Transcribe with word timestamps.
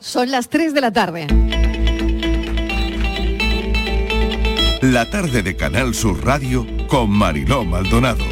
Son 0.00 0.30
las 0.30 0.48
3 0.48 0.74
de 0.74 0.80
la 0.80 0.92
tarde. 0.92 1.26
La 4.80 5.08
tarde 5.10 5.42
de 5.42 5.56
Canal 5.56 5.94
Sur 5.94 6.24
Radio 6.24 6.66
con 6.88 7.10
Mariló 7.10 7.64
Maldonado. 7.64 8.24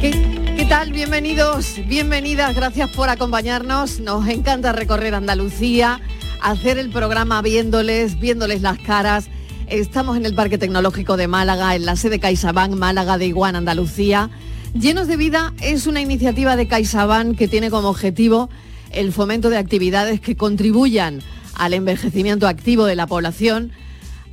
¿Qué, 0.00 0.10
qué 0.56 0.66
tal? 0.68 0.92
Bienvenidos, 0.92 1.76
bienvenidas, 1.86 2.54
gracias 2.54 2.90
por 2.90 3.08
acompañarnos. 3.08 4.00
Nos 4.00 4.28
encanta 4.28 4.72
recorrer 4.72 5.14
Andalucía, 5.14 6.00
hacer 6.42 6.78
el 6.78 6.90
programa 6.90 7.40
viéndoles, 7.42 8.18
viéndoles 8.18 8.62
las 8.62 8.78
caras. 8.78 9.28
Estamos 9.68 10.16
en 10.16 10.26
el 10.26 10.34
Parque 10.34 10.58
Tecnológico 10.58 11.16
de 11.16 11.28
Málaga, 11.28 11.74
en 11.74 11.86
la 11.86 11.96
sede 11.96 12.18
CaixaBank 12.18 12.74
Málaga 12.74 13.18
de 13.18 13.26
Iguana, 13.26 13.58
Andalucía. 13.58 14.30
Llenos 14.74 15.06
de 15.06 15.16
Vida 15.16 15.52
es 15.60 15.86
una 15.86 16.00
iniciativa 16.00 16.56
de 16.56 16.66
CaixaBank 16.66 17.36
que 17.36 17.48
tiene 17.48 17.70
como 17.70 17.88
objetivo 17.88 18.50
el 18.92 19.12
fomento 19.12 19.50
de 19.50 19.58
actividades 19.58 20.20
que 20.20 20.36
contribuyan 20.36 21.20
al 21.54 21.74
envejecimiento 21.74 22.46
activo 22.46 22.84
de 22.84 22.96
la 22.96 23.06
población. 23.06 23.72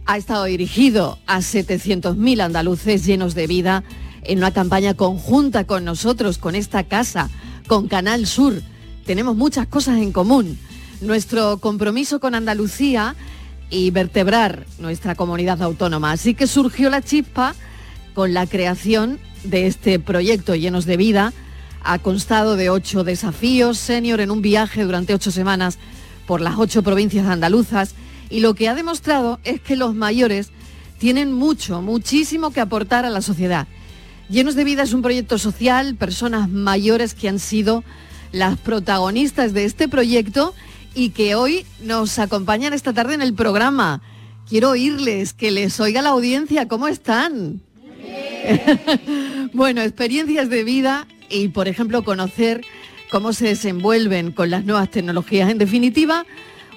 Ha 0.05 0.17
estado 0.17 0.45
dirigido 0.45 1.20
a 1.27 1.39
700.000 1.39 2.41
andaluces 2.41 3.05
llenos 3.05 3.35
de 3.35 3.48
vida 3.48 3.84
en 4.23 4.39
una 4.39 4.51
campaña 4.51 4.93
conjunta 4.93 5.65
con 5.65 5.85
nosotros, 5.85 6.37
con 6.37 6.55
esta 6.55 6.84
casa, 6.84 7.29
con 7.67 7.87
Canal 7.87 8.25
Sur. 8.25 8.61
Tenemos 9.05 9.35
muchas 9.35 9.67
cosas 9.67 9.98
en 9.98 10.11
común. 10.11 10.57
Nuestro 11.01 11.59
compromiso 11.59 12.20
con 12.20 12.35
Andalucía 12.35 13.15
y 13.70 13.91
vertebrar 13.91 14.65
nuestra 14.79 15.15
comunidad 15.15 15.62
autónoma. 15.62 16.12
Así 16.12 16.34
que 16.34 16.48
surgió 16.48 16.89
la 16.89 17.01
chispa 17.01 17.55
con 18.13 18.34
la 18.34 18.48
creación 18.48 19.20
de 19.43 19.67
este 19.67 19.99
proyecto 19.99 20.55
Llenos 20.55 20.85
de 20.85 20.98
Vida, 20.98 21.34
ha 21.83 21.99
constado 21.99 22.55
de 22.55 22.69
ocho 22.69 23.03
desafíos 23.03 23.77
senior 23.77 24.21
en 24.21 24.31
un 24.31 24.41
viaje 24.41 24.83
durante 24.83 25.13
ocho 25.13 25.31
semanas 25.31 25.77
por 26.25 26.41
las 26.41 26.57
ocho 26.57 26.83
provincias 26.83 27.27
andaluzas 27.27 27.95
y 28.29 28.41
lo 28.41 28.53
que 28.53 28.67
ha 28.70 28.75
demostrado 28.75 29.39
es 29.43 29.61
que 29.61 29.75
los 29.75 29.95
mayores 29.95 30.51
tienen 30.98 31.31
mucho, 31.31 31.81
muchísimo 31.81 32.51
que 32.51 32.62
aportar 32.62 33.05
a 33.05 33.09
la 33.09 33.21
sociedad. 33.21 33.67
Llenos 34.29 34.55
de 34.55 34.63
Vida 34.63 34.84
es 34.84 34.93
un 34.93 35.01
proyecto 35.01 35.39
social, 35.39 35.95
personas 35.95 36.49
mayores 36.49 37.15
que 37.15 37.29
han 37.29 37.39
sido 37.39 37.84
las 38.32 38.57
protagonistas 38.59 39.54
de 39.54 39.65
este 39.65 39.87
proyecto 39.87 40.54
y 40.93 41.09
que 41.09 41.34
hoy 41.34 41.65
nos 41.82 42.20
acompañan 42.20 42.73
esta 42.73 42.93
tarde 42.93 43.15
en 43.15 43.21
el 43.21 43.34
programa. 43.34 44.01
Quiero 44.48 44.71
oírles, 44.71 45.34
que 45.34 45.49
les 45.51 45.79
oiga 45.79 46.01
la 46.01 46.09
audiencia, 46.09 46.67
¿cómo 46.67 46.87
están? 46.87 47.61
bueno, 49.54 49.82
experiencias 49.82 50.49
de 50.49 50.63
vida 50.63 51.07
y, 51.30 51.49
por 51.49 51.68
ejemplo, 51.68 52.04
conocer 52.04 52.62
cómo 53.10 53.34
se 53.34 53.48
desenvuelven 53.48 54.32
con 54.32 54.49
las 54.49 54.66
nuevas 54.66 54.90
tecnologías. 54.90 55.49
En 55.49 55.58
definitiva, 55.58 56.26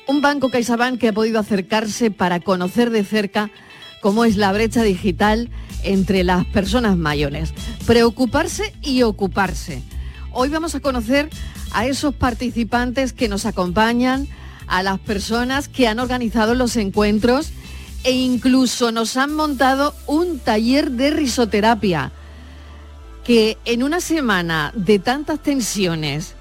un 0.06 0.20
banco 0.20 0.50
CaixaBank 0.50 0.98
que 0.98 1.08
ha 1.08 1.12
podido 1.12 1.39
acercarse 1.39 2.11
para 2.11 2.41
conocer 2.41 2.91
de 2.91 3.05
cerca 3.05 3.50
cómo 4.00 4.25
es 4.25 4.36
la 4.36 4.53
brecha 4.53 4.83
digital 4.83 5.50
entre 5.84 6.25
las 6.25 6.45
personas 6.47 6.97
mayores. 6.97 7.55
Preocuparse 7.86 8.75
y 8.83 9.03
ocuparse. 9.03 9.83
Hoy 10.33 10.48
vamos 10.48 10.75
a 10.75 10.80
conocer 10.80 11.28
a 11.73 11.86
esos 11.86 12.14
participantes 12.14 13.12
que 13.12 13.28
nos 13.28 13.47
acompañan, 13.47 14.28
a 14.67 14.83
las 14.83 14.98
personas 14.98 15.69
que 15.69 15.86
han 15.86 15.98
organizado 15.98 16.55
los 16.55 16.77
encuentros 16.77 17.50
e 18.05 18.12
incluso 18.12 18.91
nos 18.91 19.17
han 19.17 19.34
montado 19.34 19.95
un 20.06 20.39
taller 20.39 20.91
de 20.92 21.11
risoterapia 21.11 22.12
que 23.24 23.58
en 23.64 23.82
una 23.82 24.00
semana 24.00 24.72
de 24.74 24.98
tantas 24.98 25.38
tensiones, 25.40 26.34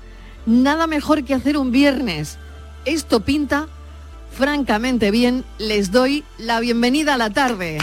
nada 0.46 0.88
mejor 0.88 1.24
que 1.24 1.34
hacer 1.34 1.58
un 1.58 1.72
viernes. 1.72 2.38
Esto 2.86 3.20
pinta 3.22 3.68
francamente 4.32 5.12
bien. 5.12 5.44
Les 5.60 5.92
doy 5.92 6.24
la 6.38 6.60
bienvenida 6.60 7.16
a 7.16 7.18
la 7.18 7.30
tarde. 7.30 7.78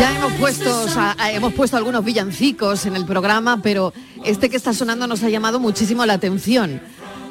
Ya 0.00 0.16
hemos 0.16 0.32
puesto, 0.32 0.86
hemos 1.32 1.52
puesto 1.52 1.76
algunos 1.76 2.04
villancicos 2.04 2.84
en 2.84 2.96
el 2.96 3.04
programa, 3.04 3.62
pero 3.62 3.92
este 4.24 4.50
que 4.50 4.56
está 4.56 4.72
sonando 4.74 5.06
nos 5.06 5.22
ha 5.22 5.28
llamado 5.28 5.60
muchísimo 5.60 6.04
la 6.04 6.14
atención. 6.14 6.80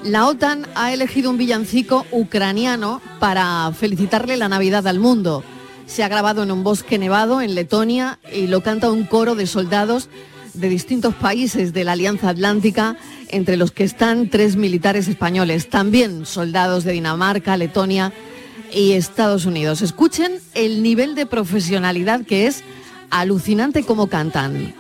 La 0.03 0.28
OTAN 0.28 0.66
ha 0.75 0.94
elegido 0.94 1.29
un 1.29 1.38
villancico 1.38 2.06
ucraniano 2.12 3.02
para 3.19 3.69
felicitarle 3.78 4.38
la 4.38 4.47
Navidad 4.47 4.88
al 4.88 5.00
mundo. 5.00 5.44
Se 5.88 6.03
ha 6.03 6.08
grabado 6.08 6.44
en 6.44 6.52
un 6.52 6.63
bosque 6.63 6.97
nevado 6.97 7.41
en 7.41 7.53
Letonia 7.53 8.19
y 8.34 8.47
lo 8.47 8.62
canta 8.62 8.90
un 8.90 9.03
coro 9.03 9.35
de 9.35 9.46
soldados 9.46 10.08
de 10.53 10.69
distintos 10.69 11.16
países 11.16 11.74
de 11.74 11.84
la 11.84 11.94
Alianza 11.94 12.29
Atlántica, 12.29 12.96
entre 13.28 13.58
los 13.58 13.72
que 13.72 13.84
están 13.84 14.29
tres 14.29 14.56
militares 14.56 15.08
españoles, 15.09 15.69
también 15.69 16.25
soldados 16.25 16.85
de 16.85 16.94
Dinamarca, 16.94 17.58
Letonia 17.58 18.13
y 18.74 18.94
Estados 18.94 19.46
Unidos. 19.46 19.81
Escuchen 19.81 20.40
el 20.53 20.84
nivel 20.84 21.16
de 21.16 21.25
profesionalidad 21.25 22.25
que 22.25 22.47
es 22.47 22.63
alucinante 23.09 23.84
como 23.84 24.07
cantan. 24.07 24.74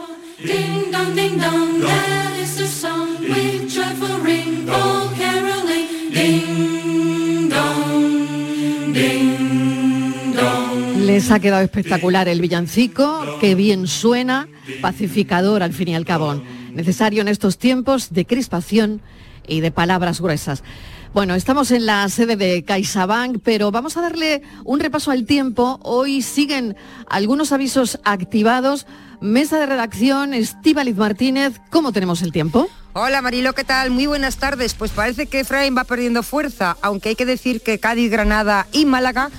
Les 11.05 11.31
ha 11.31 11.39
quedado 11.39 11.63
espectacular 11.63 12.27
el 12.27 12.39
villancico, 12.39 13.39
que 13.41 13.55
bien 13.55 13.87
suena, 13.87 14.47
pacificador 14.81 15.63
al 15.63 15.73
fin 15.73 15.89
y 15.89 15.95
al 15.95 16.05
cabo, 16.05 16.41
necesario 16.73 17.21
en 17.21 17.27
estos 17.27 17.57
tiempos 17.57 18.13
de 18.13 18.25
crispación 18.25 19.01
y 19.47 19.61
de 19.61 19.71
palabras 19.71 20.21
gruesas. 20.21 20.63
Bueno, 21.11 21.33
estamos 21.33 21.71
en 21.71 21.87
la 21.87 22.07
sede 22.07 22.35
de 22.35 22.63
CaixaBank, 22.63 23.39
pero 23.43 23.71
vamos 23.71 23.97
a 23.97 24.01
darle 24.01 24.43
un 24.63 24.79
repaso 24.79 25.09
al 25.09 25.25
tiempo. 25.25 25.79
Hoy 25.81 26.21
siguen 26.21 26.77
algunos 27.09 27.51
avisos 27.51 27.99
activados. 28.03 28.85
Mesa 29.19 29.57
de 29.59 29.65
redacción, 29.65 30.35
Estíbaliz 30.35 30.95
Martínez, 30.95 31.59
¿cómo 31.71 31.91
tenemos 31.91 32.21
el 32.21 32.31
tiempo? 32.31 32.69
Hola 32.93 33.23
Marilo, 33.23 33.53
¿qué 33.53 33.63
tal? 33.63 33.89
Muy 33.89 34.05
buenas 34.05 34.37
tardes. 34.37 34.75
Pues 34.75 34.91
parece 34.91 35.25
que 35.25 35.39
Efraín 35.39 35.75
va 35.75 35.83
perdiendo 35.83 36.21
fuerza, 36.21 36.77
aunque 36.81 37.09
hay 37.09 37.15
que 37.15 37.25
decir 37.25 37.61
que 37.61 37.79
Cádiz, 37.79 38.11
Granada 38.11 38.67
y 38.71 38.85
Málaga 38.85 39.31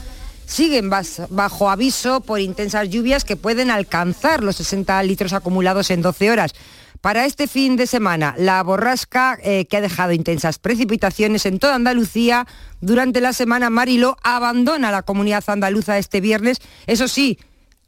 siguen 0.47 0.91
bajo 0.91 1.71
aviso 1.71 2.21
por 2.21 2.41
intensas 2.41 2.91
lluvias 2.91 3.25
que 3.25 3.37
pueden 3.37 3.71
alcanzar 3.71 4.43
los 4.43 4.57
60 4.57 5.01
litros 5.05 5.33
acumulados 5.33 5.93
en 5.93 6.03
12 6.03 6.33
horas. 6.33 6.53
Para 7.01 7.25
este 7.25 7.47
fin 7.47 7.77
de 7.77 7.87
semana, 7.87 8.35
la 8.37 8.63
borrasca 8.63 9.39
eh, 9.43 9.65
que 9.65 9.79
ha 9.79 9.81
dejado 9.81 10.13
intensas 10.13 10.59
precipitaciones 10.59 11.47
en 11.47 11.59
toda 11.59 11.77
Andalucía 11.77 12.47
durante 12.83 13.23
la 13.23 13.33
semana, 13.33 13.71
Marilo 13.71 14.19
abandona 14.23 14.91
la 14.91 15.03
comunidad 15.03 15.43
andaluza 15.47 15.97
este 15.97 16.21
viernes, 16.21 16.61
eso 16.87 17.09
sí, 17.09 17.39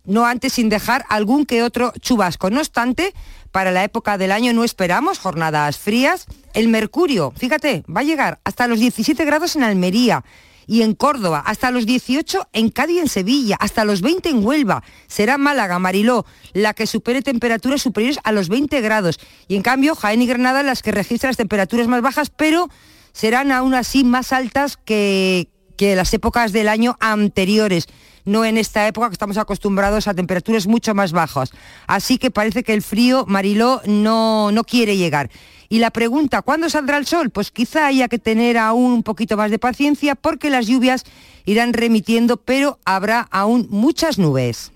no 0.06 0.24
antes 0.24 0.54
sin 0.54 0.70
dejar 0.70 1.04
algún 1.10 1.44
que 1.44 1.62
otro 1.62 1.92
chubasco. 2.00 2.48
No 2.48 2.60
obstante, 2.60 3.12
para 3.50 3.70
la 3.70 3.84
época 3.84 4.16
del 4.16 4.32
año 4.32 4.54
no 4.54 4.64
esperamos 4.64 5.18
jornadas 5.18 5.76
frías. 5.76 6.26
El 6.54 6.68
mercurio, 6.68 7.34
fíjate, 7.36 7.84
va 7.94 8.00
a 8.00 8.04
llegar 8.04 8.40
hasta 8.44 8.66
los 8.66 8.80
17 8.80 9.24
grados 9.26 9.56
en 9.56 9.62
Almería 9.62 10.24
y 10.66 10.82
en 10.82 10.94
Córdoba, 10.94 11.42
hasta 11.44 11.70
los 11.70 11.86
18 11.86 12.48
en 12.52 12.70
Cádiz 12.70 12.96
y 12.96 12.98
en 13.00 13.08
Sevilla, 13.08 13.56
hasta 13.60 13.84
los 13.84 14.00
20 14.00 14.28
en 14.28 14.44
Huelva. 14.44 14.82
Será 15.06 15.38
Málaga, 15.38 15.78
Mariló, 15.78 16.26
la 16.52 16.74
que 16.74 16.86
supere 16.86 17.22
temperaturas 17.22 17.82
superiores 17.82 18.18
a 18.24 18.32
los 18.32 18.48
20 18.48 18.80
grados. 18.80 19.18
Y 19.48 19.56
en 19.56 19.62
cambio, 19.62 19.94
Jaén 19.94 20.22
y 20.22 20.26
Granada 20.26 20.62
las 20.62 20.82
que 20.82 20.92
registran 20.92 21.30
las 21.30 21.36
temperaturas 21.36 21.88
más 21.88 22.02
bajas, 22.02 22.30
pero 22.30 22.68
serán 23.12 23.52
aún 23.52 23.74
así 23.74 24.04
más 24.04 24.32
altas 24.32 24.76
que, 24.76 25.48
que 25.76 25.96
las 25.96 26.12
épocas 26.14 26.52
del 26.52 26.68
año 26.68 26.96
anteriores 27.00 27.88
no 28.24 28.44
en 28.44 28.58
esta 28.58 28.86
época 28.86 29.08
que 29.08 29.14
estamos 29.14 29.36
acostumbrados 29.36 30.06
a 30.06 30.14
temperaturas 30.14 30.66
mucho 30.66 30.94
más 30.94 31.12
bajas. 31.12 31.52
Así 31.86 32.18
que 32.18 32.30
parece 32.30 32.62
que 32.62 32.74
el 32.74 32.82
frío, 32.82 33.24
Mariló, 33.26 33.82
no, 33.86 34.52
no 34.52 34.64
quiere 34.64 34.96
llegar. 34.96 35.30
Y 35.72 35.78
la 35.78 35.90
pregunta, 35.90 36.42
¿cuándo 36.42 36.68
saldrá 36.68 36.98
el 36.98 37.06
sol? 37.06 37.30
Pues 37.30 37.50
quizá 37.50 37.86
haya 37.86 38.06
que 38.08 38.18
tener 38.18 38.58
aún 38.58 38.92
un 38.92 39.02
poquito 39.02 39.38
más 39.38 39.50
de 39.50 39.58
paciencia 39.58 40.14
porque 40.14 40.50
las 40.50 40.66
lluvias 40.66 41.04
irán 41.46 41.72
remitiendo, 41.72 42.36
pero 42.36 42.78
habrá 42.84 43.26
aún 43.30 43.68
muchas 43.70 44.18
nubes. 44.18 44.70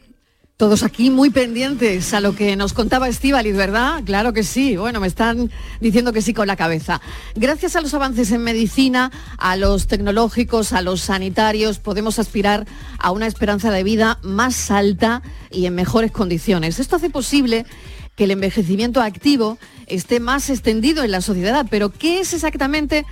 Todos 0.56 0.82
aquí 0.82 1.10
muy 1.10 1.28
pendientes 1.28 2.14
a 2.14 2.22
lo 2.22 2.34
que 2.34 2.56
nos 2.56 2.72
contaba 2.72 3.10
Estíbaliz, 3.10 3.54
¿verdad? 3.54 4.02
Claro 4.06 4.32
que 4.32 4.43
sí. 4.43 4.78
Bueno, 4.78 5.00
me 5.00 5.06
están 5.06 5.50
diciendo 5.82 6.14
que 6.14 6.22
sí 6.22 6.32
con 6.32 6.46
la 6.46 6.56
cabeza. 6.56 7.02
Gracias 7.34 7.76
a 7.76 7.82
los 7.82 7.92
avances 7.92 8.32
en 8.32 8.40
medicina, 8.40 9.12
a 9.37 9.56
los 9.56 9.88
tecnológicos, 9.88 10.72
a 10.72 10.81
los 10.81 11.02
sanitarios, 11.02 11.78
podemos 11.78 12.19
aspirar 12.19 12.66
a 12.99 13.10
una 13.10 13.26
esperanza 13.26 13.70
de 13.70 13.84
vida 13.84 14.19
más 14.22 14.70
alta 14.70 15.20
y 15.50 15.66
en 15.66 15.75
mejores 15.75 16.10
condiciones. 16.10 16.81
Esto 16.81 16.96
hace 16.96 17.10
posible 17.10 17.66
que 18.16 18.24
el 18.24 18.32
envejecimiento 18.32 19.00
activo 19.00 19.58
esté 19.86 20.18
más 20.18 20.50
extendido 20.50 21.04
en 21.04 21.12
la 21.12 21.20
sociedad. 21.20 21.66
Pero 21.70 21.90
¿qué 21.90 22.20
es 22.20 22.32
exactamente 22.34 23.04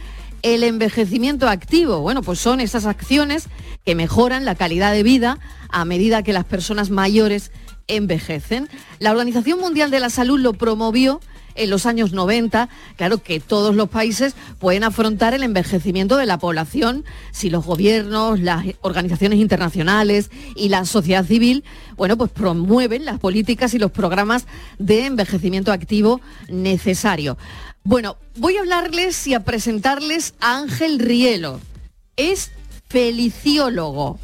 el 0.42 0.64
envejecimiento 0.64 1.48
activo? 1.48 2.00
Bueno, 2.00 2.22
pues 2.22 2.40
son 2.40 2.60
esas 2.60 2.86
acciones 2.86 3.48
que 3.84 3.94
mejoran 3.94 4.44
la 4.44 4.54
calidad 4.54 4.92
de 4.92 5.02
vida 5.02 5.38
a 5.68 5.84
medida 5.84 6.22
que 6.22 6.32
las 6.32 6.44
personas 6.44 6.90
mayores 6.90 7.52
envejecen. 7.86 8.68
La 8.98 9.12
Organización 9.12 9.60
Mundial 9.60 9.90
de 9.90 10.00
la 10.00 10.10
Salud 10.10 10.40
lo 10.40 10.54
promovió 10.54 11.20
en 11.54 11.70
los 11.70 11.86
años 11.86 12.12
90, 12.12 12.68
claro 12.96 13.22
que 13.22 13.40
todos 13.40 13.74
los 13.74 13.88
países 13.88 14.34
pueden 14.58 14.84
afrontar 14.84 15.34
el 15.34 15.42
envejecimiento 15.42 16.16
de 16.16 16.26
la 16.26 16.38
población 16.38 17.04
si 17.32 17.50
los 17.50 17.64
gobiernos, 17.64 18.40
las 18.40 18.64
organizaciones 18.80 19.38
internacionales 19.38 20.30
y 20.56 20.68
la 20.68 20.84
sociedad 20.84 21.24
civil, 21.24 21.64
bueno, 21.96 22.16
pues 22.16 22.30
promueven 22.30 23.04
las 23.04 23.18
políticas 23.18 23.74
y 23.74 23.78
los 23.78 23.90
programas 23.90 24.46
de 24.78 25.06
envejecimiento 25.06 25.72
activo 25.72 26.20
necesario. 26.48 27.38
Bueno, 27.84 28.16
voy 28.36 28.56
a 28.56 28.60
hablarles 28.60 29.26
y 29.26 29.34
a 29.34 29.40
presentarles 29.40 30.34
a 30.40 30.58
Ángel 30.58 30.98
Rielo. 30.98 31.60
Es 32.16 32.50
feliciólogo, 32.88 34.18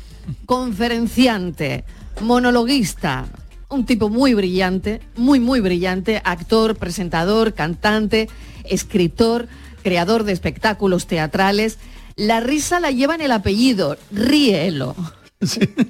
conferenciante, 0.47 1.85
monologuista, 2.21 3.27
un 3.71 3.87
tipo 3.87 4.09
muy 4.09 4.35
brillante, 4.35 5.01
muy, 5.17 5.41
muy 5.41 5.61
brillante, 5.61 6.21
actor, 6.25 6.77
presentador, 6.77 7.55
cantante, 7.55 8.29
escritor, 8.65 9.49
creador 9.83 10.25
de 10.25 10.33
espectáculos 10.33 11.07
teatrales. 11.07 11.79
La 12.17 12.41
risa 12.41 12.81
la 12.81 12.91
lleva 12.91 13.15
en 13.15 13.23
el 13.23 13.33
apellido, 13.33 13.97
Ríelo. 14.13 14.95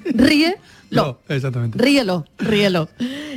Ríe. 0.04 0.56
No, 0.90 1.20
exactamente. 1.28 1.78
Ríelo, 1.78 2.24
ríelo. 2.36 2.88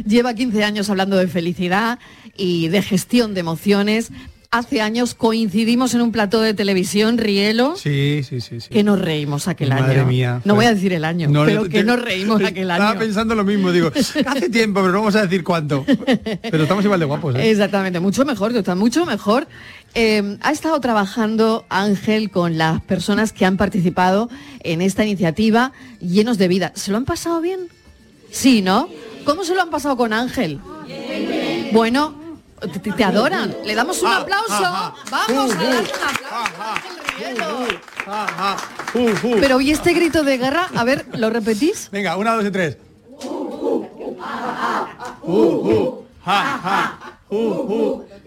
Lleva 0.08 0.34
15 0.34 0.64
años 0.64 0.90
hablando 0.90 1.18
de 1.18 1.28
felicidad 1.28 2.00
y 2.36 2.70
de 2.70 2.82
gestión 2.82 3.36
de 3.36 3.42
emociones 3.42 4.10
hace 4.54 4.82
años 4.82 5.16
coincidimos 5.16 5.96
en 5.96 6.02
un 6.02 6.12
plató 6.12 6.40
de 6.40 6.54
televisión, 6.54 7.18
Rielo. 7.18 7.76
Sí, 7.76 8.22
sí, 8.24 8.40
sí. 8.40 8.62
sí. 8.62 8.70
Que 8.70 8.84
nos 8.84 9.02
reímos 9.02 9.48
aquel 9.48 9.70
Madre 9.70 10.02
año. 10.02 10.08
mía. 10.08 10.42
No 10.46 10.54
voy 10.54 10.66
a 10.66 10.74
decir 10.76 10.94
el 10.94 11.04
año, 11.04 11.28
pero 11.46 11.68
que 11.68 11.84
nos 11.84 12.00
reímos 12.00 12.44
aquel 12.44 12.70
año. 12.70 12.84
Estaba 12.84 13.00
pensando 13.00 13.34
lo 13.34 13.44
mismo, 13.44 13.72
digo, 13.72 13.92
hace 14.26 14.50
tiempo, 14.50 14.82
pero 14.82 14.92
no 14.94 15.00
vamos 15.00 15.16
a 15.16 15.24
decir 15.24 15.44
cuánto. 15.44 15.84
Pero 15.86 16.64
estamos 16.64 16.86
igual 16.86 17.00
de 17.00 17.06
guapos. 17.08 17.36
¿eh? 17.36 17.50
Exactamente, 17.50 18.00
mucho 18.00 18.26
mejor, 18.26 18.56
está 18.56 18.76
mucho 18.76 19.08
mejor. 19.08 19.48
Eh, 19.96 20.38
ha 20.42 20.52
estado 20.52 20.80
trabajando 20.80 21.66
Ángel 21.70 22.30
con 22.30 22.58
las 22.60 22.80
personas 22.82 23.34
que 23.34 23.46
han 23.46 23.58
participado 23.58 24.30
en 24.62 24.82
esta 24.82 25.04
iniciativa 25.04 25.72
llenos 26.00 26.38
de 26.38 26.48
vida. 26.48 26.72
¿Se 26.76 26.92
lo 26.92 26.98
han 26.98 27.06
pasado 27.06 27.42
bien? 27.42 27.60
Sí, 28.30 28.62
¿no? 28.62 28.88
¿Cómo 29.26 29.46
se 29.46 29.56
lo 29.56 29.62
han 29.62 29.72
pasado 29.72 29.98
con 29.98 30.14
Ángel? 30.14 30.60
Bueno, 31.72 32.23
te, 32.72 32.92
te 32.92 33.04
adoran. 33.04 33.56
Le 33.64 33.76
damos 33.76 34.02
un 34.02 34.12
aplauso. 34.12 34.62
Vamos 35.12 35.54
a 35.54 35.56
darle 35.56 35.80
un 35.80 35.82
aplauso. 35.82 36.54
Pero 39.40 39.62
¿y 39.62 39.72
este 39.72 39.94
grito 39.94 40.24
de 40.24 40.38
guerra? 40.38 40.70
A 40.76 40.84
ver, 40.84 41.06
¿lo 41.18 41.30
repetís? 41.30 41.90
Venga, 41.92 42.18
una, 42.18 42.36
dos 42.36 42.46
y 42.46 42.52
tres. 42.52 42.78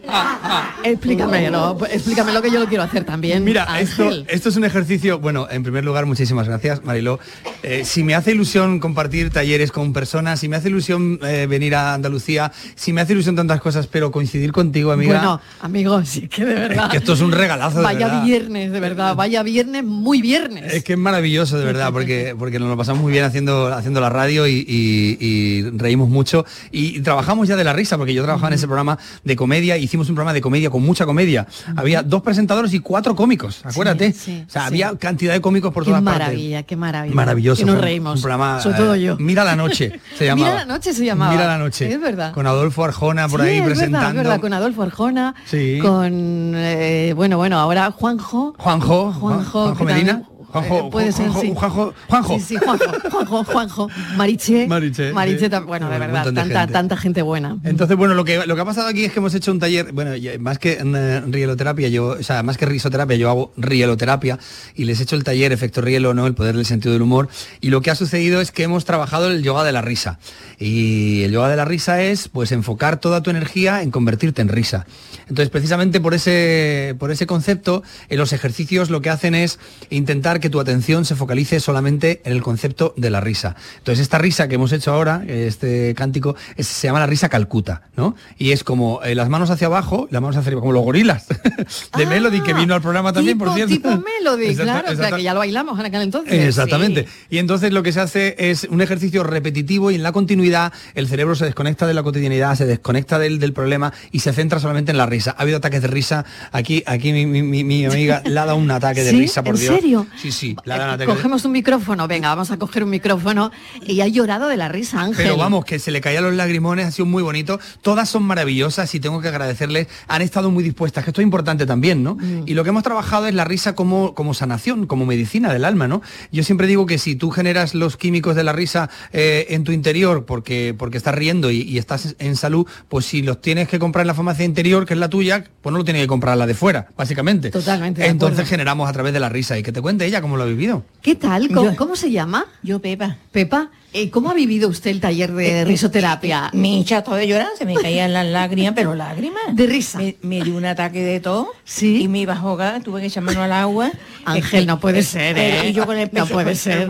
Explícame, 0.85 1.51
no, 1.51 1.77
explícame 1.91 2.33
lo 2.33 2.41
que 2.41 2.51
yo 2.51 2.61
lo 2.61 2.67
quiero 2.67 2.85
hacer 2.85 3.05
también. 3.05 3.43
Mira, 3.45 3.81
esto, 3.81 4.11
esto, 4.29 4.49
es 4.49 4.57
un 4.57 4.65
ejercicio, 4.65 5.19
bueno, 5.19 5.49
en 5.51 5.63
primer 5.63 5.85
lugar, 5.85 6.07
muchísimas 6.07 6.47
gracias, 6.47 6.85
Mariló. 6.85 7.19
Eh, 7.63 7.85
si 7.85 8.05
me 8.05 8.15
hace 8.15 8.33
ilusión 8.33 8.79
compartir 8.79 9.31
talleres 9.31 9.73
con 9.73 9.93
personas, 9.93 10.41
si 10.41 10.49
me 10.49 10.57
hace 10.57 10.69
ilusión 10.69 11.19
eh, 11.23 11.47
venir 11.49 11.75
a 11.75 11.95
Andalucía, 11.95 12.53
si 12.77 12.93
me 12.93 13.01
hace 13.01 13.15
ilusión 13.15 13.35
tantas 13.35 13.61
cosas, 13.61 13.87
pero 13.87 14.11
coincidir 14.11 14.53
contigo, 14.53 14.93
amiga. 14.93 15.19
Bueno, 15.19 15.41
amigos, 15.61 16.09
sí 16.09 16.29
que 16.29 16.45
de 16.45 16.55
verdad. 16.55 16.85
Es 16.87 16.91
que 16.91 16.97
esto 16.99 17.15
es 17.15 17.21
un 17.21 17.33
regalazo. 17.33 17.79
De 17.79 17.85
vaya 17.85 18.07
verdad. 18.07 18.25
viernes, 18.25 18.73
de 18.73 18.81
verdad, 18.81 19.17
vaya 19.17 19.43
viernes, 19.43 19.83
muy 19.85 20.21
viernes. 20.23 20.73
Es 20.73 20.85
que 20.85 20.93
es 20.93 20.99
maravilloso, 20.99 21.59
de 21.59 21.65
verdad, 21.65 21.93
porque, 21.93 22.35
porque 22.39 22.59
nos 22.59 22.69
lo 22.69 22.77
pasamos 22.77 23.03
muy 23.03 23.13
bien 23.13 23.25
haciendo, 23.25 23.75
haciendo 23.75 24.01
la 24.01 24.11
radio 24.11 24.47
y, 24.47 24.65
y, 24.67 25.17
y 25.21 25.63
reímos 25.71 26.09
mucho. 26.09 26.45
Y, 26.71 27.01
trabajamos 27.01 27.49
ya 27.49 27.57
de 27.57 27.65
la 27.65 27.73
risa, 27.73 27.97
porque 27.97 28.15
yo 28.15 28.23
trabajaba 28.23 28.49
en 28.49 28.55
ese 28.55 28.67
programa 28.67 28.99
de 29.25 29.37
comedia, 29.37 29.77
hicimos 29.77 29.96
un 30.01 30.15
programa 30.15 30.33
de 30.33 30.41
comedia 30.41 30.71
con 30.71 30.83
mucha 30.83 31.07
comedia. 31.07 31.47
Había 31.77 32.03
dos 32.03 32.23
presentadores 32.23 32.73
y 32.75 32.81
cuatro 32.81 33.15
cómicos, 33.17 33.61
acuérdate. 33.65 34.13
Sí, 34.13 34.19
sí, 34.19 34.45
o 34.47 34.51
sea, 34.51 34.63
sí. 34.63 34.69
había 34.69 34.97
cantidad 34.97 35.33
de 35.33 35.41
cómicos 35.41 35.73
por 35.73 35.85
qué 35.85 35.91
todas 35.91 36.03
maravilla, 36.03 36.57
partes. 36.59 36.67
qué 36.69 36.77
maravilla. 36.77 37.15
Maravilloso. 37.15 37.65
Que 37.65 37.71
nos 37.71 37.81
reímos. 37.81 38.17
Un 38.17 38.23
programa, 38.23 38.61
Sobre 38.61 38.77
todo 38.77 38.95
eh, 38.95 39.03
yo. 39.03 39.17
Mira 39.19 39.45
la 39.45 39.57
noche, 39.57 40.01
se 40.17 40.25
llamaba. 40.27 40.51
Mira 40.51 40.65
la 40.67 40.73
noche 40.75 40.93
se 40.93 41.05
llamaba. 41.05 41.33
Mira 41.33 41.47
la 41.47 41.59
noche. 41.59 41.93
Es 41.93 42.01
verdad. 42.01 42.33
Con 42.33 42.47
Adolfo 42.47 42.85
Arjona 42.85 43.29
por 43.29 43.41
ahí 43.41 43.57
es 43.59 43.63
presentando. 43.65 43.99
Verdad, 43.99 44.11
es 44.11 44.17
verdad, 44.25 44.41
con 44.41 44.53
Adolfo 44.53 44.83
Arjona, 44.83 45.35
Sí. 45.47 45.79
con 45.81 46.53
eh, 46.55 47.13
bueno, 47.17 47.37
bueno, 47.37 47.59
ahora 47.59 47.91
Juanjo. 47.91 48.55
Juanjo, 48.59 49.13
Juanjo, 49.13 49.51
Juanjo 49.63 49.85
Medina. 49.85 50.23
Juanjo, 50.51 50.79
eh, 50.79 50.89
puede 50.91 51.13
ser, 51.13 51.27
Juanjo, 51.29 51.41
sí. 51.43 51.53
Juanjo, 51.55 51.95
Juanjo. 52.09 52.39
Sí, 52.39 52.45
sí, 52.45 52.57
Juanjo, 52.57 52.85
Juanjo, 53.11 53.45
Juanjo. 53.45 53.89
Mariche. 54.17 54.67
Mariche, 54.67 55.11
sí. 55.13 55.51
tam- 55.51 55.67
bueno, 55.67 55.91
de 55.91 55.99
verdad, 55.99 56.25
de 56.25 56.33
tanta, 56.33 56.59
gente. 56.61 56.73
tanta 56.73 56.97
gente 56.97 57.23
buena. 57.23 57.57
Entonces, 57.65 57.97
bueno, 57.97 58.15
lo 58.15 58.25
que, 58.25 58.47
lo 58.47 58.55
que 58.55 58.61
ha 58.61 58.65
pasado 58.65 58.89
aquí 58.89 59.05
es 59.05 59.13
que 59.13 59.19
hemos 59.19 59.35
hecho 59.35 59.51
un 59.53 59.59
taller, 59.59 59.93
bueno, 59.93 60.15
ya- 60.17 60.39
más 60.39 60.59
que 60.59 60.79
eh, 60.83 61.21
rieloterapia, 61.27 61.89
yo, 61.89 62.07
o 62.19 62.23
sea, 62.23 62.43
más 62.43 62.57
que 62.57 62.67
risoterapia, 62.67 63.17
yo 63.17 63.29
hago 63.31 63.53
rieloterapia 63.57 64.39
y 64.75 64.85
les 64.85 65.01
he 65.01 65.03
hecho 65.03 65.17
el 65.17 65.25
taller 65.25 65.53
Efecto 65.53 65.81
Rielo, 65.81 66.15
¿no? 66.15 66.27
El 66.27 66.35
poder 66.35 66.57
del 66.57 66.67
sentido 66.67 66.93
del 66.93 67.03
humor. 67.03 67.29
Y 67.61 67.71
lo 67.71 67.81
que 67.83 67.91
ha 67.91 67.95
sucedido 67.95 68.41
es 68.41 68.53
que 68.53 68.63
hemos 68.63 68.85
trabajado 68.85 69.31
el 69.31 69.43
yoga 69.43 69.65
de 69.65 69.73
la 69.73 69.83
risa. 69.83 70.19
Y 70.59 71.23
el 71.25 71.33
yoga 71.33 71.49
de 71.49 71.57
la 71.57 71.65
risa 71.65 72.03
es, 72.03 72.29
pues, 72.29 72.53
enfocar 72.53 72.99
toda 72.99 73.23
tu 73.23 73.31
energía 73.31 73.83
en 73.83 73.91
convertirte 73.91 74.43
en 74.43 74.49
risa. 74.49 74.87
Entonces, 75.29 75.51
precisamente 75.51 76.01
por 76.01 76.15
ese, 76.15 76.95
por 76.99 77.11
ese 77.11 77.27
concepto, 77.27 77.83
en 78.09 78.19
los 78.19 78.33
ejercicios 78.33 78.91
lo 78.91 79.01
que 79.01 79.11
hacen 79.11 79.35
es 79.35 79.59
intentar 79.91 80.36
que 80.39 80.51
tu 80.51 80.61
atención 80.61 81.05
se 81.05 81.15
focalice 81.17 81.61
solamente 81.61 82.21
en 82.25 82.33
el 82.33 82.43
concepto 82.43 82.95
de 82.97 83.11
la 83.11 83.21
risa. 83.21 83.57
Entonces, 83.79 84.03
esta 84.03 84.19
risa 84.19 84.49
que 84.49 84.57
hemos 84.57 84.73
hecho 84.73 84.93
ahora, 84.93 85.23
este 85.27 85.95
cántico, 85.95 86.37
es- 86.57 86.67
se 86.67 86.87
llama 86.89 87.01
la 87.01 87.07
risa 87.07 87.29
calcuta, 87.29 87.83
¿no? 87.97 88.15
Y 88.39 88.53
es 88.53 88.65
como 88.65 89.03
eh, 89.05 89.15
las 89.15 89.29
manos 89.29 89.51
hacia 89.51 89.67
abajo, 89.67 90.09
las 90.11 90.21
manos 90.23 90.37
hacia 90.37 90.49
arriba, 90.49 90.61
como 90.61 90.73
los 90.73 90.83
gorilas 90.85 91.27
de 91.97 92.07
Melody, 92.07 92.41
que 92.41 92.55
vino 92.55 92.75
al 92.75 92.83
programa 92.83 93.13
también, 93.13 93.39
por 93.39 93.49
Ah, 93.49 93.55
tipo, 93.55 93.67
cierto. 93.69 93.89
Tipo 93.91 94.03
Melody, 94.21 94.47
Exacta- 94.47 94.63
claro, 94.83 94.93
o 94.93 94.97
sea, 94.97 95.17
que 95.17 95.23
ya 95.23 95.33
lo 95.35 95.41
bailamos 95.41 95.79
en 95.81 95.87
aquel 95.87 96.03
entonces. 96.03 96.33
Exactamente. 96.35 97.05
sí. 97.05 97.09
Y 97.31 97.39
entonces 97.39 97.73
lo 97.73 97.83
que 97.83 97.93
se 97.93 98.01
hace 98.01 98.35
es 98.39 98.65
un 98.71 98.81
ejercicio 98.81 99.23
repetitivo 99.23 99.91
y 99.91 99.95
en 99.97 100.03
la 100.03 100.13
continuidad 100.13 100.73
el 100.95 101.09
cerebro 101.09 101.35
se 101.35 101.45
desconecta 101.45 101.87
de 101.87 101.95
la 101.95 102.03
cotidianidad, 102.03 102.55
se 102.57 102.67
desconecta 102.67 103.19
del, 103.19 103.39
del 103.39 103.53
problema 103.53 103.93
y 104.13 104.21
se 104.21 104.33
centra 104.33 104.61
solamente 104.61 104.91
en 104.91 104.99
la 104.99 105.07
risa. 105.07 105.35
Ha 105.39 105.43
habido 105.43 105.59
ataques 105.59 105.83
de 105.83 105.89
risa. 105.89 106.25
Aquí, 106.53 106.83
aquí 106.87 107.13
mi, 107.13 107.27
mi- 107.27 107.43
mi- 107.43 107.65
mi 107.65 107.85
amiga 107.87 108.23
le 108.27 108.39
ha 108.39 108.45
dado 108.47 108.57
un 108.57 108.71
ataque 108.71 109.03
de 109.03 109.11
¿Sí? 109.11 109.19
risa, 109.19 109.43
por 109.43 109.55
¿En 109.57 109.61
Dios. 109.61 109.75
serio? 109.75 110.07
Sí, 110.21 110.26
sí, 110.33 110.57
ha 110.65 110.69
dado 110.69 110.85
un 110.85 110.91
ataque 110.91 111.11
de- 111.11 111.17
Cogemos 111.17 111.45
un 111.45 111.53
micrófono, 111.53 112.09
venga, 112.09 112.29
vamos 112.29 112.51
a 112.51 112.57
coger 112.59 112.85
un 112.85 112.91
micrófono 112.91 113.51
y 113.87 114.01
ha 114.01 114.07
llorado 114.09 114.49
de 114.49 114.57
la 114.57 114.69
risa, 114.69 115.01
Ángel. 115.01 115.25
Pero 115.25 115.37
vamos, 115.37 115.65
que 115.65 115.79
se 115.79 115.91
le 115.91 116.01
caían 116.01 116.25
los 116.25 116.35
lagrimones, 116.35 116.87
ha 116.87 116.91
sido 116.91 117.07
muy 117.07 117.23
bonito. 117.23 117.59
Todas 117.83 118.09
son 118.09 118.23
maravillosas 118.25 118.95
y 118.95 119.01
tengo 119.01 119.21
que 119.21 119.29
agradecerles. 119.29 119.89
Han 120.09 120.23
estado 120.23 120.51
muy 120.51 120.63
dispuestas, 120.65 121.05
que 121.05 121.11
esto 121.11 121.21
es 121.21 121.25
importante 121.25 121.67
también, 121.67 122.03
¿no? 122.03 122.15
Mm. 122.17 122.43
Y 122.47 122.55
lo 122.55 122.65
que 122.65 122.71
hemos 122.71 122.83
trabajado 122.83 123.27
es 123.27 123.35
la 123.35 123.45
risa 123.45 123.75
como, 123.75 124.15
como 124.15 124.35
sanación, 124.35 124.87
como 124.87 125.07
medicina 125.07 125.53
del 125.53 125.65
alma, 125.65 125.89
¿no? 125.89 126.03
Yo 126.33 126.43
siempre 126.43 126.67
digo 126.67 126.87
que 126.87 126.99
si 126.99 127.17
tú 127.17 127.31
generas 127.31 127.75
los 127.75 127.97
químicos 127.97 128.37
de 128.37 128.45
la 128.45 128.53
risa 128.53 128.91
eh, 129.13 129.47
en 129.51 129.65
tu 129.65 129.73
interior 129.73 130.25
porque, 130.27 130.75
porque 130.77 130.97
estás 130.99 131.15
riendo 131.15 131.51
y, 131.51 131.63
y 131.63 131.79
estás 131.79 132.17
en 132.19 132.37
salud, 132.37 132.67
pues 132.89 133.07
si 133.07 133.23
los 133.23 133.41
tienes 133.41 133.69
que 133.69 133.79
comprar 133.79 134.03
en 134.03 134.09
la 134.09 134.15
farmacia 134.15 134.45
interior, 134.45 134.87
que 134.87 134.95
es 134.95 135.01
la 135.01 135.09
tuya, 135.09 135.45
pues 135.63 135.73
no 135.73 135.79
lo 135.79 135.85
tienes 135.85 136.03
que 136.03 136.09
comprar 136.09 136.37
la 136.37 136.47
de 136.47 136.55
fuera, 136.55 136.89
básicamente. 136.97 137.51
Totalmente 137.51 138.07
Entonces 138.07 138.49
generamos 138.49 138.89
a 138.89 138.93
través 138.93 139.13
de 139.13 139.21
la 139.21 139.29
risa 139.29 139.59
y 139.59 139.63
que 139.63 139.73
te 139.73 139.81
cuente 139.81 140.07
ella 140.07 140.16
cómo 140.21 140.37
lo 140.37 140.43
ha 140.45 140.47
vivido. 140.47 140.83
¿Qué 141.03 141.15
tal? 141.15 141.49
¿Cómo, 141.49 141.71
Yo- 141.71 141.77
cómo 141.77 141.97
se 141.97 142.11
llama? 142.11 142.47
Yo, 142.63 142.81
Pepa. 142.81 143.17
Pepa, 143.31 143.71
eh, 143.93 144.11
¿cómo 144.11 144.31
ha 144.31 144.35
vivido 144.35 144.69
usted 144.69 144.91
el 144.91 145.01
taller 145.01 145.33
de 145.33 145.65
risoterapia? 145.65 146.51
Me 146.53 146.69
hincha 146.69 147.03
todo 147.05 147.15
de 147.15 147.29
llorar, 147.29 147.47
se 147.57 147.65
me 147.65 147.75
caían 147.75 148.13
las 148.13 148.27
lágrimas, 148.27 148.73
pero 148.75 148.95
lágrimas. 148.97 149.41
De 149.53 149.67
risa. 149.69 149.99
Me, 149.99 150.17
me 150.23 150.43
dio 150.43 150.57
un 150.57 150.65
ataque 150.65 151.03
de 151.05 151.21
todo. 151.21 151.49
Sí. 151.65 152.03
Y 152.03 152.09
me 152.09 152.19
iba 152.19 152.35
a 152.35 152.39
ahogar, 152.41 152.83
tuve 152.83 153.01
que 153.03 153.07
echar 153.07 153.23
mano 153.23 153.41
al 153.43 153.53
agua. 153.53 153.93
Ángel, 154.25 154.65
Eh, 154.65 154.67
no 154.67 154.81
puede 154.81 154.99
eh, 154.99 155.03
ser, 155.05 155.35
pero- 155.37 155.63
¿eh? 155.63 155.69
Y 155.71 155.73
yo 155.73 155.87
con 155.87 155.97
el 155.97 156.09
No 156.13 156.25
pecho, 156.25 156.33
puede 156.35 156.47
pues, 156.47 156.59
ser. 156.61 156.89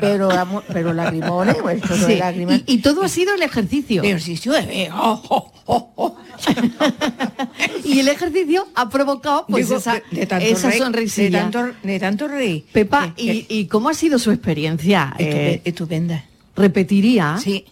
pero- 0.00 0.28
la 0.30 0.46
pero- 0.72 0.92
lagrimones, 0.92 1.56
pues, 1.60 1.82
todo 1.82 1.96
Sí, 1.98 2.04
de 2.04 2.16
lágrimas. 2.18 2.60
Y, 2.66 2.74
y 2.74 2.78
todo 2.78 3.02
ha 3.02 3.08
sido 3.08 3.34
el 3.34 3.42
ejercicio. 3.42 4.02
Ejercicio 4.04 4.52
de 4.52 4.88
oh, 4.94 5.20
oh, 5.28 5.52
oh, 5.66 5.92
oh. 5.96 6.16
Y 7.84 8.00
el 8.00 8.08
ejercicio 8.08 8.66
ha 8.74 8.88
provocado 8.88 9.46
pues 9.48 9.68
Digo, 9.68 9.78
esa, 9.78 9.94
de- 9.94 10.02
de 10.10 10.26
tanto 10.26 10.46
esa 10.46 10.72
sonrisilla. 10.72 11.44
De 11.46 11.50
tanto, 11.52 11.76
de 11.82 12.00
tanto 12.00 12.28
reír. 12.28 12.64
Pepa, 12.72 13.12
¿y, 13.16 13.46
y 13.48 13.66
cómo 13.66 13.88
ha 13.88 13.94
sido 13.94 14.18
su 14.18 14.30
experiencia? 14.30 15.14
Eh, 15.18 15.60
estupenda. 15.64 16.24
¿Repetiría? 16.56 17.38
Sí. 17.42 17.64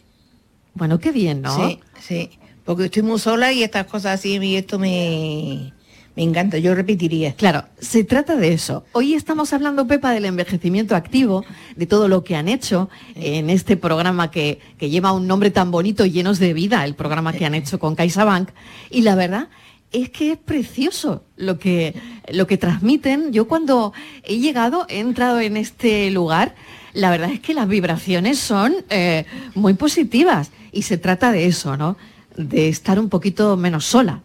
Bueno, 0.75 0.99
qué 0.99 1.13
bien, 1.13 1.43
¿no? 1.43 1.57
Sí, 1.69 1.79
sí. 2.01 2.31
Porque 2.65 2.85
estoy 2.87 3.03
muy 3.03 3.19
sola 3.19 3.53
y 3.53 3.63
estas 3.63 3.87
cosas 3.87 4.21
así, 4.21 4.37
y 4.39 4.57
esto 4.57 4.79
me, 4.79 5.73
Me 6.15 6.23
encanta, 6.23 6.59
yo 6.59 6.75
repetiría. 6.75 7.35
Claro, 7.35 7.65
se 7.79 8.05
trata 8.05 8.37
de 8.37 8.53
eso. 8.53 8.85
Hoy 8.93 9.15
estamos 9.15 9.53
hablando, 9.55 9.87
Pepa, 9.87 10.11
del 10.11 10.27
envejecimiento 10.27 10.95
activo, 10.95 11.45
de 11.75 11.87
todo 11.87 12.07
lo 12.07 12.23
que 12.23 12.37
han 12.37 12.49
hecho 12.49 12.91
en 13.15 13.49
este 13.49 13.79
programa 13.79 14.31
que, 14.31 14.61
que 14.77 14.91
lleva 14.91 15.13
un 15.13 15.27
nombre 15.27 15.51
tan 15.51 15.71
bonito 15.71 16.05
llenos 16.05 16.39
de 16.39 16.53
vida, 16.53 16.85
el 16.85 16.95
programa 16.95 17.33
que 17.33 17.47
han 17.47 17.55
hecho 17.55 17.79
con 17.79 17.95
CaixaBank. 17.95 18.51
Y 18.91 19.03
la 19.03 19.15
verdad 19.15 19.49
es 19.93 20.11
que 20.11 20.33
es 20.33 20.39
precioso 20.39 21.25
lo 21.37 21.59
que, 21.59 21.95
lo 22.31 22.47
que 22.47 22.59
transmiten. 22.59 23.33
Yo 23.33 23.49
cuando 23.49 23.93
he 24.23 24.39
llegado, 24.39 24.87
he 24.89 25.01
entrado 25.01 25.41
en 25.41 25.57
este 25.57 26.11
lugar, 26.11 26.55
la 26.93 27.11
verdad 27.11 27.31
es 27.31 27.41
que 27.41 27.55
las 27.55 27.69
vibraciones 27.69 28.39
son 28.39 28.75
eh, 28.91 29.25
muy 29.55 29.75
positivas 29.75 30.51
y 30.73 30.83
se 30.83 30.99
trata 30.99 31.33
de 31.33 31.47
eso, 31.47 31.77
¿no? 31.77 31.97
De 32.37 32.69
estar 32.69 32.99
un 32.99 33.09
poquito 33.09 33.57
menos 33.57 33.85
sola, 33.85 34.23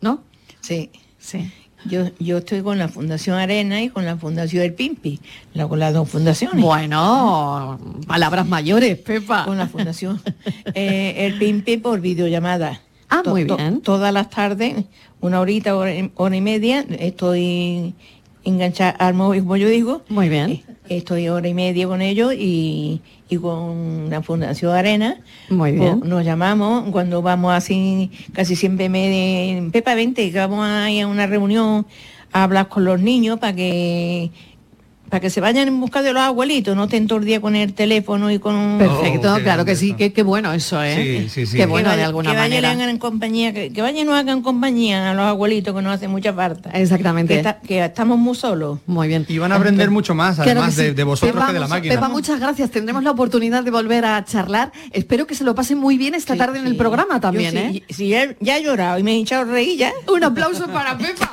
¿no? 0.00 0.22
Sí. 0.64 0.90
Sí. 1.18 1.50
Yo, 1.86 2.04
yo 2.18 2.38
estoy 2.38 2.62
con 2.62 2.78
la 2.78 2.88
Fundación 2.88 3.36
Arena 3.38 3.82
y 3.82 3.90
con 3.90 4.06
la 4.06 4.16
Fundación 4.16 4.62
El 4.62 4.72
Pimpi, 4.72 5.20
la, 5.52 5.68
con 5.68 5.78
las 5.78 5.92
dos 5.92 6.08
fundaciones. 6.08 6.62
Bueno, 6.64 7.78
palabras 8.06 8.46
mayores, 8.46 8.96
Pepa. 8.98 9.44
Con 9.44 9.58
la 9.58 9.66
Fundación 9.68 10.20
eh, 10.74 11.26
El 11.26 11.38
Pimpi 11.38 11.76
por 11.76 12.00
videollamada. 12.00 12.80
Ah, 13.10 13.20
To- 13.22 13.30
muy 13.30 13.46
to- 13.46 13.56
bien. 13.58 13.82
todas 13.82 14.12
las 14.14 14.30
tardes, 14.30 14.84
una 15.20 15.40
horita, 15.40 15.76
hora 15.76 16.36
y 16.36 16.40
media, 16.40 16.86
estoy 16.98 17.92
enganchada 18.44 18.90
al 18.90 19.14
móvil, 19.14 19.42
como 19.42 19.56
yo 19.56 19.68
digo. 19.68 20.02
Muy 20.08 20.28
bien. 20.28 20.50
Eh, 20.50 20.64
Estoy 20.88 21.28
hora 21.28 21.48
y 21.48 21.54
media 21.54 21.86
con 21.86 22.02
ellos 22.02 22.34
y, 22.34 23.00
y 23.28 23.36
con 23.38 24.10
la 24.10 24.22
Fundación 24.22 24.72
Arena. 24.72 25.16
Muy 25.48 25.72
Pues 25.72 25.94
bien. 25.94 26.08
Nos 26.08 26.24
llamamos 26.24 26.90
cuando 26.90 27.22
vamos 27.22 27.52
así, 27.54 28.10
casi 28.32 28.54
siempre 28.54 28.88
me... 28.88 29.70
Pepa, 29.72 29.94
vente, 29.94 30.30
que 30.30 30.38
vamos 30.38 30.66
a 30.66 30.90
ir 30.90 31.04
a 31.04 31.06
una 31.06 31.26
reunión 31.26 31.86
a 32.32 32.42
hablar 32.42 32.68
con 32.68 32.84
los 32.84 33.00
niños 33.00 33.38
para 33.38 33.54
que 33.54 34.30
para 35.14 35.20
que 35.20 35.30
se 35.30 35.40
vayan 35.40 35.68
en 35.68 35.78
busca 35.78 36.02
de 36.02 36.12
los 36.12 36.22
abuelitos, 36.22 36.74
no 36.74 36.84
estén 36.84 37.06
todo 37.06 37.20
el 37.20 37.24
día 37.24 37.40
con 37.40 37.54
el 37.54 37.72
teléfono 37.72 38.32
y 38.32 38.40
con... 38.40 38.78
Perfecto, 38.80 39.32
Oh, 39.36 39.38
claro 39.38 39.64
que 39.64 39.76
sí, 39.76 39.94
qué, 39.94 40.22
bueno 40.24 40.52
eso, 40.52 40.82
¿eh? 40.82 41.28
Sí, 41.28 41.28
sí, 41.28 41.46
sí. 41.46 41.52
Qué 41.52 41.58
Que 41.58 41.66
bueno 41.66 41.90
que 41.90 41.96
de 41.98 42.02
alguna 42.02 42.30
que 42.30 42.36
vayan 42.36 42.50
y 42.50 42.54
manera. 42.56 42.70
hagan 42.72 42.88
en 42.88 42.98
compañía, 42.98 43.52
que, 43.52 43.72
que 43.72 43.80
vayan 43.80 43.98
y 43.98 44.04
nos 44.04 44.16
hagan 44.16 44.42
compañía 44.42 45.12
a 45.12 45.14
los 45.14 45.24
abuelitos 45.24 45.72
que 45.72 45.82
nos 45.82 45.94
hacen 45.94 46.10
mucha 46.10 46.32
falta. 46.32 46.70
Exactamente. 46.70 47.32
Que, 47.34 47.38
está- 47.38 47.60
que 47.60 47.84
estamos 47.84 48.18
muy 48.18 48.34
solos. 48.34 48.80
Muy 48.86 49.06
bien. 49.06 49.24
Y 49.28 49.38
van 49.38 49.52
a 49.52 49.54
aprender 49.54 49.88
mucho 49.92 50.16
más, 50.16 50.34
Claro 50.34 50.50
además 50.50 50.74
que 50.74 50.80
sí. 50.80 50.86
de, 50.88 50.94
de 50.94 51.04
vosotros 51.04 51.32
Pepa, 51.32 51.46
que 51.46 51.52
de 51.52 51.60
la 51.60 51.68
máquina. 51.68 51.94
Pepa, 51.94 52.08
muchas 52.08 52.40
gracias. 52.40 52.70
Tendremos 52.72 53.04
la 53.04 53.12
oportunidad 53.12 53.62
de 53.62 53.70
volver 53.70 54.04
a 54.06 54.24
charlar. 54.24 54.72
Espero 54.90 55.28
que 55.28 55.36
se 55.36 55.44
lo 55.44 55.54
pasen 55.54 55.78
muy 55.78 55.96
bien 55.96 56.16
esta 56.16 56.32
Sí, 56.32 56.38
tarde 56.40 56.58
en 56.58 56.66
el 56.66 56.74
programa 56.76 57.14
Yo 57.14 57.20
también, 57.20 57.52
sí, 57.52 57.58
¿eh? 57.88 57.94
Si 57.94 58.08
ya, 58.08 58.34
ya 58.40 58.58
he 58.58 58.64
llorado 58.64 58.98
y 58.98 59.04
me 59.04 59.12
he 59.12 59.14
hinchado 59.16 59.44
reír 59.44 59.78
ya. 59.78 59.92
Un 60.12 60.24
aplauso 60.24 60.66
para 60.66 60.98
Pepa. 60.98 61.30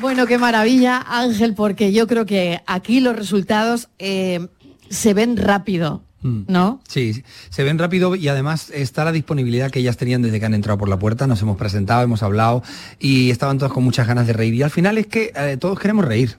Bueno, 0.00 0.26
qué 0.26 0.38
maravilla, 0.38 1.04
Ángel, 1.06 1.54
porque 1.54 1.92
yo 1.92 2.06
creo 2.06 2.26
que 2.26 2.60
aquí 2.66 3.00
los 3.00 3.16
resultados 3.16 3.88
eh, 3.98 4.48
se 4.90 5.14
ven 5.14 5.36
rápido, 5.36 6.02
Mm. 6.24 6.44
¿no? 6.48 6.80
Sí, 6.88 7.22
se 7.50 7.64
ven 7.64 7.78
rápido 7.78 8.16
y 8.16 8.28
además 8.28 8.70
está 8.70 9.04
la 9.04 9.12
disponibilidad 9.12 9.70
que 9.70 9.80
ellas 9.80 9.98
tenían 9.98 10.22
desde 10.22 10.40
que 10.40 10.46
han 10.46 10.54
entrado 10.54 10.78
por 10.78 10.88
la 10.88 10.98
puerta, 10.98 11.26
nos 11.26 11.42
hemos 11.42 11.58
presentado, 11.58 12.02
hemos 12.02 12.22
hablado 12.22 12.62
y 12.98 13.30
estaban 13.30 13.58
todas 13.58 13.72
con 13.72 13.84
muchas 13.84 14.08
ganas 14.08 14.26
de 14.26 14.32
reír. 14.32 14.54
Y 14.54 14.62
al 14.62 14.70
final 14.70 14.96
es 14.96 15.06
que 15.06 15.32
eh, 15.36 15.58
todos 15.60 15.78
queremos 15.78 16.06
reír. 16.06 16.38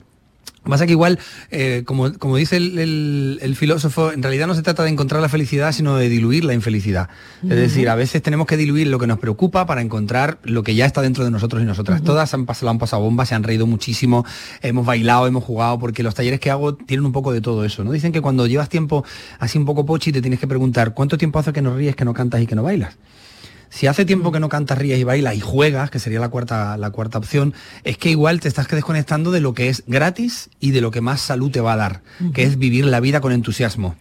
Pasa 0.68 0.86
que 0.86 0.92
igual, 0.92 1.18
eh, 1.50 1.82
como, 1.86 2.12
como 2.14 2.36
dice 2.36 2.56
el, 2.56 2.78
el- 2.78 3.38
el 3.42 3.56
filósofo, 3.56 4.12
en 4.12 4.22
realidad 4.22 4.46
no 4.46 4.54
se 4.54 4.62
trata 4.62 4.82
de 4.82 4.90
encontrar 4.90 5.22
la 5.22 5.28
felicidad, 5.28 5.72
sino 5.72 5.96
de 5.96 6.08
diluir 6.08 6.44
la 6.44 6.54
infelicidad. 6.54 7.08
Es 7.42 7.48
decir, 7.56 7.88
a 7.88 7.94
veces 7.94 8.20
tenemos 8.22 8.46
que 8.46 8.56
diluir 8.56 8.88
lo 8.88 8.98
que 8.98 9.06
nos 9.06 9.18
preocupa 9.18 9.64
para 9.66 9.80
encontrar 9.80 10.38
lo 10.42 10.62
que 10.62 10.74
ya 10.74 10.86
está 10.86 11.02
dentro 11.02 11.24
de 11.24 11.30
nosotros 11.30 11.62
y 11.62 11.64
nosotras. 11.64 12.02
Todas 12.02 12.34
han 12.34 12.46
pasado, 12.46 12.70
han 12.70 12.78
pasado 12.78 13.02
bombas, 13.02 13.28
se 13.28 13.34
han 13.34 13.42
reído 13.42 13.66
muchísimo, 13.66 14.24
hemos 14.62 14.84
bailado, 14.86 15.26
hemos 15.26 15.44
jugado, 15.44 15.78
porque 15.78 16.02
los 16.02 16.14
talleres 16.14 16.40
que 16.40 16.50
hago 16.50 16.74
tienen 16.74 17.06
un 17.06 17.12
poco 17.12 17.32
de 17.32 17.40
todo 17.40 17.64
eso. 17.64 17.84
¿no? 17.84 17.92
Dicen 17.92 18.12
que 18.12 18.20
cuando 18.20 18.46
llevas 18.46 18.68
tiempo 18.68 19.04
así 19.38 19.58
un 19.58 19.64
poco 19.64 19.86
pochi, 19.86 20.12
te 20.12 20.20
tienes 20.20 20.40
que 20.40 20.46
preguntar, 20.46 20.94
¿cuánto 20.94 21.16
tiempo 21.18 21.38
hace 21.38 21.52
que 21.52 21.62
no 21.62 21.74
ríes, 21.76 21.94
que 21.96 22.04
no 22.04 22.12
cantas 22.14 22.40
y 22.42 22.46
que 22.46 22.54
no 22.54 22.62
bailas? 22.62 22.96
Si 23.76 23.86
hace 23.88 24.06
tiempo 24.06 24.32
que 24.32 24.40
no 24.40 24.48
cantas, 24.48 24.78
ríes 24.78 24.98
y 24.98 25.04
bailas 25.04 25.34
y 25.34 25.40
juegas, 25.40 25.90
que 25.90 25.98
sería 25.98 26.18
la 26.18 26.30
cuarta, 26.30 26.78
la 26.78 26.88
cuarta 26.88 27.18
opción, 27.18 27.52
es 27.84 27.98
que 27.98 28.08
igual 28.08 28.40
te 28.40 28.48
estás 28.48 28.66
desconectando 28.68 29.30
de 29.30 29.42
lo 29.42 29.52
que 29.52 29.68
es 29.68 29.84
gratis 29.86 30.48
y 30.60 30.70
de 30.70 30.80
lo 30.80 30.90
que 30.90 31.02
más 31.02 31.20
salud 31.20 31.50
te 31.50 31.60
va 31.60 31.74
a 31.74 31.76
dar, 31.76 32.00
que 32.32 32.44
es 32.44 32.56
vivir 32.56 32.86
la 32.86 33.00
vida 33.00 33.20
con 33.20 33.32
entusiasmo. 33.32 33.94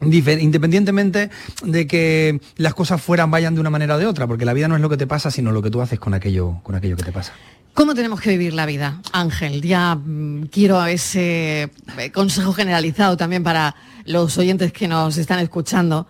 Independientemente 0.00 1.30
de 1.62 1.86
que 1.86 2.40
las 2.56 2.74
cosas 2.74 3.00
fueran 3.00 3.30
vayan 3.30 3.54
de 3.54 3.60
una 3.60 3.70
manera 3.70 3.94
o 3.94 3.98
de 4.00 4.06
otra, 4.06 4.26
porque 4.26 4.44
la 4.44 4.52
vida 4.52 4.66
no 4.66 4.74
es 4.74 4.80
lo 4.80 4.88
que 4.88 4.96
te 4.96 5.06
pasa, 5.06 5.30
sino 5.30 5.52
lo 5.52 5.62
que 5.62 5.70
tú 5.70 5.80
haces 5.80 6.00
con 6.00 6.12
aquello, 6.12 6.56
con 6.64 6.74
aquello 6.74 6.96
que 6.96 7.04
te 7.04 7.12
pasa. 7.12 7.32
¿Cómo 7.72 7.94
tenemos 7.94 8.20
que 8.20 8.30
vivir 8.30 8.52
la 8.52 8.66
vida, 8.66 9.00
Ángel? 9.12 9.62
Ya 9.62 9.94
mm, 9.94 10.46
quiero 10.50 10.84
ese 10.86 11.70
eh, 11.98 12.10
consejo 12.12 12.52
generalizado 12.52 13.16
también 13.16 13.44
para 13.44 13.76
los 14.06 14.36
oyentes 14.38 14.72
que 14.72 14.88
nos 14.88 15.16
están 15.18 15.38
escuchando. 15.38 16.08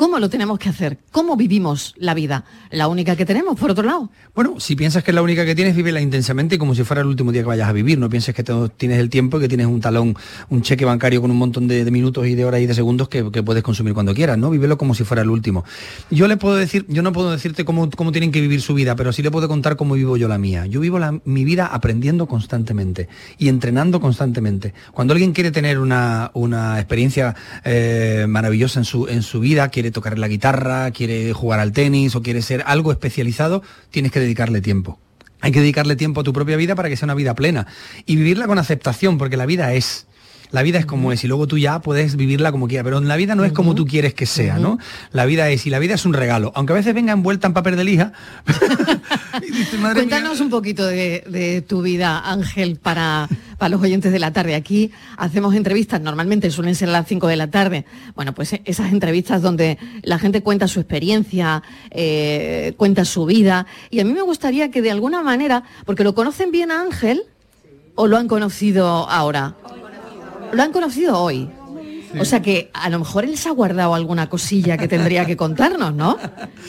¿Cómo 0.00 0.18
lo 0.18 0.30
tenemos 0.30 0.58
que 0.58 0.70
hacer? 0.70 0.96
¿Cómo 1.12 1.36
vivimos 1.36 1.94
la 1.98 2.14
vida? 2.14 2.46
La 2.70 2.88
única 2.88 3.16
que 3.16 3.26
tenemos, 3.26 3.60
por 3.60 3.72
otro 3.72 3.84
lado. 3.84 4.08
Bueno, 4.34 4.58
si 4.58 4.74
piensas 4.74 5.04
que 5.04 5.10
es 5.10 5.14
la 5.14 5.20
única 5.20 5.44
que 5.44 5.54
tienes, 5.54 5.76
vívela 5.76 6.00
intensamente 6.00 6.56
como 6.56 6.74
si 6.74 6.84
fuera 6.84 7.02
el 7.02 7.06
último 7.06 7.32
día 7.32 7.42
que 7.42 7.48
vayas 7.48 7.68
a 7.68 7.72
vivir. 7.72 7.98
No 7.98 8.08
pienses 8.08 8.34
que 8.34 8.42
tienes 8.78 8.98
el 8.98 9.10
tiempo 9.10 9.36
y 9.36 9.42
que 9.42 9.48
tienes 9.48 9.66
un 9.66 9.82
talón, 9.82 10.16
un 10.48 10.62
cheque 10.62 10.86
bancario 10.86 11.20
con 11.20 11.30
un 11.30 11.36
montón 11.36 11.68
de, 11.68 11.84
minutos 11.90 12.26
y 12.26 12.34
de 12.34 12.46
horas 12.46 12.62
y 12.62 12.66
de 12.66 12.72
segundos 12.72 13.10
que, 13.10 13.24
puedes 13.24 13.62
consumir 13.62 13.92
cuando 13.92 14.14
quieras, 14.14 14.38
¿no? 14.38 14.48
Vívelo 14.48 14.78
como 14.78 14.94
si 14.94 15.04
fuera 15.04 15.20
el 15.20 15.28
último. 15.28 15.66
Yo 16.10 16.28
le 16.28 16.38
puedo 16.38 16.56
decir, 16.56 16.86
yo 16.88 17.02
no 17.02 17.12
puedo 17.12 17.30
decirte 17.30 17.66
cómo, 17.66 17.90
cómo 17.90 18.10
tienen 18.10 18.32
que 18.32 18.40
vivir 18.40 18.62
su 18.62 18.72
vida, 18.72 18.96
pero 18.96 19.12
sí 19.12 19.20
le 19.22 19.30
puedo 19.30 19.48
contar 19.48 19.76
cómo 19.76 19.96
vivo 19.96 20.16
yo 20.16 20.28
la 20.28 20.38
mía. 20.38 20.64
Yo 20.64 20.80
vivo 20.80 20.98
mi 21.26 21.44
vida 21.44 21.66
aprendiendo 21.66 22.26
constantemente 22.26 23.10
y 23.36 23.48
entrenando 23.48 24.00
constantemente. 24.00 24.72
Cuando 24.92 25.12
alguien 25.12 25.34
quiere 25.34 25.50
tener 25.50 25.78
una, 25.78 26.30
una 26.32 26.78
experiencia 26.78 27.34
eh, 27.64 28.24
maravillosa 28.26 28.80
en 28.80 28.86
su, 28.86 29.06
en 29.06 29.22
su 29.22 29.40
vida, 29.40 29.68
quiere 29.68 29.89
tocar 29.90 30.18
la 30.18 30.28
guitarra, 30.28 30.90
quiere 30.90 31.32
jugar 31.32 31.60
al 31.60 31.72
tenis 31.72 32.14
o 32.14 32.22
quiere 32.22 32.42
ser 32.42 32.62
algo 32.66 32.92
especializado, 32.92 33.62
tienes 33.90 34.12
que 34.12 34.20
dedicarle 34.20 34.60
tiempo. 34.60 34.98
Hay 35.40 35.52
que 35.52 35.60
dedicarle 35.60 35.96
tiempo 35.96 36.20
a 36.20 36.24
tu 36.24 36.32
propia 36.32 36.56
vida 36.56 36.74
para 36.74 36.88
que 36.88 36.96
sea 36.96 37.06
una 37.06 37.14
vida 37.14 37.34
plena 37.34 37.66
y 38.04 38.16
vivirla 38.16 38.46
con 38.46 38.58
aceptación, 38.58 39.18
porque 39.18 39.36
la 39.36 39.46
vida 39.46 39.72
es. 39.72 40.06
La 40.50 40.62
vida 40.62 40.78
es 40.78 40.86
como 40.86 41.12
es 41.12 41.22
y 41.24 41.28
luego 41.28 41.46
tú 41.46 41.58
ya 41.58 41.80
puedes 41.80 42.16
vivirla 42.16 42.50
como 42.50 42.66
quieras, 42.66 42.84
pero 42.84 43.00
la 43.00 43.16
vida 43.16 43.34
no 43.34 43.44
es 43.44 43.52
como 43.52 43.74
tú 43.74 43.86
quieres 43.86 44.14
que 44.14 44.26
sea, 44.26 44.58
¿no? 44.58 44.78
La 45.12 45.24
vida 45.24 45.48
es 45.48 45.66
y 45.66 45.70
la 45.70 45.78
vida 45.78 45.94
es 45.94 46.04
un 46.04 46.12
regalo, 46.12 46.52
aunque 46.54 46.72
a 46.72 46.76
veces 46.76 46.94
venga 46.94 47.12
envuelta 47.12 47.46
en 47.46 47.54
papel 47.54 47.76
de 47.76 47.84
lija. 47.84 48.12
Y 49.42 49.76
"Madre 49.78 50.04
mía". 50.04 50.10
Cuéntanos 50.10 50.40
un 50.40 50.50
poquito 50.50 50.86
de, 50.86 51.24
de 51.28 51.62
tu 51.62 51.82
vida, 51.82 52.30
Ángel, 52.30 52.76
para, 52.76 53.28
para 53.58 53.70
los 53.70 53.80
oyentes 53.80 54.12
de 54.12 54.18
la 54.18 54.32
tarde. 54.32 54.54
Aquí 54.54 54.90
hacemos 55.16 55.54
entrevistas, 55.54 56.00
normalmente 56.00 56.50
suelen 56.50 56.74
ser 56.74 56.88
a 56.88 56.92
las 56.92 57.06
5 57.06 57.26
de 57.26 57.36
la 57.36 57.50
tarde. 57.50 57.84
Bueno, 58.14 58.34
pues 58.34 58.52
eh, 58.52 58.62
esas 58.64 58.92
entrevistas 58.92 59.40
donde 59.42 59.78
la 60.02 60.18
gente 60.18 60.42
cuenta 60.42 60.68
su 60.68 60.80
experiencia, 60.80 61.62
eh, 61.90 62.74
cuenta 62.76 63.04
su 63.04 63.24
vida. 63.24 63.66
Y 63.90 64.00
a 64.00 64.04
mí 64.04 64.12
me 64.12 64.22
gustaría 64.22 64.70
que 64.70 64.82
de 64.82 64.90
alguna 64.90 65.22
manera, 65.22 65.62
porque 65.86 66.04
lo 66.04 66.14
conocen 66.14 66.50
bien 66.50 66.70
a 66.70 66.80
Ángel, 66.80 67.22
o 67.94 68.06
lo 68.06 68.16
han 68.16 68.28
conocido 68.28 69.08
ahora. 69.08 69.56
Lo 70.52 70.62
han 70.62 70.72
conocido 70.72 71.18
hoy. 71.18 71.48
O 72.18 72.24
sea 72.24 72.42
que 72.42 72.70
a 72.74 72.90
lo 72.90 72.98
mejor 72.98 73.24
él 73.24 73.38
se 73.38 73.48
ha 73.48 73.52
guardado 73.52 73.94
alguna 73.94 74.28
cosilla 74.28 74.76
que 74.76 74.88
tendría 74.88 75.24
que 75.26 75.36
contarnos, 75.36 75.94
¿no? 75.94 76.18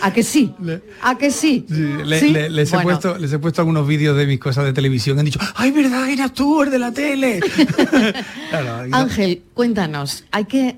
¿A 0.01 0.13
que 0.13 0.21
sí? 0.21 0.53
¿A 1.01 1.17
que 1.17 1.31
sí? 1.31 1.65
Sí, 1.67 1.73
le- 2.05 2.19
¿Sí? 2.19 2.29
le- 2.31 2.47
les, 2.51 2.71
he 2.71 2.77
puesto, 2.79 3.17
les 3.17 3.33
he 3.33 3.39
puesto 3.39 3.59
algunos 3.61 3.87
vídeos 3.87 4.15
de 4.15 4.27
mis 4.27 4.39
cosas 4.39 4.65
de 4.65 4.73
televisión. 4.73 5.17
Han 5.17 5.25
dicho, 5.25 5.39
¡ay, 5.55 5.71
verdad! 5.71 6.07
Eras 6.07 6.31
tú, 6.35 6.61
el 6.61 6.69
de 6.69 6.77
la 6.77 6.91
tele. 6.91 7.39
Claro, 8.51 8.85
y 8.85 8.89
no- 8.91 8.97
Ángel, 8.97 9.41
cuéntanos, 9.55 10.25
¿hay 10.31 10.45
que 10.45 10.77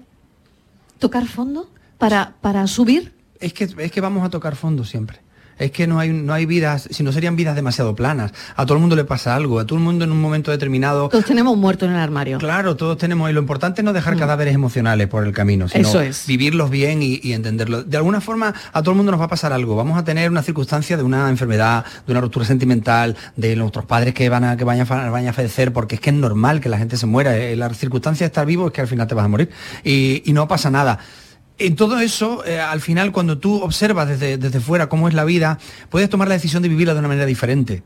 tocar 0.99 1.27
fondo 1.27 1.69
para, 1.97 2.35
para 2.39 2.65
subir? 2.67 3.11
Es 3.41 3.51
que, 3.51 3.67
es 3.77 3.91
que 3.91 3.99
vamos 3.99 4.23
a 4.25 4.29
tocar 4.29 4.55
fondo 4.55 4.85
siempre. 4.85 5.19
Es 5.59 5.71
que 5.71 5.87
no 5.87 5.99
hay, 5.99 6.09
no 6.11 6.33
hay 6.33 6.45
vidas, 6.45 6.87
si 6.91 7.03
no 7.03 7.11
serían 7.11 7.35
vidas 7.35 7.55
demasiado 7.55 7.95
planas. 7.95 8.31
A 8.55 8.65
todo 8.65 8.75
el 8.75 8.81
mundo 8.81 8.95
le 8.95 9.03
pasa 9.05 9.35
algo, 9.35 9.59
a 9.59 9.65
todo 9.65 9.77
el 9.77 9.83
mundo 9.85 10.03
en 10.05 10.11
un 10.11 10.19
momento 10.21 10.51
determinado. 10.51 11.09
Todos 11.09 11.25
tenemos 11.25 11.53
un 11.53 11.59
muerto 11.59 11.85
en 11.85 11.91
el 11.91 11.97
armario. 11.97 12.37
Claro, 12.39 12.75
todos 12.75 12.97
tenemos, 12.97 13.29
y 13.29 13.33
lo 13.33 13.39
importante 13.39 13.81
es 13.81 13.85
no 13.85 13.93
dejar 13.93 14.17
cadáveres 14.17 14.53
emocionales 14.55 15.07
por 15.07 15.25
el 15.25 15.33
camino, 15.33 15.67
sino 15.67 15.83
Mm. 15.83 15.89
Eso 15.89 16.01
es. 16.01 16.25
vivirlos 16.27 16.69
bien 16.69 17.03
y, 17.03 17.19
y 17.21 17.33
entenderlos. 17.33 17.89
De 17.89 17.97
alguna 17.97 18.21
forma, 18.21 18.53
a 18.71 18.81
todo 18.81 18.91
el 18.91 18.97
mundo 18.97 19.11
nos 19.11 19.21
va 19.21 19.25
a 19.25 19.29
pasar 19.29 19.53
algo. 19.53 19.75
Vamos 19.75 19.97
a 19.97 20.03
tener 20.03 20.29
una 20.29 20.41
circunstancia 20.43 20.97
de 20.97 21.03
una 21.03 21.29
enfermedad, 21.29 21.85
de 22.05 22.11
una 22.13 22.21
ruptura 22.21 22.45
sentimental, 22.45 23.15
de 23.35 23.55
nuestros 23.55 23.85
padres 23.85 24.13
que 24.13 24.29
van 24.29 24.43
a, 24.43 24.57
que 24.57 24.63
vayan, 24.63 24.87
vayan 24.87 25.27
a 25.29 25.33
fallecer, 25.33 25.71
porque 25.73 25.95
es 25.95 26.01
que 26.01 26.09
es 26.09 26.15
normal 26.15 26.61
que 26.61 26.69
la 26.69 26.77
gente 26.77 26.97
se 26.97 27.05
muera. 27.05 27.37
Eh, 27.37 27.55
La 27.55 27.69
circunstancia 27.73 28.25
de 28.25 28.27
estar 28.27 28.45
vivo 28.45 28.67
es 28.67 28.73
que 28.73 28.81
al 28.81 28.87
final 28.87 29.07
te 29.07 29.15
vas 29.15 29.25
a 29.25 29.27
morir. 29.27 29.49
Y, 29.83 30.23
y 30.25 30.33
no 30.33 30.47
pasa 30.47 30.69
nada. 30.71 30.99
En 31.63 31.77
todo 31.77 32.01
eso, 32.01 32.43
eh, 32.45 32.59
al 32.59 32.81
final, 32.81 33.13
cuando 33.13 33.37
tú 33.37 33.61
observas 33.61 34.09
desde, 34.09 34.37
desde 34.37 34.59
fuera 34.59 34.89
cómo 34.89 35.07
es 35.07 35.13
la 35.13 35.23
vida, 35.23 35.59
puedes 35.89 36.09
tomar 36.09 36.27
la 36.27 36.33
decisión 36.33 36.61
de 36.61 36.67
vivirla 36.67 36.93
de 36.93 36.99
una 36.99 37.07
manera 37.07 37.25
diferente. 37.25 37.83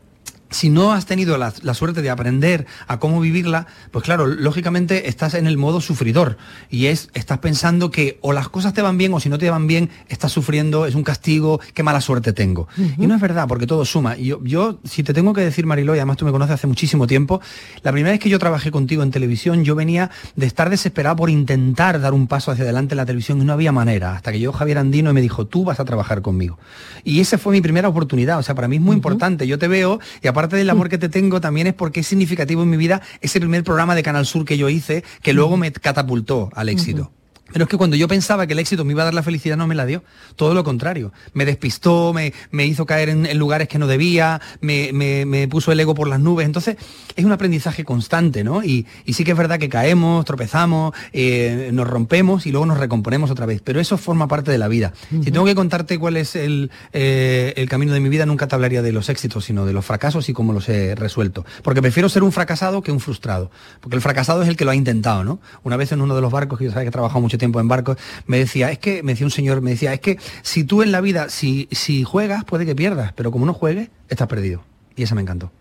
Si 0.50 0.70
no 0.70 0.94
has 0.94 1.06
tenido 1.06 1.38
la, 1.38 1.51
suerte 1.74 2.01
de 2.01 2.10
aprender 2.10 2.66
a 2.88 3.00
cómo 3.00 3.20
vivirla, 3.20 3.68
pues 3.92 4.04
claro, 4.04 4.27
lógicamente 4.27 5.10
estás 5.10 5.34
en 5.34 5.48
el 5.48 5.58
modo 5.58 5.82
sufridor 5.82 6.38
y 6.70 6.88
es, 6.88 7.10
estás 7.13 7.39
pensando 7.39 7.92
que 7.92 8.18
o 8.22 8.34
las 8.34 8.50
cosas 8.50 8.74
te 8.74 8.82
van 8.82 8.98
bien 8.98 9.13
o 9.13 9.20
si 9.20 9.30
no 9.30 9.38
te 9.38 9.50
van 9.50 9.68
bien, 9.68 9.89
estás 10.08 10.32
sufriendo, 10.32 10.86
es 10.86 10.96
un 10.96 11.04
castigo, 11.04 11.60
qué 11.74 11.84
mala 11.84 12.01
suerte 12.01 12.34
tengo. 12.34 12.68
Y 12.98 13.08
no 13.08 13.16
es 13.16 13.22
verdad, 13.22 13.48
porque 13.48 13.68
todo 13.68 13.86
suma. 13.86 14.16
Yo, 14.16 14.44
yo, 14.44 14.80
si 14.84 15.04
te 15.04 15.13
tengo 15.13 15.34
que 15.34 15.42
decir, 15.42 15.66
Marilo, 15.66 15.96
y 15.96 16.00
además 16.00 16.18
tú 16.18 16.25
me 16.25 16.32
conoces 16.32 16.56
hace 16.56 16.68
muchísimo 16.68 17.08
tiempo, 17.08 17.42
la 17.84 17.92
primera 17.92 18.12
vez 18.12 18.20
que 18.20 18.30
yo 18.30 18.39
trabajé 18.39 18.72
contigo 18.72 19.04
en 19.04 19.12
televisión, 19.12 19.63
yo 19.63 19.75
venía 19.75 20.10
de 20.36 20.46
estar 20.46 20.70
desesperado 20.70 21.18
por 21.18 21.30
intentar 21.30 22.00
dar 22.00 22.13
un 22.13 22.27
paso 22.27 22.51
hacia 22.51 22.63
adelante 22.63 22.94
en 22.94 22.98
la 22.98 23.06
televisión 23.06 23.42
y 23.42 23.46
no 23.46 23.54
había 23.54 23.72
manera, 23.72 24.13
hasta 24.13 24.32
que 24.32 24.39
yo, 24.39 24.51
Javier 24.54 24.77
Andino, 24.77 25.13
me 25.13 25.22
dijo, 25.22 25.46
tú 25.46 25.63
vas 25.63 25.80
a 25.80 25.86
trabajar 25.86 26.22
conmigo. 26.22 26.58
Y 27.04 27.20
esa 27.20 27.38
fue 27.38 27.54
mi 27.54 27.62
primera 27.62 27.89
oportunidad, 27.89 28.39
o 28.39 28.44
sea, 28.44 28.56
para 28.56 28.68
mí 28.68 28.77
es 28.77 28.82
muy 28.82 28.96
importante, 28.96 29.48
yo 29.48 29.60
te 29.60 29.68
veo 29.68 30.00
y 30.22 30.27
aparte 30.38 30.56
del 30.56 30.70
amor 30.70 30.88
que 30.88 31.00
te 31.00 31.10
tengo, 31.10 31.41
también 31.41 31.65
es 31.65 31.74
porque 31.74 32.01
es 32.01 32.08
significativo 32.08 32.62
en 32.62 32.70
mi 32.70 32.77
vida 32.77 33.01
ese 33.22 33.39
primer 33.39 33.63
programa 33.63 33.96
de 33.96 34.03
Canal 34.03 34.27
Sur 34.27 34.46
que 34.46 34.56
yo 34.56 34.70
hice, 34.70 35.03
que 35.24 35.34
luego 35.34 35.58
me 35.58 35.72
catapultó 35.72 36.51
al 36.53 36.70
éxito. 36.70 37.12
Pero 37.51 37.63
es 37.63 37.70
que 37.70 37.77
cuando 37.77 37.96
yo 37.96 38.08
pensaba 38.08 38.48
que 38.48 38.54
el 38.54 38.60
éxito 38.60 38.86
me 38.86 38.94
iba 38.94 39.04
a 39.04 39.06
dar 39.06 39.13
la 39.13 39.24
felicidad, 39.24 39.58
no 39.58 39.68
me 39.68 39.75
la 39.75 39.86
dio. 39.86 40.04
Todo 40.36 40.54
lo 40.54 40.63
contrario. 40.63 41.13
Me 41.34 41.46
despistó, 41.46 42.13
me, 42.13 42.34
me 42.51 42.66
hizo 42.66 42.86
caer 42.86 43.10
en, 43.10 43.38
lugares 43.38 43.68
que 43.68 43.80
no 43.80 43.88
debía, 43.88 44.42
me, 44.62 44.92
me, 44.94 45.48
puso 45.48 45.72
el 45.72 45.80
ego 45.80 45.96
por 45.96 46.08
las 46.08 46.20
nubes. 46.20 46.46
Entonces, 46.46 46.77
es 47.16 47.25
un 47.25 47.32
aprendizaje 47.32 47.84
constante, 47.84 48.44
¿no? 48.44 48.63
Y, 48.63 48.86
y 49.06 49.13
sí 49.13 49.24
que 49.24 49.32
es 49.32 49.38
verdad 49.38 49.60
que 49.60 49.70
caemos, 49.70 50.25
tropezamos, 50.25 50.94
eh, 51.13 51.70
nos 51.74 51.88
rompemos 51.88 52.46
y 52.46 52.51
luego 52.51 52.66
nos 52.66 52.77
recomponemos 52.77 53.32
otra 53.32 53.46
vez. 53.46 53.62
Pero 53.63 53.80
eso 53.80 53.98
forma 53.98 54.27
parte 54.27 54.51
de 54.51 54.58
la 54.58 54.68
vida. 54.68 54.94
Si 55.10 55.32
tengo 55.32 55.46
que 55.46 55.56
contarte 55.56 55.98
cuál 56.00 56.18
es 56.18 56.36
el, 56.36 56.72
eh, 56.94 57.54
el 57.56 57.70
camino 57.70 57.94
de 57.94 58.00
mi 58.00 58.10
vida, 58.10 58.25
nunca 58.25 58.48
te 58.48 58.56
hablaría 58.56 58.82
de 58.82 58.92
los 58.92 59.10
éxitos, 59.10 59.46
sino 59.46 59.66
de 59.66 59.74
los 59.74 59.86
fracasos 59.86 60.30
y 60.30 60.34
cómo 60.34 60.54
los 60.54 60.70
he 60.70 60.96
resuelto. 60.96 61.46
Porque 61.63 61.82
prefiero 61.82 62.10
ser 62.10 62.24
un 62.24 62.32
fracasado 62.32 62.82
que 62.82 62.92
un 62.92 63.00
frustrado. 63.00 63.51
Porque 63.80 63.96
el 63.96 64.01
fracasado 64.01 64.44
es 64.44 64.50
el 64.50 64.58
que 64.58 64.66
lo 64.66 64.72
ha 64.72 64.75
intentado, 64.75 65.24
¿no? 65.24 65.39
Una 65.63 65.77
vez 65.77 65.92
en 65.92 66.01
uno 66.01 66.16
de 66.16 66.22
los 66.22 66.32
barcos, 66.32 66.60
que 66.60 66.66
yo 66.66 66.72
sabía 66.72 66.84
que 66.84 66.89
he 66.89 66.92
trabajado 66.92 67.22
mucho 67.38 67.39
tiempo 67.39 67.60
en 67.60 67.67
barcos, 67.67 67.98
me 68.25 68.39
decía, 68.39 68.72
es 68.72 68.79
que, 68.79 69.03
me 69.03 69.13
decía 69.13 69.25
un 69.25 69.32
señor, 69.32 69.62
me 69.62 69.72
decía, 69.72 69.94
es 69.94 70.00
que 70.00 70.17
si 70.41 70.63
tú 70.63 70.82
en 70.82 70.91
la 70.91 71.01
vida, 71.01 71.29
si, 71.29 71.67
si 71.72 72.03
juegas, 72.03 72.44
puede 72.44 72.65
que 72.65 72.75
pierdas, 72.75 73.13
pero 73.13 73.32
como 73.32 73.46
no 73.46 73.53
juegues, 73.53 73.89
estás 74.10 74.27
perdido. 74.27 74.63
Y 74.96 75.03
esa 75.03 75.13
me 75.13 75.22
encantó. 75.22 75.51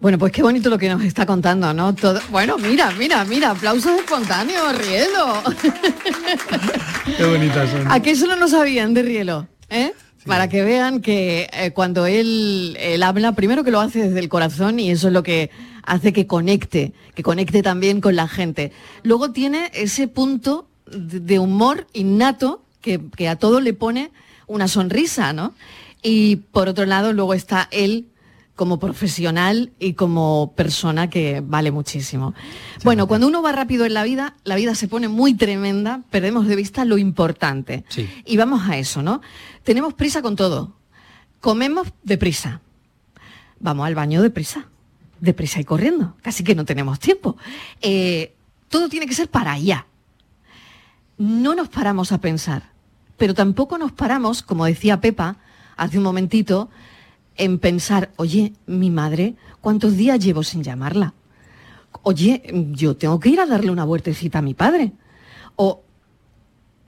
Bueno, 0.00 0.18
pues 0.18 0.30
qué 0.30 0.42
bonito 0.42 0.70
lo 0.70 0.78
que 0.78 0.88
nos 0.88 1.02
está 1.02 1.26
contando, 1.26 1.72
¿no? 1.74 1.94
Todo... 1.94 2.20
Bueno, 2.30 2.56
mira, 2.58 2.92
mira, 2.98 3.24
mira, 3.24 3.50
aplausos 3.50 3.98
espontáneos, 3.98 4.78
Rielo. 4.78 5.42
qué 7.16 7.24
bonitas 7.24 7.70
son. 7.70 7.90
¿A 7.90 8.00
qué 8.00 8.12
eso 8.12 8.26
no 8.26 8.36
lo 8.36 8.46
sabían 8.46 8.94
de 8.94 9.02
Rielo? 9.02 9.48
¿Eh? 9.70 9.92
Para 10.24 10.48
que 10.48 10.62
vean 10.62 11.00
que 11.00 11.48
eh, 11.52 11.72
cuando 11.72 12.06
él, 12.06 12.76
él 12.78 13.02
habla, 13.02 13.32
primero 13.32 13.64
que 13.64 13.70
lo 13.70 13.80
hace 13.80 14.04
desde 14.04 14.20
el 14.20 14.28
corazón 14.28 14.78
y 14.78 14.90
eso 14.90 15.08
es 15.08 15.14
lo 15.14 15.22
que 15.22 15.50
hace 15.88 16.12
que 16.12 16.26
conecte, 16.26 16.92
que 17.14 17.22
conecte 17.22 17.62
también 17.62 18.00
con 18.00 18.14
la 18.14 18.28
gente. 18.28 18.72
Luego 19.02 19.32
tiene 19.32 19.70
ese 19.74 20.06
punto 20.06 20.68
de 20.86 21.38
humor 21.38 21.86
innato 21.92 22.62
que, 22.80 23.28
a 23.28 23.36
todo 23.36 23.60
le 23.60 23.74
pone 23.74 24.10
una 24.46 24.68
sonrisa, 24.68 25.32
¿no? 25.32 25.54
Y 26.02 26.36
por 26.36 26.68
otro 26.68 26.86
lado, 26.86 27.12
luego 27.12 27.34
está 27.34 27.68
él 27.70 28.06
como 28.54 28.78
profesional 28.78 29.72
y 29.78 29.92
como 29.94 30.52
persona 30.56 31.08
que 31.10 31.42
vale 31.44 31.70
muchísimo. 31.70 32.34
bueno, 32.82 33.06
cuando 33.06 33.28
uno 33.28 33.40
va 33.40 33.52
rápido 33.52 33.84
en 33.84 33.94
la 33.94 34.02
vida, 34.04 34.34
la 34.44 34.56
vida 34.56 34.74
se 34.74 34.88
pone 34.88 35.08
muy 35.08 35.34
tremenda, 35.34 36.02
perdemos 36.10 36.46
de 36.46 36.56
vista 36.56 36.84
lo 36.84 36.98
importante. 36.98 37.84
Y 38.24 38.36
vamos 38.36 38.68
a 38.68 38.76
eso, 38.76 39.02
¿no? 39.02 39.20
Tenemos 39.62 39.94
prisa 39.94 40.22
con 40.22 40.34
todo. 40.34 40.76
Comemos 41.40 41.88
deprisa. 42.02 42.60
Vamos 43.60 43.86
al 43.86 43.94
baño 43.94 44.22
deprisa 44.22 44.68
deprisa 45.20 45.60
y 45.60 45.64
corriendo, 45.64 46.16
casi 46.22 46.44
que 46.44 46.54
no 46.54 46.64
tenemos 46.64 46.98
tiempo. 46.98 47.36
Eh, 47.80 48.34
todo 48.68 48.88
tiene 48.88 49.06
que 49.06 49.14
ser 49.14 49.28
para 49.28 49.52
allá. 49.52 49.86
No 51.16 51.54
nos 51.54 51.68
paramos 51.68 52.12
a 52.12 52.20
pensar, 52.20 52.70
pero 53.16 53.34
tampoco 53.34 53.78
nos 53.78 53.92
paramos, 53.92 54.42
como 54.42 54.64
decía 54.64 55.00
Pepa 55.00 55.36
hace 55.76 55.98
un 55.98 56.04
momentito, 56.04 56.70
en 57.36 57.58
pensar, 57.58 58.10
oye, 58.16 58.52
mi 58.66 58.90
madre, 58.90 59.36
¿cuántos 59.60 59.96
días 59.96 60.18
llevo 60.18 60.42
sin 60.42 60.62
llamarla? 60.62 61.14
Oye, 62.02 62.42
yo 62.72 62.96
tengo 62.96 63.18
que 63.20 63.30
ir 63.30 63.40
a 63.40 63.46
darle 63.46 63.70
una 63.70 63.84
vueltecita 63.84 64.40
a 64.40 64.42
mi 64.42 64.54
padre. 64.54 64.92
O, 65.56 65.82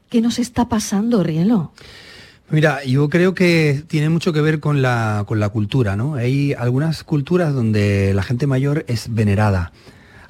¿qué 0.09 0.21
nos 0.21 0.39
está 0.39 0.69
pasando, 0.69 1.23
Rielo? 1.23 1.73
Mira, 2.51 2.83
yo 2.85 3.09
creo 3.09 3.33
que 3.33 3.85
tiene 3.87 4.09
mucho 4.09 4.33
que 4.33 4.41
ver 4.41 4.59
con 4.59 4.83
la, 4.83 5.25
con 5.27 5.39
la 5.39 5.51
cultura, 5.51 5.95
¿no? 5.95 6.15
Hay 6.17 6.53
algunas 6.53 7.05
culturas 7.05 7.55
donde 7.55 8.13
la 8.13 8.25
gente 8.25 8.49
mayor 8.49 8.85
es 8.89 9.15
venerada 9.15 9.73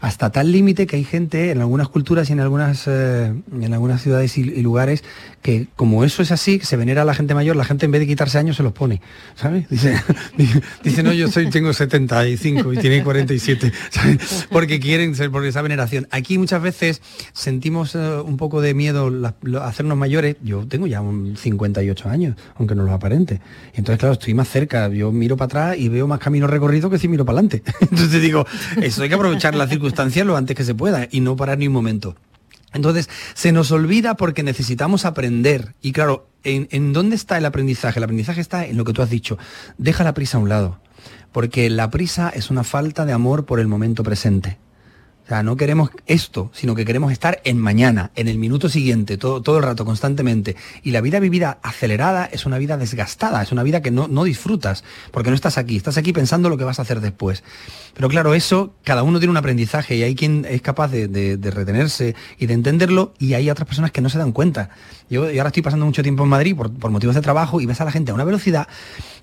hasta 0.01 0.31
tal 0.31 0.51
límite 0.51 0.87
que 0.87 0.97
hay 0.97 1.05
gente 1.05 1.51
en 1.51 1.61
algunas 1.61 1.89
culturas 1.89 2.31
y 2.31 2.33
en 2.33 2.41
algunas, 2.41 2.87
eh, 2.87 3.33
en 3.53 3.75
algunas 3.75 4.03
ciudades 4.03 4.37
y, 4.39 4.45
lugares 4.63 5.05
que 5.43 5.69
como 5.77 6.05
eso 6.05 6.23
es 6.23 6.33
así, 6.33 6.61
se 6.61 6.77
venera 6.77 7.03
a 7.03 7.05
la 7.05 7.15
gente 7.15 7.35
mayor, 7.35 7.57
la 7.57 7.65
gente 7.65 7.87
en 7.87 7.93
vez 7.93 8.01
de 8.01 8.07
quitarse 8.07 8.39
años 8.39 8.57
se 8.57 8.63
los 8.63 8.73
pone, 8.73 9.01
¿sabes? 9.35 9.69
Dice, 9.69 10.01
dice 10.85 11.03
no, 11.03 11.13
yo 11.13 11.29
soy, 11.29 11.49
tengo 11.51 11.73
75 11.73 12.73
y 12.73 12.77
tiene 12.79 13.03
47, 13.03 13.73
¿sabes? 13.91 14.47
Porque 14.51 14.81
quieren 14.81 15.15
ser, 15.15 15.31
por 15.31 15.45
esa 15.45 15.63
veneración. 15.63 16.09
Aquí 16.11 16.39
muchas 16.39 16.63
veces 16.63 17.01
sentimos 17.33 17.95
eh, 17.95 17.99
un 17.99 18.37
poco 18.37 18.61
de 18.61 18.75
miedo 18.75 19.11
a 19.25 19.67
hacernos 19.67 19.97
mayores, 19.97 20.37
yo 20.43 20.67
tengo 20.67 20.87
ya 20.87 21.03
58 21.37 22.09
años, 22.09 22.37
aunque 22.57 22.75
no 22.75 22.85
lo 22.85 22.93
aparente. 22.93 23.41
entonces, 23.75 23.99
claro, 23.99 24.15
estoy 24.15 24.35
más 24.35 24.49
cerca, 24.49 24.89
yo 24.89 25.13
miro 25.13 25.37
para 25.37 25.47
atrás 25.47 25.79
y 25.79 25.89
veo 25.89 26.07
más 26.07 26.19
camino 26.19 26.47
recorrido 26.47 26.91
que 26.91 26.99
si 26.99 27.09
miro 27.09 27.25
para 27.25 27.39
adelante. 27.39 27.63
Entonces 27.81 28.21
digo, 28.23 28.47
eso 28.81 29.03
hay 29.03 29.09
que 29.09 29.15
aprovechar 29.15 29.55
la 29.55 29.67
circunstancia 29.67 29.90
lo 30.25 30.37
antes 30.37 30.57
que 30.57 30.65
se 30.65 30.75
pueda 30.75 31.09
y 31.11 31.21
no 31.21 31.37
parar 31.37 31.59
ni 31.59 31.67
un 31.67 31.73
momento. 31.73 32.17
Entonces, 32.73 33.09
se 33.35 33.53
nos 33.53 33.73
olvida 33.73 34.15
porque 34.15 34.43
necesitamos 34.43 35.05
aprender. 35.05 35.75
Y 35.83 35.93
claro, 35.93 36.29
¿en, 36.45 36.69
¿en, 36.71 36.93
dónde 36.93 37.17
está 37.17 37.37
el 37.37 37.47
aprendizaje? 37.47 37.99
El 37.99 38.05
aprendizaje 38.05 38.41
está 38.41 38.65
en 38.65 38.77
lo 38.77 38.85
que 38.85 38.93
tú 38.93 39.03
has 39.03 39.11
dicho. 39.11 39.39
Deja 39.77 40.05
la 40.05 40.15
prisa 40.15 40.39
a 40.39 40.41
un 40.41 40.49
lado. 40.49 40.79
Porque 41.33 41.71
la 41.71 41.91
prisa 41.91 42.31
es 42.35 42.51
una 42.51 42.65
falta 42.65 43.05
de 43.05 43.13
amor 43.13 43.45
por 43.45 43.61
el 43.61 43.69
momento 43.69 44.03
presente. 44.03 44.59
Sea, 45.31 45.45
no 45.45 45.57
queremos 45.57 45.91
esto, 46.07 46.51
sino 46.53 46.75
que 46.75 46.85
queremos 46.85 47.13
estar 47.13 47.41
en 47.45 47.57
mañana, 47.57 48.11
en 48.17 48.27
el 48.27 48.37
minuto 48.37 48.69
siguiente, 48.69 49.17
todo, 49.17 49.41
todo 49.41 49.59
el 49.59 49.63
rato, 49.63 49.85
constantemente. 49.85 50.57
Y 50.83 50.91
la 50.91 51.01
vida 51.01 51.21
vivida 51.21 51.61
acelerada 51.63 52.29
es 52.33 52.47
una 52.47 52.59
vida 52.59 52.77
desgastada, 52.77 53.41
es 53.41 53.53
una 53.53 53.63
vida 53.63 53.81
que 53.81 53.93
no, 53.93 54.09
no 54.09 54.25
disfrutas, 54.25 54.83
porque 55.13 55.31
no 55.31 55.37
estás 55.37 55.57
aquí, 55.57 55.77
estás 55.77 55.99
aquí 55.99 56.13
pensando 56.13 56.49
lo 56.49 56.57
que 56.57 56.65
vas 56.65 56.81
a 56.81 56.83
hacer 56.83 57.01
después. 57.01 57.45
Pero 57.95 58.09
claro, 58.09 58.35
eso, 58.35 58.75
cada 58.83 59.05
uno 59.05 59.21
tiene 59.21 59.31
un 59.31 59.37
aprendizaje 59.37 59.95
y 59.95 60.03
hay 60.03 60.17
quien 60.17 60.45
es 60.51 60.63
capaz 60.63 60.89
de, 60.89 61.39
retenerse 61.41 62.17
y 62.37 62.47
de 62.47 62.55
entenderlo 62.55 63.15
y 63.21 63.35
hay 63.35 63.51
otras 63.51 63.69
personas 63.69 63.93
que 63.93 64.01
no 64.01 64.09
se 64.09 64.19
dan 64.19 64.33
cuenta. 64.33 64.71
Yo, 65.09 65.27
ahora 65.27 65.47
estoy 65.47 65.63
pasando 65.63 65.87
mucho 65.87 66.03
tiempo 66.03 66.25
en 66.25 66.29
Madrid 66.29 66.57
por, 66.57 66.73
por 66.73 66.91
motivos 66.91 67.15
de 67.15 67.21
trabajo 67.21 67.61
y 67.61 67.67
ves 67.67 67.81
a 67.81 67.85
la 67.85 67.93
gente 67.93 68.11
a 68.11 68.15
una 68.15 68.25
velocidad 68.25 68.67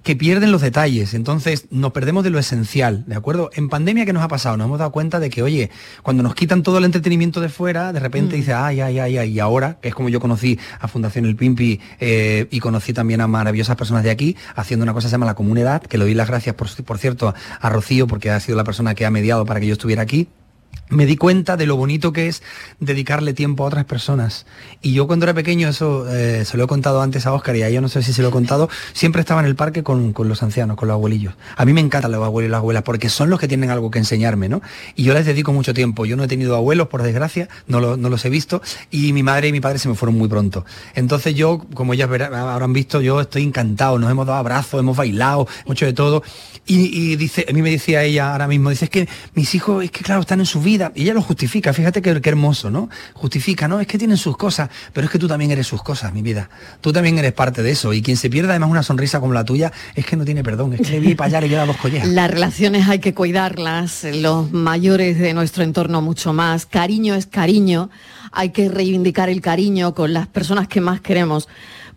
que 0.07 0.15
pierden 0.15 0.53
los 0.53 0.61
detalles. 0.61 1.13
Entonces 1.13 1.67
nos 1.69 1.91
perdemos 1.91 2.23
de 2.23 2.29
lo 2.29 2.39
esencial, 2.39 3.03
¿de 3.07 3.15
acuerdo? 3.15 3.49
En 3.55 3.67
pandemia, 3.67 4.05
¿qué 4.05 4.13
nos 4.13 4.23
ha 4.23 4.29
pasado? 4.29 4.55
Nos 4.55 4.67
hemos 4.67 4.79
dado 4.79 4.93
cuenta 4.93 5.19
de 5.19 5.29
que, 5.29 5.43
oye, 5.43 5.69
cuando 6.01 6.23
nos 6.23 6.33
quitan 6.33 6.63
todo 6.63 6.77
el 6.77 6.85
entretenimiento 6.85 7.41
de 7.41 7.49
fuera, 7.49 7.91
de 7.91 7.99
repente 7.99 8.37
mm. 8.37 8.39
dice, 8.39 8.53
ay, 8.53 8.79
ay, 8.79 8.99
ay, 8.99 9.17
ay, 9.17 9.31
y 9.33 9.39
ahora, 9.41 9.79
que 9.81 9.89
es 9.89 9.93
como 9.93 10.07
yo 10.07 10.21
conocí 10.21 10.57
a 10.79 10.87
Fundación 10.87 11.25
El 11.25 11.35
Pimpi 11.35 11.81
eh, 11.99 12.47
y 12.49 12.61
conocí 12.61 12.93
también 12.93 13.19
a 13.19 13.27
maravillosas 13.27 13.75
personas 13.75 14.05
de 14.05 14.11
aquí, 14.11 14.37
haciendo 14.55 14.83
una 14.83 14.93
cosa 14.93 15.07
que 15.07 15.09
se 15.09 15.15
llama 15.15 15.25
la 15.25 15.35
comunidad, 15.35 15.81
que 15.81 15.97
le 15.97 16.05
doy 16.05 16.13
las 16.13 16.29
gracias, 16.29 16.55
por, 16.55 16.69
por 16.85 16.99
cierto, 16.99 17.35
a 17.59 17.69
Rocío, 17.69 18.07
porque 18.07 18.31
ha 18.31 18.39
sido 18.39 18.57
la 18.57 18.63
persona 18.63 18.95
que 18.95 19.05
ha 19.05 19.11
mediado 19.11 19.45
para 19.45 19.59
que 19.59 19.67
yo 19.67 19.73
estuviera 19.73 20.03
aquí 20.03 20.29
me 20.89 21.05
di 21.05 21.17
cuenta 21.17 21.57
de 21.57 21.65
lo 21.65 21.75
bonito 21.75 22.13
que 22.13 22.27
es 22.27 22.41
dedicarle 22.79 23.33
tiempo 23.33 23.63
a 23.63 23.67
otras 23.67 23.85
personas. 23.85 24.45
Y 24.81 24.93
yo 24.93 25.07
cuando 25.07 25.25
era 25.25 25.33
pequeño, 25.33 25.67
eso 25.67 26.07
eh, 26.09 26.45
se 26.45 26.57
lo 26.57 26.63
he 26.63 26.67
contado 26.67 27.01
antes 27.01 27.25
a 27.25 27.33
Oscar 27.33 27.55
y 27.55 27.63
a 27.63 27.67
ella 27.67 27.81
no 27.81 27.89
sé 27.89 28.03
si 28.03 28.13
se 28.13 28.21
lo 28.21 28.29
he 28.29 28.31
contado, 28.31 28.69
siempre 28.93 29.21
estaba 29.21 29.41
en 29.41 29.47
el 29.47 29.55
parque 29.55 29.83
con, 29.83 30.13
los 30.17 30.43
ancianos, 30.43 30.77
con 30.77 30.87
los 30.87 30.95
abuelillos. 30.95 31.33
A 31.55 31.65
mí 31.65 31.73
me 31.73 31.81
encantan 31.81 32.11
los 32.11 32.23
abuelos 32.23 32.49
y 32.49 32.51
las 32.51 32.59
abuelas 32.59 32.83
porque 32.83 33.09
son 33.09 33.29
los 33.29 33.39
que 33.39 33.47
tienen 33.47 33.69
algo 33.69 33.91
que 33.91 33.99
enseñarme, 33.99 34.49
¿no? 34.49 34.61
Y 34.95 35.03
yo 35.03 35.13
les 35.13 35.25
dedico 35.25 35.53
mucho 35.53 35.73
tiempo. 35.73 36.05
Yo 36.05 36.15
no 36.15 36.23
he 36.23 36.27
tenido 36.27 36.55
abuelos, 36.55 36.87
por 36.87 37.03
desgracia, 37.03 37.49
no, 37.67 37.97
no 37.97 38.09
los 38.09 38.25
he 38.25 38.29
visto, 38.29 38.61
y 38.91 39.13
mi 39.13 39.23
madre 39.23 39.49
y 39.49 39.51
mi 39.51 39.59
padre 39.59 39.79
se 39.79 39.89
me 39.89 39.95
fueron 39.95 40.17
muy 40.17 40.27
pronto. 40.27 40.65
Entonces 40.95 41.35
yo, 41.35 41.65
como 41.73 41.93
ellas 41.93 42.09
habrán 42.09 42.73
visto, 42.73 43.01
yo 43.01 43.21
estoy 43.21 43.43
encantado, 43.43 43.99
nos 43.99 44.09
hemos 44.09 44.25
dado 44.25 44.39
abrazos, 44.39 44.79
hemos 44.79 44.95
bailado, 44.95 45.47
mucho 45.65 45.85
de 45.85 45.93
todo. 45.93 46.23
Y, 46.69 47.15
dice, 47.15 47.45
a 47.49 47.53
mí 47.53 47.61
me 47.61 47.71
decía 47.71 48.03
ella 48.03 48.33
ahora 48.33 48.47
mismo, 48.47 48.69
dice, 48.69 48.85
es 48.85 48.91
que 48.91 49.07
mis 49.35 49.55
hijos, 49.55 49.85
es 49.85 49.91
que 49.91 50.03
claro, 50.03 50.19
están 50.21 50.41
en 50.41 50.45
su 50.45 50.61
vida. 50.61 50.76
Y 50.95 51.03
ella 51.03 51.13
lo 51.13 51.21
justifica, 51.21 51.73
fíjate 51.73 52.01
qué, 52.01 52.09
hermoso, 52.23 52.69
¿no? 52.69 52.89
Justifica, 53.13 53.67
no, 53.67 53.79
es 53.79 53.87
que 53.87 53.97
tienen 53.97 54.17
sus 54.17 54.37
cosas, 54.37 54.69
pero 54.93 55.05
es 55.05 55.11
que 55.11 55.19
tú 55.19 55.27
también 55.27 55.51
eres 55.51 55.67
sus 55.67 55.81
cosas, 55.83 56.13
mi 56.13 56.21
vida. 56.21 56.49
Tú 56.81 56.91
también 56.93 57.17
eres 57.17 57.33
parte 57.33 57.63
de 57.63 57.71
eso. 57.71 57.93
Y 57.93 58.01
quien 58.01 58.17
se 58.17 58.29
pierda 58.29 58.51
además 58.51 58.69
una 58.69 58.83
sonrisa 58.83 59.19
como 59.19 59.33
la 59.33 59.43
tuya, 59.43 59.71
es 59.95 60.05
que 60.05 60.15
no 60.15 60.25
tiene 60.25 60.43
perdón, 60.43 60.73
es 60.73 60.81
que 60.81 60.91
le 60.91 60.99
vi 60.99 61.15
para 61.15 61.27
allá, 61.27 61.41
le 61.41 61.49
queda 61.49 61.65
dos 61.65 61.77
collejas. 61.77 62.07
Las 62.09 62.29
relaciones 62.29 62.87
hay 62.87 62.99
que 62.99 63.13
cuidarlas, 63.13 64.05
los 64.11 64.51
mayores 64.51 65.19
de 65.19 65.33
nuestro 65.33 65.63
entorno 65.63 66.01
mucho 66.01 66.33
más. 66.33 66.65
Cariño 66.65 67.15
es 67.15 67.25
cariño, 67.25 67.89
hay 68.31 68.49
que 68.49 68.69
reivindicar 68.69 69.29
el 69.29 69.41
cariño 69.41 69.93
con 69.93 70.13
las 70.13 70.27
personas 70.27 70.67
que 70.67 70.81
más 70.81 71.01
queremos 71.01 71.47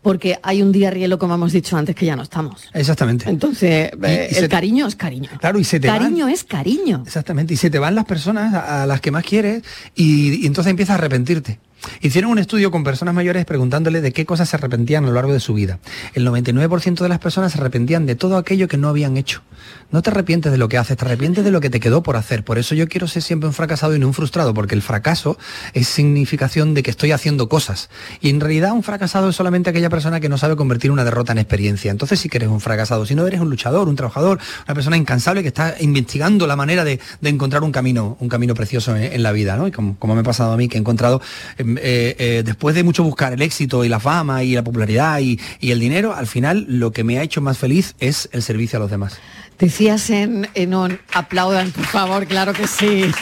porque 0.03 0.39
hay 0.43 0.63
un 0.63 0.73
día 0.73 0.91
rielo, 0.91 1.19
como 1.19 1.35
hemos 1.35 1.53
dicho 1.53 1.77
antes, 1.77 1.95
que 1.95 2.07
ya 2.07 2.17
no 2.17 2.23
estamos. 2.23 2.69
Exactamente. 2.73 3.29
Entonces, 3.29 3.91
Y- 3.93 4.05
eh, 4.07 4.29
y 4.33 4.37
el 4.37 4.49
cariño 4.49 4.87
es 4.87 4.97
cariño. 4.97 5.29
Claro, 5.39 5.59
y 5.59 5.65
se 5.65 5.79
te 5.81 5.89
Cariño 5.89 6.25
van. 6.27 6.35
es 6.35 6.45
cariño. 6.45 7.03
Exactamente, 7.07 7.55
y 7.55 7.57
se 7.57 7.71
te 7.71 7.79
van 7.79 7.95
las 7.95 8.05
personas 8.07 8.55
a, 8.55 8.83
a 8.83 8.87
las 8.87 9.01
que 9.01 9.11
más 9.11 9.25
quieres 9.25 9.63
y, 9.95 10.43
y 10.43 10.47
entonces 10.47 10.71
empiezas 10.71 10.93
a 10.95 10.99
arrepentirte. 10.99 11.59
Hicieron 12.01 12.31
un 12.31 12.39
estudio 12.39 12.71
con 12.71 12.85
personas 12.85 13.15
mayores 13.15 13.45
preguntándole 13.45 14.01
de 14.01 14.13
qué 14.13 14.27
cosas 14.27 14.49
se 14.49 14.57
arrepentían 14.57 15.05
a 15.05 15.09
lo 15.09 15.15
largo 15.15 15.33
de 15.33 15.41
su 15.41 15.55
vida. 15.55 15.79
El 16.15 16.27
99% 16.27 17.01
de 17.01 17.09
las 17.09 17.19
personas 17.19 17.53
se 17.53 17.59
arrepentían 17.59 18.07
de 18.07 18.15
todo 18.15 18.37
aquello 18.37 18.69
que 18.69 18.77
no 18.77 18.89
habían 18.89 19.17
hecho. 19.17 19.43
No 19.91 20.03
te 20.03 20.11
arrepientes 20.11 20.53
de 20.53 20.59
lo 20.59 20.69
que 20.69 20.79
haces, 20.79 20.97
te 20.97 21.05
arrepientes 21.05 21.45
de 21.45 21.51
lo 21.51 21.61
que 21.61 21.71
te 21.71 21.81
quedó 21.81 22.03
por 22.03 22.17
hacer. 22.17 22.45
Por 22.45 22.59
eso 22.59 22.75
yo 22.75 22.89
quiero 22.89 23.09
ser 23.09 23.23
siempre 23.23 23.49
un 23.49 23.53
fracasado 23.53 23.95
y 23.95 23.99
no 23.99 24.07
un 24.07 24.15
frustrado, 24.15 24.55
porque 24.55 24.75
el 24.75 24.83
fracaso 24.83 25.37
es 25.75 25.89
significación 25.89 26.75
de 26.75 26.83
que 26.83 26.91
estoy 26.91 27.13
haciendo 27.13 27.49
cosas. 27.49 27.91
Y 28.21 28.31
en 28.31 28.41
realidad 28.41 28.73
un 28.73 28.83
fracasado 28.83 29.29
es 29.29 29.37
solamente 29.37 29.71
aquella 29.71 29.91
persona 29.91 30.21
que 30.21 30.29
no 30.29 30.39
sabe 30.39 30.57
convertir 30.57 30.91
una 30.91 31.05
derrota 31.05 31.33
en 31.33 31.39
experiencia. 31.39 31.91
Entonces 31.91 32.21
sí 32.21 32.29
que 32.29 32.39
eres 32.39 32.49
un 32.49 32.61
fracasado. 32.61 33.05
Si 33.07 33.15
no 33.15 33.27
eres 33.27 33.41
un 33.41 33.51
luchador, 33.51 33.89
un 33.89 33.97
trabajador, 33.97 34.39
una 34.67 34.75
persona 34.75 34.97
incansable 34.97 35.43
que 35.43 35.49
está 35.49 35.75
investigando 35.81 36.47
la 36.47 36.57
manera 36.57 36.85
de, 36.85 37.01
encontrar 37.23 37.63
un 37.63 37.73
camino, 37.73 38.17
un 38.21 38.29
camino 38.29 38.55
precioso 38.55 38.97
en, 38.97 39.13
en 39.13 39.23
la 39.23 39.33
vida, 39.33 39.57
¿no? 39.57 39.67
Y 39.67 39.71
como, 39.71 39.97
me 40.15 40.21
ha 40.21 40.23
pasado 40.23 40.53
a 40.53 40.57
mí, 40.57 40.69
que 40.69 40.77
he 40.77 40.81
encontrado, 40.81 41.21
em, 41.59 41.70
eh, 41.79 42.17
eh, 42.19 42.43
después 42.45 42.75
de 42.75 42.83
mucho 42.83 43.05
buscar 43.05 43.33
el 43.33 43.43
éxito 43.43 43.85
y 43.85 43.89
la 43.89 44.01
fama 44.01 44.43
y 44.43 44.55
la 44.55 44.65
popularidad 44.65 45.21
y, 45.21 45.39
el 45.61 45.81
dinero, 45.81 46.15
al 46.15 46.27
final 46.27 46.67
lo 46.69 46.93
que 46.93 47.05
me 47.05 47.19
ha 47.19 47.23
hecho 47.23 47.41
más 47.41 47.59
feliz 47.59 47.95
es 48.01 48.29
el 48.33 48.43
servicio 48.43 48.79
a 48.79 48.81
los 48.81 48.91
demás. 48.91 49.19
Decías 49.59 50.11
en, 50.11 50.49
un 50.75 50.99
aplaudan, 51.13 51.71
por 51.71 51.85
favor, 51.85 52.27
claro 52.27 52.53
que 52.53 52.67
sí. 52.67 53.05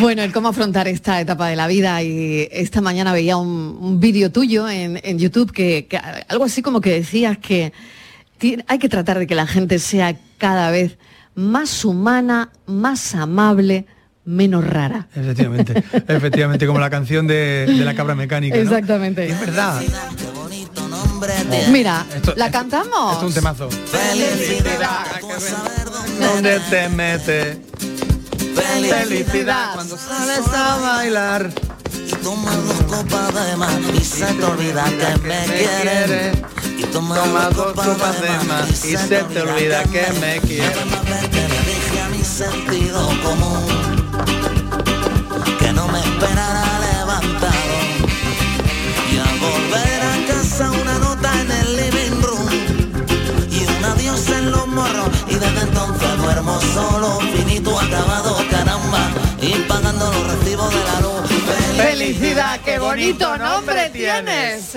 Bueno, 0.00 0.22
el 0.22 0.32
cómo 0.32 0.48
afrontar 0.48 0.88
esta 0.88 1.20
etapa 1.20 1.46
de 1.46 1.54
la 1.54 1.68
vida 1.68 2.02
y 2.02 2.48
esta 2.50 2.80
mañana 2.80 3.12
veía 3.12 3.36
un, 3.36 3.78
un 3.80 4.00
vídeo 4.00 4.32
tuyo 4.32 4.68
en, 4.68 5.18
YouTube 5.20 5.52
que, 5.52 5.86
algo 6.26 6.42
así 6.44 6.62
como 6.62 6.80
que 6.80 6.90
decías 6.90 7.38
que 7.38 7.72
hay 8.66 8.78
que 8.78 8.88
tratar 8.88 9.20
de 9.20 9.28
que 9.28 9.36
la 9.36 9.46
gente 9.46 9.78
sea 9.78 10.16
cada 10.38 10.70
vez 10.70 10.98
más 11.34 11.84
humana, 11.84 12.50
más 12.66 13.14
amable, 13.14 13.86
menos 14.24 14.64
rara. 14.66 15.06
Efectivamente, 15.14 15.84
efectivamente, 16.08 16.66
como 16.66 16.78
la 16.78 16.90
canción 16.90 17.26
de, 17.26 17.66
de 17.66 17.84
la 17.84 17.94
cabra 17.94 18.14
mecánica. 18.14 18.56
¿no? 18.56 18.62
Exactamente. 18.62 19.26
Y 19.28 19.30
es 19.32 19.40
verdad. 19.40 19.82
Mira, 21.70 22.04
Esto- 22.14 22.34
¿la 22.36 22.46
esto- 22.46 22.58
cantamos? 22.58 23.12
Esto 23.14 23.26
es 23.26 23.28
un 23.28 23.34
temazo. 23.34 23.68
Felicidad. 23.70 25.06
¿Dónde 26.20 26.60
te 26.70 26.88
metes? 26.90 27.58
Felicidad. 28.54 29.74
Cuando 29.74 29.96
sales 29.96 30.46
a 30.54 30.76
bailar. 30.76 31.50
Y 32.06 32.12
tomas 32.16 32.56
dos 32.66 32.82
copas 32.82 33.34
de 33.34 33.56
más 33.56 33.78
y 33.98 34.04
se 34.04 34.26
te 34.26 34.44
olvida 34.44 34.84
que 34.84 35.18
me 35.26 35.44
quieres. 35.46 36.36
Y 36.78 36.82
tomas 36.86 37.18
Toma 37.22 37.50
dos 37.50 37.72
copas 37.72 38.20
de 38.20 38.46
más 38.46 38.84
y 38.84 38.96
se 38.96 39.22
te 39.22 39.40
olvida 39.40 39.82
que 39.84 40.06
me 40.20 40.40
quieres. 40.40 40.70
que 41.30 41.48
le 41.48 41.60
dije 41.72 42.00
a 42.04 42.08
mi 42.08 42.22
sentido 42.22 43.08
común 43.22 43.66
que 43.66 43.73
no 46.24 46.34
me 46.34 46.40
esperara 46.40 46.64
levantado. 46.80 47.74
Y 49.12 49.18
al 49.18 49.38
volver 49.38 50.02
a 50.02 50.26
casa 50.26 50.70
una 50.70 50.98
nota 50.98 51.40
en 51.40 51.50
el 51.50 51.76
living 51.76 52.22
room 52.22 52.48
y 53.50 53.64
un 53.64 53.84
adiós 53.84 54.28
en 54.30 54.50
los 54.50 54.66
morros 54.66 55.08
y 55.28 55.34
desde 55.34 55.60
entonces 55.60 56.16
duermo 56.18 56.60
solo, 56.60 57.20
finito, 57.20 57.78
acabado, 57.78 58.36
caramba, 58.50 59.10
y 59.40 59.52
pagando 59.68 60.12
los 60.12 60.26
recibos 60.34 60.70
de 60.70 60.84
la 60.84 61.00
luz. 61.00 61.30
Felicidad, 61.76 62.60
qué 62.64 62.78
bonito 62.78 63.36
nombre 63.36 63.90
tienes. 63.90 64.76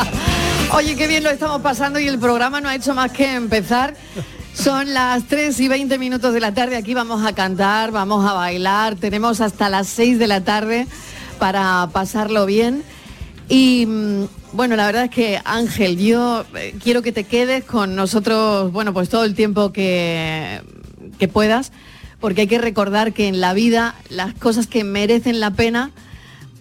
Oye, 0.72 0.94
qué 0.96 1.06
bien 1.08 1.24
lo 1.24 1.30
estamos 1.30 1.60
pasando 1.60 1.98
y 1.98 2.06
el 2.08 2.18
programa 2.18 2.60
no 2.60 2.68
ha 2.68 2.74
hecho 2.74 2.94
más 2.94 3.10
que 3.12 3.34
empezar. 3.34 3.94
Son 4.54 4.92
las 4.92 5.24
3 5.24 5.58
y 5.60 5.68
20 5.68 5.98
minutos 5.98 6.34
de 6.34 6.40
la 6.40 6.52
tarde, 6.52 6.76
aquí 6.76 6.92
vamos 6.92 7.24
a 7.24 7.32
cantar, 7.32 7.92
vamos 7.92 8.28
a 8.28 8.34
bailar, 8.34 8.96
tenemos 8.96 9.40
hasta 9.40 9.68
las 9.68 9.86
6 9.88 10.18
de 10.18 10.26
la 10.26 10.42
tarde 10.42 10.86
para 11.38 11.88
pasarlo 11.92 12.46
bien. 12.46 12.82
Y 13.48 13.86
mm, 13.86 14.24
bueno, 14.52 14.76
la 14.76 14.86
verdad 14.86 15.04
es 15.04 15.10
que 15.10 15.40
Ángel, 15.44 15.96
yo 15.96 16.44
eh, 16.56 16.74
quiero 16.82 17.02
que 17.02 17.12
te 17.12 17.24
quedes 17.24 17.64
con 17.64 17.94
nosotros, 17.94 18.72
bueno, 18.72 18.92
pues 18.92 19.08
todo 19.08 19.24
el 19.24 19.34
tiempo 19.34 19.72
que, 19.72 20.60
que 21.18 21.28
puedas, 21.28 21.72
porque 22.18 22.42
hay 22.42 22.46
que 22.46 22.58
recordar 22.58 23.12
que 23.12 23.28
en 23.28 23.40
la 23.40 23.54
vida 23.54 23.94
las 24.08 24.34
cosas 24.34 24.66
que 24.66 24.84
merecen 24.84 25.40
la 25.40 25.52
pena, 25.52 25.92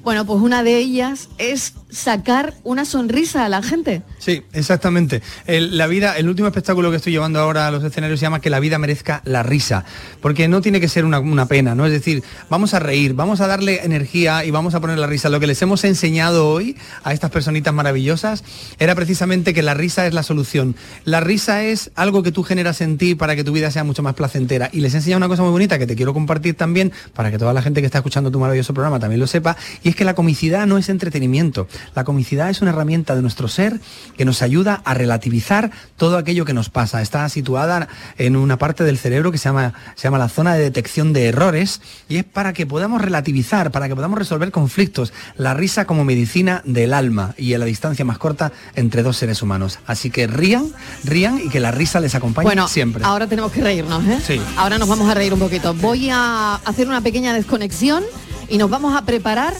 bueno, 0.03 0.25
pues 0.25 0.39
una 0.41 0.63
de 0.63 0.77
ellas 0.77 1.29
es 1.37 1.73
sacar 1.89 2.53
una 2.63 2.85
sonrisa 2.85 3.45
a 3.45 3.49
la 3.49 3.61
gente. 3.61 4.03
Sí, 4.19 4.43
exactamente. 4.53 5.21
El, 5.47 5.77
la 5.77 5.87
vida, 5.87 6.17
el 6.17 6.29
último 6.29 6.47
espectáculo 6.47 6.91
que 6.91 6.97
estoy 6.97 7.13
llevando 7.13 7.39
ahora 7.39 7.67
a 7.67 7.71
los 7.71 7.83
escenarios 7.83 8.19
se 8.19 8.25
llama 8.25 8.41
Que 8.41 8.49
la 8.49 8.59
vida 8.59 8.77
merezca 8.77 9.21
la 9.25 9.43
risa, 9.43 9.85
porque 10.21 10.47
no 10.47 10.61
tiene 10.61 10.79
que 10.79 10.87
ser 10.87 11.05
una, 11.05 11.19
una 11.19 11.47
pena, 11.47 11.75
¿no? 11.75 11.85
Es 11.85 11.91
decir, 11.91 12.23
vamos 12.49 12.73
a 12.73 12.79
reír, 12.79 13.13
vamos 13.13 13.41
a 13.41 13.47
darle 13.47 13.83
energía 13.83 14.45
y 14.45 14.51
vamos 14.51 14.75
a 14.75 14.79
poner 14.79 14.97
la 14.97 15.07
risa. 15.07 15.29
Lo 15.29 15.39
que 15.39 15.47
les 15.47 15.61
hemos 15.61 15.83
enseñado 15.83 16.49
hoy 16.49 16.77
a 17.03 17.13
estas 17.13 17.31
personitas 17.31 17.73
maravillosas 17.73 18.43
era 18.77 18.95
precisamente 18.95 19.53
que 19.53 19.63
la 19.63 19.73
risa 19.73 20.05
es 20.05 20.13
la 20.13 20.23
solución. 20.23 20.75
La 21.05 21.19
risa 21.19 21.63
es 21.63 21.91
algo 21.95 22.23
que 22.23 22.31
tú 22.31 22.43
generas 22.43 22.81
en 22.81 22.97
ti 22.97 23.15
para 23.15 23.35
que 23.35 23.43
tu 23.43 23.51
vida 23.51 23.71
sea 23.71 23.83
mucho 23.83 24.03
más 24.03 24.13
placentera. 24.13 24.69
Y 24.71 24.81
les 24.81 24.93
he 24.93 24.97
enseñado 24.97 25.17
una 25.17 25.27
cosa 25.27 25.43
muy 25.43 25.51
bonita 25.51 25.79
que 25.79 25.87
te 25.87 25.95
quiero 25.95 26.13
compartir 26.13 26.55
también 26.55 26.91
para 27.13 27.31
que 27.31 27.37
toda 27.37 27.53
la 27.53 27.61
gente 27.61 27.81
que 27.81 27.85
está 27.85 27.99
escuchando 27.99 28.31
tu 28.31 28.39
maravilloso 28.39 28.73
programa 28.73 28.99
también 28.99 29.19
lo 29.19 29.27
sepa, 29.27 29.57
y 29.83 29.89
es 29.89 29.95
que 29.95 30.05
la 30.05 30.15
comicidad 30.15 30.67
no 30.67 30.77
es 30.77 30.89
entretenimiento. 30.89 31.67
La 31.95 32.03
comicidad 32.03 32.49
es 32.49 32.61
una 32.61 32.71
herramienta 32.71 33.15
de 33.15 33.21
nuestro 33.21 33.47
ser 33.47 33.79
que 34.17 34.25
nos 34.25 34.41
ayuda 34.41 34.81
a 34.85 34.93
relativizar 34.93 35.71
todo 35.97 36.17
aquello 36.17 36.45
que 36.45 36.53
nos 36.53 36.69
pasa. 36.69 37.01
Está 37.01 37.27
situada 37.29 37.87
en 38.17 38.35
una 38.35 38.57
parte 38.57 38.83
del 38.83 38.97
cerebro 38.97 39.31
que 39.31 39.37
se 39.37 39.45
llama, 39.49 39.73
se 39.95 40.03
llama 40.03 40.17
la 40.17 40.29
zona 40.29 40.53
de 40.55 40.61
detección 40.63 41.13
de 41.13 41.27
errores 41.27 41.81
y 42.07 42.17
es 42.17 42.23
para 42.23 42.53
que 42.53 42.65
podamos 42.65 43.01
relativizar, 43.01 43.71
para 43.71 43.87
que 43.87 43.95
podamos 43.95 44.17
resolver 44.19 44.51
conflictos. 44.51 45.13
La 45.37 45.53
risa 45.53 45.85
como 45.85 46.03
medicina 46.05 46.61
del 46.65 46.93
alma 46.93 47.33
y 47.37 47.53
a 47.53 47.57
la 47.57 47.65
distancia 47.65 48.05
más 48.05 48.17
corta 48.17 48.51
entre 48.75 49.03
dos 49.03 49.17
seres 49.17 49.41
humanos. 49.41 49.79
Así 49.87 50.09
que 50.09 50.27
rían, 50.27 50.67
rían 51.03 51.39
y 51.43 51.49
que 51.49 51.59
la 51.59 51.71
risa 51.71 51.99
les 51.99 52.15
acompañe 52.15 52.45
Bueno, 52.45 52.67
siempre. 52.67 53.03
ahora 53.05 53.27
tenemos 53.27 53.51
que 53.51 53.61
reírnos, 53.61 54.03
¿eh? 54.05 54.19
Sí. 54.25 54.41
Ahora 54.57 54.77
nos 54.77 54.87
vamos 54.87 55.09
a 55.09 55.13
reír 55.13 55.33
un 55.33 55.39
poquito. 55.39 55.73
Voy 55.73 56.09
a 56.11 56.55
hacer 56.55 56.87
una 56.87 57.01
pequeña 57.01 57.33
desconexión 57.33 58.03
y 58.49 58.57
nos 58.57 58.69
vamos 58.69 58.95
a 58.95 59.03
preparar 59.03 59.53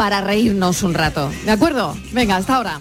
para 0.00 0.22
reírnos 0.22 0.82
un 0.82 0.94
rato. 0.94 1.30
¿De 1.44 1.50
acuerdo? 1.50 1.94
Venga, 2.12 2.36
hasta 2.36 2.56
ahora. 2.56 2.80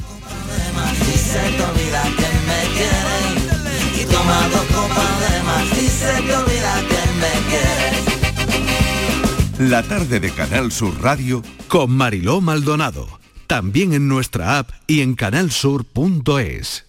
La 9.60 9.84
tarde 9.84 10.21
de 10.21 10.32
Canal 10.32 10.71
Sur 10.71 11.01
Radio 11.01 11.43
con 11.67 11.91
Mariló 11.91 12.39
Maldonado. 12.39 13.05
También 13.47 13.91
en 13.91 14.08
nuestra 14.08 14.58
app 14.58 14.69
y 14.88 15.01
en 15.01 15.15
canalsur.es. 15.15 16.88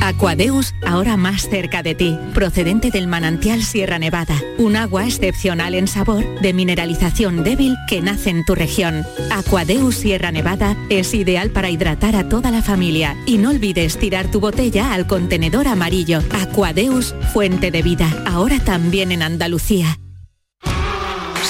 Aquadeus, 0.00 0.74
ahora 0.86 1.16
más 1.16 1.48
cerca 1.48 1.82
de 1.82 1.94
ti, 1.94 2.16
procedente 2.34 2.90
del 2.90 3.08
manantial 3.08 3.62
Sierra 3.62 3.98
Nevada, 3.98 4.40
un 4.58 4.76
agua 4.76 5.04
excepcional 5.04 5.74
en 5.74 5.88
sabor, 5.88 6.24
de 6.40 6.52
mineralización 6.52 7.42
débil 7.42 7.76
que 7.88 8.00
nace 8.00 8.30
en 8.30 8.44
tu 8.44 8.54
región. 8.54 9.04
Aquadeus 9.30 9.96
Sierra 9.96 10.30
Nevada 10.30 10.76
es 10.90 11.14
ideal 11.14 11.50
para 11.50 11.70
hidratar 11.70 12.14
a 12.16 12.28
toda 12.28 12.50
la 12.50 12.62
familia 12.62 13.16
y 13.26 13.38
no 13.38 13.50
olvides 13.50 13.98
tirar 13.98 14.30
tu 14.30 14.40
botella 14.40 14.92
al 14.92 15.06
contenedor 15.06 15.66
amarillo. 15.68 16.20
Aquadeus, 16.40 17.14
fuente 17.32 17.70
de 17.70 17.82
vida, 17.82 18.08
ahora 18.26 18.58
también 18.60 19.12
en 19.12 19.22
Andalucía. 19.22 19.98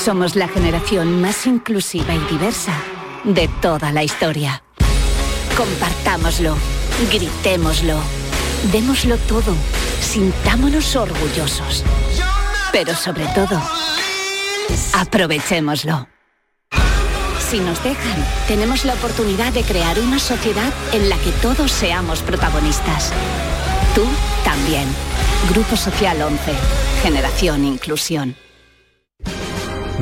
Somos 0.04 0.36
la 0.36 0.46
generación 0.46 1.20
más 1.20 1.46
inclusiva 1.46 2.14
y 2.14 2.20
diversa 2.32 2.72
de 3.24 3.48
toda 3.60 3.92
la 3.92 4.04
historia. 4.04 4.62
Compartámoslo, 5.56 6.54
gritémoslo, 7.10 7.98
démoslo 8.72 9.16
todo, 9.18 9.54
sintámonos 10.00 10.96
orgullosos. 10.96 11.84
Pero 12.72 12.94
sobre 12.94 13.26
todo, 13.34 13.60
aprovechémoslo. 14.94 16.08
Si 17.38 17.60
nos 17.60 17.82
dejan, 17.84 18.24
tenemos 18.48 18.84
la 18.84 18.94
oportunidad 18.94 19.52
de 19.52 19.62
crear 19.62 20.00
una 20.00 20.18
sociedad 20.18 20.72
en 20.92 21.08
la 21.08 21.16
que 21.18 21.30
todos 21.42 21.70
seamos 21.70 22.20
protagonistas. 22.22 23.12
Tú 23.94 24.04
también. 24.44 24.88
Grupo 25.50 25.76
Social 25.76 26.20
11. 26.22 26.52
Generación 27.02 27.64
Inclusión. 27.64 28.34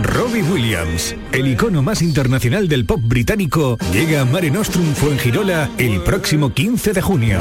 Robbie 0.02 0.42
Williams, 0.42 1.14
el 1.32 1.46
icono 1.46 1.82
más 1.82 2.02
internacional 2.02 2.66
del 2.66 2.84
pop 2.84 3.00
británico, 3.02 3.78
llega 3.92 4.22
a 4.22 4.24
Mare 4.24 4.50
Nostrum 4.50 4.94
Fuengirola 4.94 5.70
el 5.78 6.00
próximo 6.00 6.52
15 6.52 6.92
de 6.92 7.02
junio. 7.02 7.38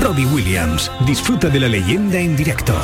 Robbie 0.00 0.24
Williams, 0.26 0.90
disfruta 1.06 1.48
de 1.50 1.60
la 1.60 1.68
leyenda 1.68 2.18
en 2.18 2.34
directo. 2.34 2.74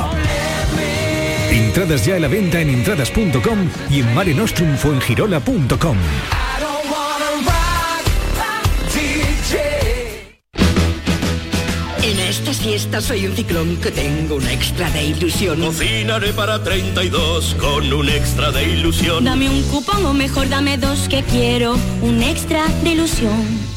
Entradas 1.49 2.05
ya 2.05 2.15
a 2.15 2.19
la 2.19 2.27
venta 2.27 2.61
en 2.61 2.69
entradas.com 2.69 3.69
y 3.89 4.01
en 4.01 4.13
marenostrumfuengirola.com. 4.13 5.97
En 12.03 12.19
estas 12.19 12.57
fiestas 12.57 13.05
soy 13.05 13.25
un 13.25 13.35
ciclón 13.35 13.77
que 13.77 13.91
tengo 13.91 14.35
un 14.35 14.47
extra 14.47 14.89
de 14.91 15.05
ilusión. 15.05 15.59
Cocinaré 15.59 16.33
para 16.33 16.61
32 16.63 17.55
con 17.59 17.91
un 17.91 18.09
extra 18.09 18.51
de 18.51 18.63
ilusión. 18.63 19.23
Dame 19.23 19.49
un 19.49 19.63
cupón 19.63 20.05
o 20.05 20.13
mejor 20.13 20.47
dame 20.49 20.77
dos 20.77 21.07
que 21.09 21.23
quiero 21.23 21.75
un 22.01 22.21
extra 22.21 22.67
de 22.83 22.91
ilusión. 22.91 23.76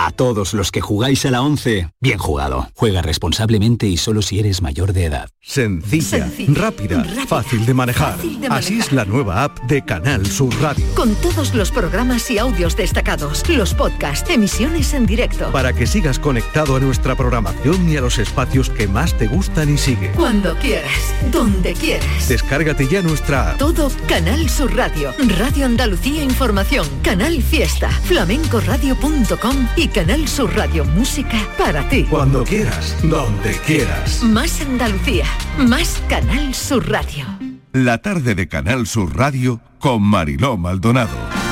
A 0.00 0.12
todos 0.12 0.54
los 0.54 0.70
que 0.70 0.80
jugáis 0.80 1.26
a 1.26 1.32
la 1.32 1.42
11, 1.42 1.90
bien 2.00 2.18
jugado. 2.18 2.68
Juega 2.76 3.02
responsablemente 3.02 3.88
y 3.88 3.96
solo 3.96 4.22
si 4.22 4.38
eres 4.38 4.62
mayor 4.62 4.92
de 4.92 5.06
edad. 5.06 5.28
Sencilla, 5.40 6.28
Sencilla, 6.28 6.54
rápida, 6.54 7.02
rápida, 7.02 7.26
fácil 7.26 7.66
de 7.66 7.74
manejar. 7.74 8.14
fácil 8.14 8.40
de 8.40 8.46
Así 8.46 8.78
es 8.78 8.92
la 8.92 9.04
nueva 9.04 9.42
app 9.42 9.58
de 9.62 9.84
Canal 9.84 10.24
Sur 10.24 10.54
Radio. 10.62 10.86
Con 10.94 11.16
todos 11.16 11.52
los 11.52 11.72
programas 11.72 12.30
y 12.30 12.38
audios 12.38 12.76
destacados, 12.76 13.42
los 13.48 13.74
podcasts, 13.74 14.30
emisiones 14.30 14.94
en 14.94 15.04
directo. 15.04 15.50
Para 15.50 15.72
que 15.72 15.88
sigas 15.88 16.20
conectado 16.20 16.76
a 16.76 16.80
nuestra 16.80 17.16
programación 17.16 17.90
y 17.90 17.96
a 17.96 18.00
los 18.00 18.18
espacios 18.18 18.70
que 18.70 18.86
más 18.86 19.18
te 19.18 19.26
gustan 19.26 19.74
y 19.74 19.78
sigue. 19.78 20.12
Cuando 20.12 20.54
quieras, 20.58 20.92
donde 21.32 21.72
quieras. 21.72 22.28
Descárgate 22.28 22.86
ya 22.86 23.02
nuestra 23.02 23.50
app. 23.50 23.58
Todo 23.58 23.90
Canal 24.06 24.48
Sur 24.48 24.76
Radio, 24.76 25.12
Radio 25.38 25.66
Andalucía 25.66 26.22
Información, 26.22 26.86
Canal 27.02 27.42
Fiesta, 27.42 27.90
flamencoradio.com 27.90 29.66
y 29.74 29.87
Canal 29.90 30.28
Sur 30.28 30.54
Radio 30.56 30.84
Música 30.84 31.38
para 31.56 31.88
ti. 31.88 32.04
Cuando 32.04 32.44
quieras, 32.44 32.96
donde 33.02 33.52
quieras. 33.66 34.22
Más 34.22 34.60
Andalucía, 34.60 35.24
más 35.58 36.02
Canal 36.08 36.54
Sur 36.54 36.88
Radio. 36.90 37.26
La 37.72 37.98
tarde 37.98 38.34
de 38.34 38.48
Canal 38.48 38.86
Sur 38.86 39.16
Radio 39.16 39.60
con 39.78 40.02
Mariló 40.02 40.56
Maldonado. 40.56 41.47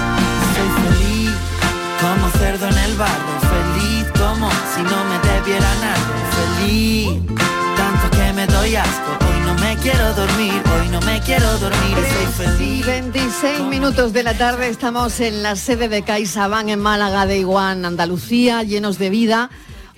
Quiero 10.06 10.26
dormir, 10.26 10.62
hoy 10.72 10.88
no 10.90 11.00
me 11.00 11.20
quiero 11.20 11.58
dormir, 11.58 11.96
feliz. 12.36 12.86
26 12.86 13.62
minutos 13.62 14.12
de 14.12 14.22
la 14.22 14.38
tarde 14.38 14.68
estamos 14.68 15.18
en 15.18 15.42
la 15.42 15.56
sede 15.56 15.88
de 15.88 16.02
CaixaBank 16.02 16.68
en 16.68 16.78
Málaga 16.78 17.26
de 17.26 17.38
Iguán, 17.38 17.84
Andalucía, 17.84 18.62
llenos 18.62 18.98
de 18.98 19.10
vida, 19.10 19.50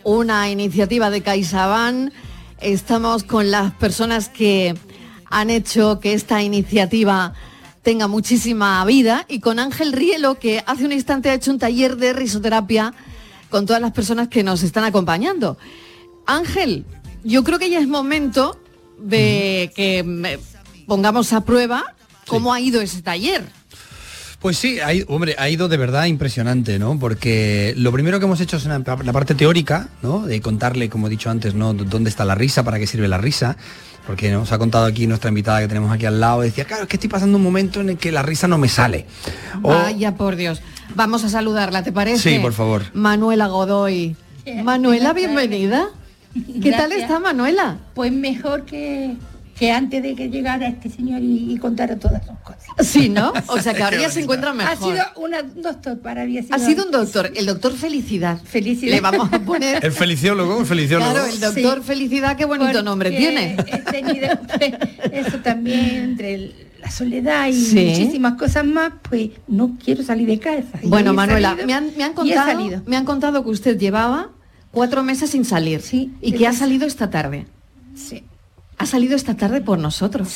una 0.05 0.49
iniciativa 0.49 1.11
de 1.11 1.21
CaixaBank. 1.21 2.13
Estamos 2.61 3.23
con 3.23 3.51
las 3.51 3.73
personas 3.75 4.31
que 4.31 4.75
han 5.27 5.51
hecho 5.51 6.01
que 6.01 6.15
esta 6.15 6.43
iniciativa 6.43 7.35
tenga 7.83 8.07
muchísima 8.07 8.83
vida 8.87 9.27
y 9.29 9.41
con 9.41 9.59
Ángel 9.59 9.93
Rielo 9.93 10.39
que 10.39 10.65
hace 10.67 10.87
un 10.87 10.93
instante 10.93 11.29
ha 11.29 11.35
hecho 11.35 11.51
un 11.51 11.59
taller 11.59 11.97
de 11.97 12.15
risoterapia 12.15 12.95
con 13.51 13.67
todas 13.67 13.83
las 13.83 13.93
personas 13.93 14.29
que 14.29 14.43
nos 14.43 14.63
están 14.63 14.85
acompañando. 14.85 15.59
Ángel, 16.25 16.87
yo 17.25 17.45
creo 17.45 17.59
que 17.59 17.69
ya 17.69 17.79
es 17.79 17.89
momento 17.89 18.59
de 18.99 19.71
que 19.75 20.39
pongamos 20.87 21.33
a 21.33 21.41
prueba 21.43 21.95
cómo 22.27 22.53
ha 22.53 22.61
ido 22.61 22.81
ese 22.81 23.03
taller. 23.03 23.45
Pues 24.41 24.57
sí, 24.57 24.79
ha 24.79 24.95
ido- 24.95 25.07
hombre, 25.09 25.35
ha 25.37 25.49
ido 25.49 25.67
de 25.69 25.77
verdad 25.77 26.05
impresionante, 26.07 26.79
¿no? 26.79 26.97
Porque 26.99 27.75
lo 27.77 27.91
primero 27.91 28.21
que 28.21 28.27
hemos 28.27 28.41
hecho 28.41 28.57
es 28.57 28.65
una- 28.67 28.79
la 28.79 29.13
parte 29.13 29.35
teórica, 29.35 29.89
¿no? 30.03 30.27
De 30.27 30.41
contarle, 30.41 30.89
como 30.89 31.09
he 31.09 31.11
dicho 31.11 31.29
antes, 31.29 31.55
¿no? 31.55 31.75
D- 31.75 31.85
¿Dónde 31.87 32.09
está 32.09 32.25
la 32.25 32.37
risa? 32.37 32.63
¿Para 32.63 32.79
qué 32.79 32.87
sirve 32.87 33.09
la 33.09 33.19
risa? 33.19 33.57
Porque 34.07 34.31
nos 34.31 34.53
ha 34.53 34.59
contado 34.59 34.87
aquí 34.87 35.07
nuestra 35.09 35.29
invitada 35.29 35.61
que 35.61 35.67
tenemos 35.69 35.93
aquí 35.93 36.07
al 36.07 36.21
lado, 36.21 36.43
decía, 36.43 36.65
claro, 36.65 36.85
es 36.85 36.89
que 36.89 36.97
estoy 36.97 37.11
pasando 37.11 37.37
un 37.37 37.43
momento 37.43 37.81
en 37.81 37.91
el 37.91 37.99
que 37.99 38.13
la 38.13 38.23
risa 38.23 38.47
no 38.47 38.59
me 38.59 38.69
sale. 38.69 39.07
O- 39.63 39.71
Vaya 39.71 40.15
por 40.15 40.37
Dios. 40.37 40.63
Vamos 40.95 41.25
a 41.25 41.29
saludarla, 41.29 41.83
¿te 41.83 41.91
parece? 41.93 42.35
Sí, 42.37 42.39
por 42.39 42.53
favor. 42.53 42.85
Manuela 42.95 43.49
Godoy. 43.49 44.15
Manuela, 44.63 45.13
bienvenida. 45.13 45.89
¿Qué 46.63 46.71
tal 46.73 46.93
está 46.93 47.19
Manuela? 47.19 47.79
Pues 47.95 48.13
mejor 48.13 48.65
que, 48.65 49.17
que 49.59 49.73
antes 49.73 50.03
de 50.03 50.15
que 50.15 50.29
llegara 50.29 50.69
este 50.69 50.89
señor 50.91 51.21
y, 51.23 51.53
y 51.53 51.59
contara 51.59 51.97
todas 51.97 52.23
sus 52.27 52.39
cosas. 52.39 52.87
Sí, 52.87 53.09
¿no? 53.09 53.33
O 53.49 53.61
sea 53.61 53.75
que 53.75 53.83
ahora 53.83 53.99
ya 54.01 54.11
se 54.11 54.21
encuentra 54.21 54.51
Ha 54.51 54.55
mejor. 54.55 54.77
sido 54.95 55.05
una- 55.17 55.41
un 55.41 55.63
doctor 55.63 55.99
para 56.01 56.25
mí. 56.25 56.39
Ha 56.51 56.59
sido 56.59 56.85
un 56.87 56.91
doctor, 56.93 57.33
el 57.35 57.47
doctor 57.47 57.73
Felicidad. 57.75 58.41
Felicidad. 58.43 58.95
Le 58.95 59.01
vamos 59.01 59.33
a 59.33 59.39
poner... 59.41 59.85
El 59.85 59.93
feliciólogo, 59.93 60.61
el 60.61 60.67
feliciólogo. 60.67 61.11
Claro, 61.13 61.27
el 61.27 61.41
doctor 61.41 61.83
Felicidad, 61.83 62.37
qué 62.37 62.45
bonito 62.45 62.83
nombre 62.83 63.11
tiene. 63.11 63.57
He 63.67 63.79
tenido 63.79 64.29
eso 65.13 65.39
también 65.39 65.97
entre 65.97 66.35
el- 66.35 66.55
la 66.81 66.91
soledad 66.93 67.49
y 67.49 67.55
Sí. 67.55 67.87
muchísimas 67.87 68.35
cosas 68.35 68.65
más, 68.65 68.93
pues 69.09 69.31
no 69.49 69.77
quiero 69.85 70.05
salir 70.05 70.29
de 70.29 70.39
casa. 70.39 70.79
Bueno, 70.85 71.13
Manuela, 71.13 71.49
salido 71.51 71.67
me 71.67 71.75
han, 71.75 71.91
me 71.97 72.05
han 72.05 72.13
contado, 72.13 72.83
me 72.87 72.97
han 72.97 73.05
contado 73.05 73.43
que 73.43 73.51
usted 73.51 73.77
llevaba 73.77 74.31
cuatro 74.79 75.03
meses 75.03 75.31
sin 75.31 75.45
salir 75.45 75.83
y 76.21 76.33
que 76.33 76.47
ha 76.47 76.53
salido 76.53 76.87
esta 76.87 77.11
tarde. 77.11 77.47
Sí. 77.97 78.23
Ha 78.81 78.87
salido 78.87 79.17
esta 79.17 79.35
tarde 79.37 79.61
por 79.61 79.79
nosotros. 79.79 80.29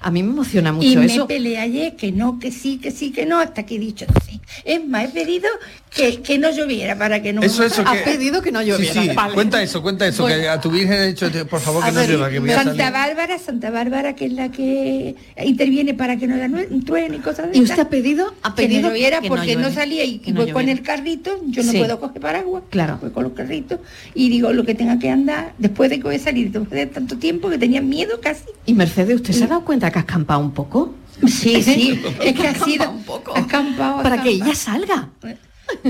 A 0.00 0.10
mí 0.10 0.22
me 0.22 0.30
emociona 0.30 0.72
mucho 0.72 0.88
y 0.88 0.96
me 0.96 1.04
eso. 1.04 1.26
peleé 1.26 1.58
ayer 1.58 1.96
que 1.96 2.12
no, 2.12 2.38
que 2.38 2.50
sí, 2.50 2.78
que 2.78 2.90
sí, 2.90 3.10
que 3.12 3.26
no, 3.26 3.38
hasta 3.38 3.64
que 3.66 3.76
he 3.76 3.78
dicho 3.78 4.06
sí. 4.26 4.40
Es 4.64 4.84
más, 4.86 5.04
he 5.04 5.08
pedido 5.08 5.48
que, 5.94 6.22
que 6.22 6.38
no 6.38 6.50
lloviera 6.50 6.96
para 6.96 7.20
que 7.20 7.32
no 7.34 7.42
Eso, 7.42 7.62
eso 7.62 7.82
Ha 7.86 7.92
que... 7.92 7.98
pedido 8.00 8.40
que 8.40 8.50
no 8.52 8.60
Sí, 8.62 8.66
lloviera. 8.68 9.02
sí, 9.02 9.10
Vale. 9.14 9.34
cuenta 9.34 9.62
eso, 9.62 9.82
cuenta 9.82 10.06
eso, 10.06 10.26
que 10.26 10.48
a 10.48 10.58
tu 10.60 10.70
virgen 10.70 10.94
he 10.94 11.06
dicho, 11.08 11.30
por 11.48 11.60
favor, 11.60 11.82
que 11.84 11.90
A 11.90 11.92
no 11.92 12.00
ver, 12.00 12.08
llueva, 12.10 12.30
que 12.30 12.38
voy 12.40 12.50
a 12.50 12.54
Santa 12.54 12.70
salir. 12.76 12.92
Bárbara, 12.94 13.38
Santa 13.38 13.70
Bárbara, 13.70 14.14
que 14.16 14.24
es 14.26 14.32
la 14.32 14.50
que 14.50 15.14
interviene 15.44 15.92
para 15.92 16.16
que 16.16 16.26
no 16.26 16.36
haya 16.36 16.48
nue- 16.48 16.84
truene 16.86 17.16
y 17.16 17.20
cosas 17.20 17.52
de 17.52 17.58
¿Y 17.58 17.62
usted 17.62 17.80
ha 17.80 17.88
pedido, 17.90 18.34
ha 18.42 18.54
que 18.54 18.62
pedido 18.62 18.82
no 18.82 18.88
lloviera 18.88 19.20
que 19.20 19.28
no 19.28 19.36
porque 19.36 19.56
no, 19.56 19.70
salía 19.70 20.04
y, 20.04 20.18
que 20.20 20.30
y 20.30 20.32
no 20.32 20.40
voy 20.40 20.52
con 20.52 20.62
lloviera? 20.62 20.80
el 20.80 20.86
carrito, 20.86 21.38
yo 21.48 21.62
no 21.62 21.70
Sí. 21.72 21.78
puedo 21.78 22.00
coger 22.00 22.20
paraguas, 22.22 22.62
Claro. 22.70 22.98
voy 23.00 23.10
con 23.10 23.24
los 23.24 23.32
carritos 23.34 23.78
y 24.14 24.30
digo 24.30 24.52
lo 24.54 24.64
que 24.64 24.74
tenga 24.74 24.98
que 24.98 25.10
andar 25.10 25.52
después 25.58 25.90
de 25.90 25.98
que 25.98 26.04
voy 26.04 26.14
a 26.16 26.18
salir, 26.18 26.50
después 26.50 26.70
de 26.70 26.86
tanto 26.86 27.18
tiempo 27.18 27.50
que 27.50 27.58
tenía 27.58 27.82
miedo 27.90 28.20
casi. 28.22 28.44
Y 28.66 28.72
Mercedes, 28.74 29.16
¿usted 29.16 29.34
se 29.34 29.44
ha 29.44 29.48
dado 29.48 29.64
cuenta 29.64 29.90
que 29.90 29.98
ha 29.98 30.02
escampado 30.02 30.40
un 30.40 30.52
poco? 30.52 30.94
Sí, 31.26 31.62
sí, 31.62 32.00
es 32.24 32.34
que 32.40 32.48
ha 32.48 32.54
sido 32.54 32.90
un 32.90 33.02
poco. 33.02 33.36
acampado, 33.36 34.02
Para 34.02 34.22
que 34.22 34.30
ella 34.30 34.54
salga. 34.54 35.10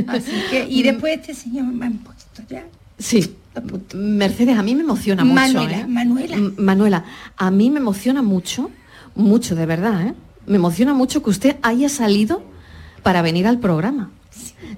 Así 0.08 0.32
que, 0.50 0.66
y 0.68 0.82
después 0.82 1.18
este 1.20 1.34
señor 1.34 1.66
me 1.66 1.86
han 1.86 1.98
puesto 1.98 2.42
ya. 2.48 2.64
Sí. 2.98 3.36
Mercedes, 3.94 4.56
a 4.58 4.62
mí 4.62 4.74
me 4.74 4.82
emociona 4.82 5.24
mucho. 5.24 5.34
Manuela, 5.34 5.78
¿eh? 5.80 5.86
Manuela. 5.86 6.36
M- 6.36 6.52
Manuela, 6.58 7.04
a 7.36 7.50
mí 7.50 7.70
me 7.70 7.78
emociona 7.80 8.22
mucho, 8.22 8.70
mucho 9.14 9.54
de 9.54 9.66
verdad, 9.66 10.06
¿eh? 10.08 10.14
Me 10.46 10.56
emociona 10.56 10.94
mucho 10.94 11.22
que 11.22 11.30
usted 11.30 11.56
haya 11.62 11.88
salido 11.88 12.42
para 13.02 13.22
venir 13.22 13.46
al 13.46 13.58
programa. 13.58 14.10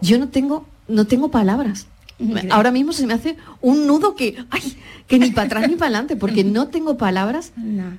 Yo 0.01 0.19
no 0.19 0.29
tengo, 0.29 0.67
no 0.89 1.07
tengo 1.07 1.31
palabras. 1.31 1.87
Increíble. 2.23 2.49
Ahora 2.53 2.71
mismo 2.71 2.93
se 2.93 3.07
me 3.07 3.15
hace 3.15 3.37
un 3.61 3.87
nudo 3.87 4.15
que, 4.15 4.37
ay, 4.51 4.63
que 5.07 5.19
ni 5.19 5.31
para 5.31 5.47
atrás 5.47 5.69
ni 5.69 5.75
para 5.77 5.87
adelante, 5.89 6.17
porque 6.17 6.45
no 6.57 6.69
tengo 6.69 6.97
palabras. 6.97 7.53
No. 7.57 7.99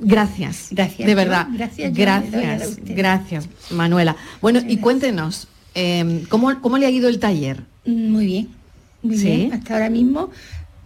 Gracias. 0.00 0.68
Gracias, 0.70 1.06
De 1.06 1.14
verdad. 1.14 1.48
gracias, 1.52 1.92
yo 1.92 2.02
gracias. 2.02 2.76
Gracias, 2.84 3.48
Manuela. 3.70 4.14
Bueno, 4.40 4.60
y 4.66 4.76
cuéntenos, 4.76 5.48
eh, 5.74 6.24
¿cómo, 6.28 6.60
¿cómo 6.60 6.78
le 6.78 6.86
ha 6.86 6.90
ido 6.90 7.08
el 7.08 7.18
taller? 7.18 7.64
Muy 7.84 8.26
bien, 8.26 8.48
muy 9.02 9.16
Sí. 9.16 9.24
bien. 9.26 9.52
Hasta 9.52 9.74
ahora 9.74 9.90
mismo 9.90 10.30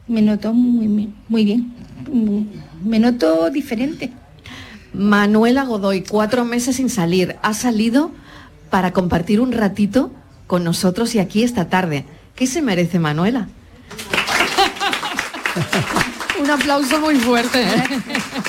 me 0.09 0.23
noto 0.23 0.53
muy, 0.55 0.89
muy, 0.89 1.13
muy 1.29 1.45
bien. 1.45 1.73
Mm, 2.11 2.89
Me 2.89 2.99
noto 2.99 3.51
diferente. 3.51 4.11
Manuela 4.93 5.65
Godoy, 5.65 6.03
cuatro 6.03 6.45
meses 6.45 6.77
sin 6.77 6.91
salir, 6.91 7.37
ha 7.43 7.55
salido 7.55 8.11
para 8.71 8.93
compartir 8.93 9.41
un 9.41 9.53
ratito 9.53 10.13
con 10.47 10.65
nosotros 10.65 11.15
y 11.15 11.19
aquí 11.19 11.43
esta 11.45 11.69
tarde. 11.69 12.05
¿Qué 12.35 12.47
se 12.47 12.63
merece 12.63 12.99
Manuela? 12.99 13.49
Un 16.41 16.51
aplauso 16.51 17.01
muy 17.01 17.15
fuerte. 17.17 17.63
¿eh? 17.63 17.85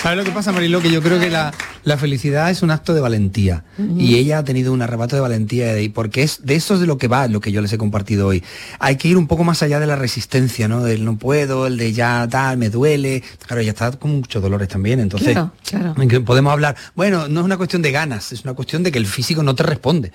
¿Sabes 0.01 0.17
lo 0.17 0.23
que 0.23 0.31
pasa, 0.31 0.51
Mariló? 0.51 0.81
Que 0.81 0.91
yo 0.91 1.01
creo 1.03 1.19
que 1.19 1.29
la, 1.29 1.53
la 1.83 1.97
felicidad 1.97 2.49
es 2.49 2.63
un 2.63 2.71
acto 2.71 2.95
de 2.95 3.01
valentía. 3.01 3.65
Y 3.97 4.15
ella 4.15 4.39
ha 4.39 4.43
tenido 4.43 4.73
un 4.73 4.81
arrebato 4.81 5.15
de 5.15 5.21
valentía 5.21 5.65
de 5.73 5.79
ahí, 5.79 5.89
porque 5.89 6.23
es 6.23 6.43
de 6.43 6.55
eso 6.55 6.73
es 6.73 6.79
de 6.79 6.87
lo 6.87 6.97
que 6.97 7.07
va, 7.07 7.27
lo 7.27 7.39
que 7.39 7.51
yo 7.51 7.61
les 7.61 7.71
he 7.71 7.77
compartido 7.77 8.27
hoy. 8.27 8.43
Hay 8.79 8.95
que 8.95 9.09
ir 9.09 9.17
un 9.17 9.27
poco 9.27 9.43
más 9.43 9.61
allá 9.61 9.79
de 9.79 9.85
la 9.85 9.95
resistencia, 9.95 10.67
¿no? 10.67 10.83
Del 10.83 11.05
no 11.05 11.17
puedo, 11.17 11.67
el 11.67 11.77
de 11.77 11.93
ya 11.93 12.27
tal, 12.31 12.57
me 12.57 12.69
duele. 12.69 13.21
Claro, 13.45 13.61
ella 13.61 13.71
está 13.71 13.91
con 13.91 14.11
muchos 14.11 14.41
dolores 14.41 14.69
también, 14.69 14.99
entonces 14.99 15.37
Claro, 15.69 15.95
podemos 16.25 16.51
hablar. 16.51 16.75
Bueno, 16.95 17.27
no 17.27 17.41
es 17.41 17.45
una 17.45 17.57
cuestión 17.57 17.83
de 17.83 17.91
ganas, 17.91 18.31
es 18.31 18.43
una 18.43 18.53
cuestión 18.53 18.81
de 18.81 18.91
que 18.91 18.97
el 18.97 19.05
físico 19.05 19.43
no 19.43 19.53
te 19.53 19.63
responde. 19.63 20.11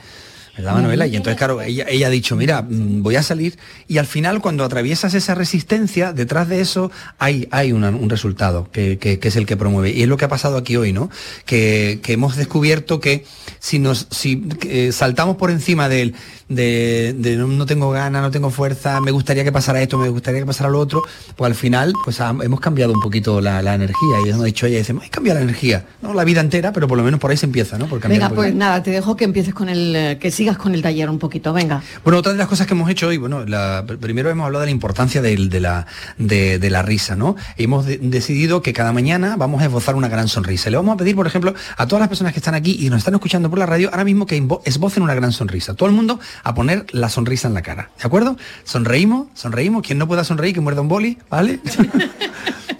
¿Verdad, 0.58 0.74
Manuela? 0.74 1.06
Y 1.06 1.14
entonces, 1.16 1.38
claro, 1.38 1.62
ella, 1.62 1.86
ella 1.88 2.08
ha 2.08 2.10
dicho, 2.10 2.34
mira, 2.36 2.62
mm, 2.62 3.02
voy 3.02 3.14
a 3.16 3.22
salir 3.22 3.56
y 3.86 3.98
al 3.98 4.06
final 4.06 4.40
cuando 4.40 4.64
atraviesas 4.64 5.14
esa 5.14 5.34
resistencia, 5.36 6.12
detrás 6.12 6.48
de 6.48 6.60
eso 6.60 6.90
hay, 7.18 7.46
hay 7.52 7.70
una- 7.72 7.90
un 7.90 8.10
resultado 8.10 8.68
que, 8.72 8.98
que- 8.98 9.18
que 9.20 9.28
es 9.28 9.36
el 9.36 9.46
que 9.46 9.56
promueve. 9.56 9.92
Y 9.92 10.02
es 10.02 10.08
lo 10.08 10.16
que 10.16 10.24
ha 10.24 10.28
pasado 10.28 10.56
aquí 10.56 10.76
hoy, 10.76 10.92
¿no? 10.92 11.10
Que, 11.46 12.00
que 12.02 12.12
hemos 12.12 12.36
descubierto 12.36 12.98
que 13.00 13.24
si 13.60 13.78
nos 13.78 14.08
si 14.10 14.46
eh, 14.68 14.90
saltamos 14.92 15.36
por 15.36 15.50
encima 15.50 15.88
del 15.88 16.12
de, 16.12 16.18
de 16.48 17.36
no, 17.36 17.46
no 17.46 17.66
tengo 17.66 17.90
ganas, 17.90 18.22
no 18.22 18.30
tengo 18.30 18.50
fuerza, 18.50 19.00
me 19.00 19.10
gustaría 19.10 19.44
que 19.44 19.52
pasara 19.52 19.82
esto, 19.82 19.98
me 19.98 20.08
gustaría 20.08 20.40
que 20.40 20.46
pasara 20.46 20.70
lo 20.70 20.78
otro, 20.78 21.02
pues 21.36 21.46
al 21.50 21.54
final 21.54 21.92
pues 22.04 22.20
ha- 22.20 22.34
hemos 22.42 22.60
cambiado 22.60 22.92
un 22.92 23.00
poquito 23.00 23.40
la, 23.40 23.62
la 23.62 23.74
energía. 23.74 24.16
Y 24.26 24.30
hemos 24.30 24.44
dicho, 24.44 24.66
ella 24.66 24.78
dice, 24.78 24.94
hay 25.00 25.08
cambiado 25.10 25.38
la 25.38 25.44
energía, 25.44 25.84
no 26.02 26.14
la 26.14 26.24
vida 26.24 26.40
entera, 26.40 26.72
pero 26.72 26.88
por 26.88 26.96
lo 26.98 27.04
menos 27.04 27.20
por 27.20 27.30
ahí 27.30 27.36
se 27.36 27.46
empieza, 27.46 27.78
¿no? 27.78 27.86
Por 27.86 28.00
cambiar 28.00 28.22
Venga, 28.22 28.34
pues 28.34 28.54
nada, 28.54 28.82
te 28.82 28.90
dejo 28.90 29.16
que 29.16 29.24
empieces 29.24 29.52
con 29.54 29.68
el, 29.68 29.94
eh, 29.94 30.18
que 30.20 30.30
sigas 30.30 30.56
con 30.56 30.74
el 30.74 30.82
taller 30.82 31.10
un 31.10 31.18
poquito, 31.18 31.52
venga. 31.52 31.82
Bueno, 32.04 32.18
otra 32.18 32.32
de 32.32 32.38
las 32.38 32.48
cosas 32.48 32.66
que 32.66 32.74
hemos 32.74 32.88
hecho 32.90 33.08
hoy, 33.08 33.18
bueno, 33.18 33.44
la- 33.44 33.84
primero 34.00 34.30
hemos 34.30 34.46
hablado 34.46 34.60
de 34.60 34.66
la 34.66 34.72
importancia 34.72 35.20
de, 35.22 35.36
la, 35.60 35.86
de, 36.16 36.58
de 36.58 36.70
la 36.70 36.82
risa, 36.82 37.14
¿no? 37.16 37.36
Hemos 37.56 37.86
de- 37.86 37.98
decidido 37.98 38.62
que 38.62 38.72
cada 38.72 38.92
mañana 38.92 39.36
vamos 39.36 39.60
a 39.62 39.66
esbozar 39.66 39.94
una 39.94 40.08
gran 40.08 40.28
sonrisa. 40.28 40.70
Le 40.70 40.76
vamos 40.76 40.94
a 40.94 40.96
pedir, 40.96 41.14
por 41.14 41.26
ejemplo, 41.26 41.54
a 41.76 41.86
todas 41.86 42.00
las 42.00 42.08
personas 42.08 42.32
que 42.32 42.38
están 42.38 42.54
aquí 42.54 42.76
y 42.80 42.88
nos 42.90 42.98
están 42.98 43.14
escuchando 43.14 43.50
por 43.50 43.58
la 43.58 43.66
radio, 43.66 43.90
ahora 43.90 44.04
mismo 44.04 44.26
que 44.26 44.42
esbocen 44.64 45.02
una 45.02 45.14
gran 45.14 45.32
sonrisa. 45.32 45.74
Todo 45.74 45.88
el 45.88 45.94
mundo 45.94 46.18
a 46.42 46.54
poner 46.54 46.86
la 46.92 47.08
sonrisa 47.08 47.48
en 47.48 47.54
la 47.54 47.62
cara, 47.62 47.90
¿de 47.98 48.06
acuerdo? 48.06 48.36
Sonreímos, 48.64 49.28
sonreímos. 49.34 49.82
Quien 49.82 49.98
no 49.98 50.08
pueda 50.08 50.24
sonreír, 50.24 50.54
que 50.54 50.60
muerda 50.60 50.80
un 50.80 50.88
boli, 50.88 51.18
¿vale? 51.30 51.60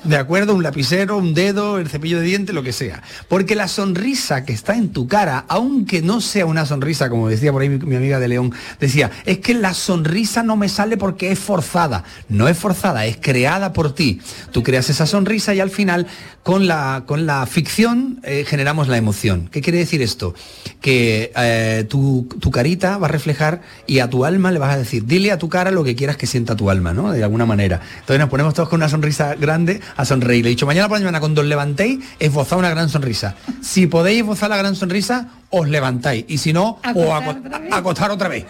De 0.08 0.16
acuerdo, 0.16 0.54
un 0.54 0.62
lapicero, 0.62 1.18
un 1.18 1.34
dedo, 1.34 1.78
el 1.78 1.88
cepillo 1.88 2.20
de 2.20 2.24
dientes, 2.24 2.54
lo 2.54 2.62
que 2.62 2.72
sea. 2.72 3.02
Porque 3.28 3.54
la 3.54 3.68
sonrisa 3.68 4.44
que 4.44 4.54
está 4.54 4.74
en 4.74 4.90
tu 4.90 5.06
cara, 5.06 5.44
aunque 5.48 6.00
no 6.00 6.22
sea 6.22 6.46
una 6.46 6.64
sonrisa, 6.64 7.10
como 7.10 7.28
decía 7.28 7.52
por 7.52 7.60
ahí 7.60 7.68
mi, 7.68 7.78
mi 7.78 7.96
amiga 7.96 8.18
de 8.18 8.28
León, 8.28 8.54
decía, 8.80 9.10
es 9.26 9.40
que 9.40 9.52
la 9.52 9.74
sonrisa 9.74 10.42
no 10.42 10.56
me 10.56 10.70
sale 10.70 10.96
porque 10.96 11.30
es 11.30 11.38
forzada. 11.38 12.04
No 12.30 12.48
es 12.48 12.56
forzada, 12.56 13.04
es 13.04 13.18
creada 13.20 13.74
por 13.74 13.94
ti. 13.94 14.20
Tú 14.50 14.62
creas 14.62 14.88
esa 14.88 15.04
sonrisa 15.04 15.52
y 15.54 15.60
al 15.60 15.68
final, 15.68 16.06
con 16.42 16.66
la, 16.66 17.02
con 17.04 17.26
la 17.26 17.44
ficción, 17.46 18.20
eh, 18.22 18.44
generamos 18.46 18.88
la 18.88 18.96
emoción. 18.96 19.48
¿Qué 19.52 19.60
quiere 19.60 19.78
decir 19.78 20.00
esto? 20.00 20.34
Que 20.80 21.32
eh, 21.36 21.84
tu, 21.88 22.28
tu 22.40 22.50
carita 22.50 22.96
va 22.98 23.08
a 23.08 23.10
reflejar 23.10 23.47
y 23.86 24.00
a 24.00 24.10
tu 24.10 24.24
alma 24.24 24.50
le 24.50 24.58
vas 24.58 24.74
a 24.74 24.78
decir, 24.78 25.04
dile 25.06 25.32
a 25.32 25.38
tu 25.38 25.48
cara 25.48 25.70
lo 25.70 25.84
que 25.84 25.94
quieras 25.94 26.16
que 26.16 26.26
sienta 26.26 26.56
tu 26.56 26.70
alma, 26.70 26.92
¿no? 26.92 27.12
De 27.12 27.22
alguna 27.22 27.46
manera. 27.46 27.80
Entonces 28.00 28.18
nos 28.18 28.28
ponemos 28.28 28.54
todos 28.54 28.68
con 28.68 28.78
una 28.78 28.88
sonrisa 28.88 29.34
grande 29.34 29.80
a 29.96 30.04
sonreír. 30.04 30.44
Le 30.44 30.50
he 30.50 30.54
dicho, 30.54 30.66
mañana 30.66 30.88
por 30.88 30.98
la 30.98 31.04
mañana 31.04 31.20
cuando 31.20 31.40
os 31.40 31.46
levantéis, 31.46 32.04
esbozad 32.18 32.58
una 32.58 32.70
gran 32.70 32.88
sonrisa. 32.88 33.34
Si 33.62 33.86
podéis 33.86 34.20
esbozar 34.20 34.50
la 34.50 34.56
gran 34.56 34.74
sonrisa, 34.74 35.28
os 35.50 35.68
levantáis. 35.68 36.24
Y 36.28 36.38
si 36.38 36.52
no, 36.52 36.78
o 36.94 37.12
aco- 37.14 37.36
a- 37.72 37.76
acostar 37.78 38.10
otra 38.10 38.28
vez. 38.28 38.44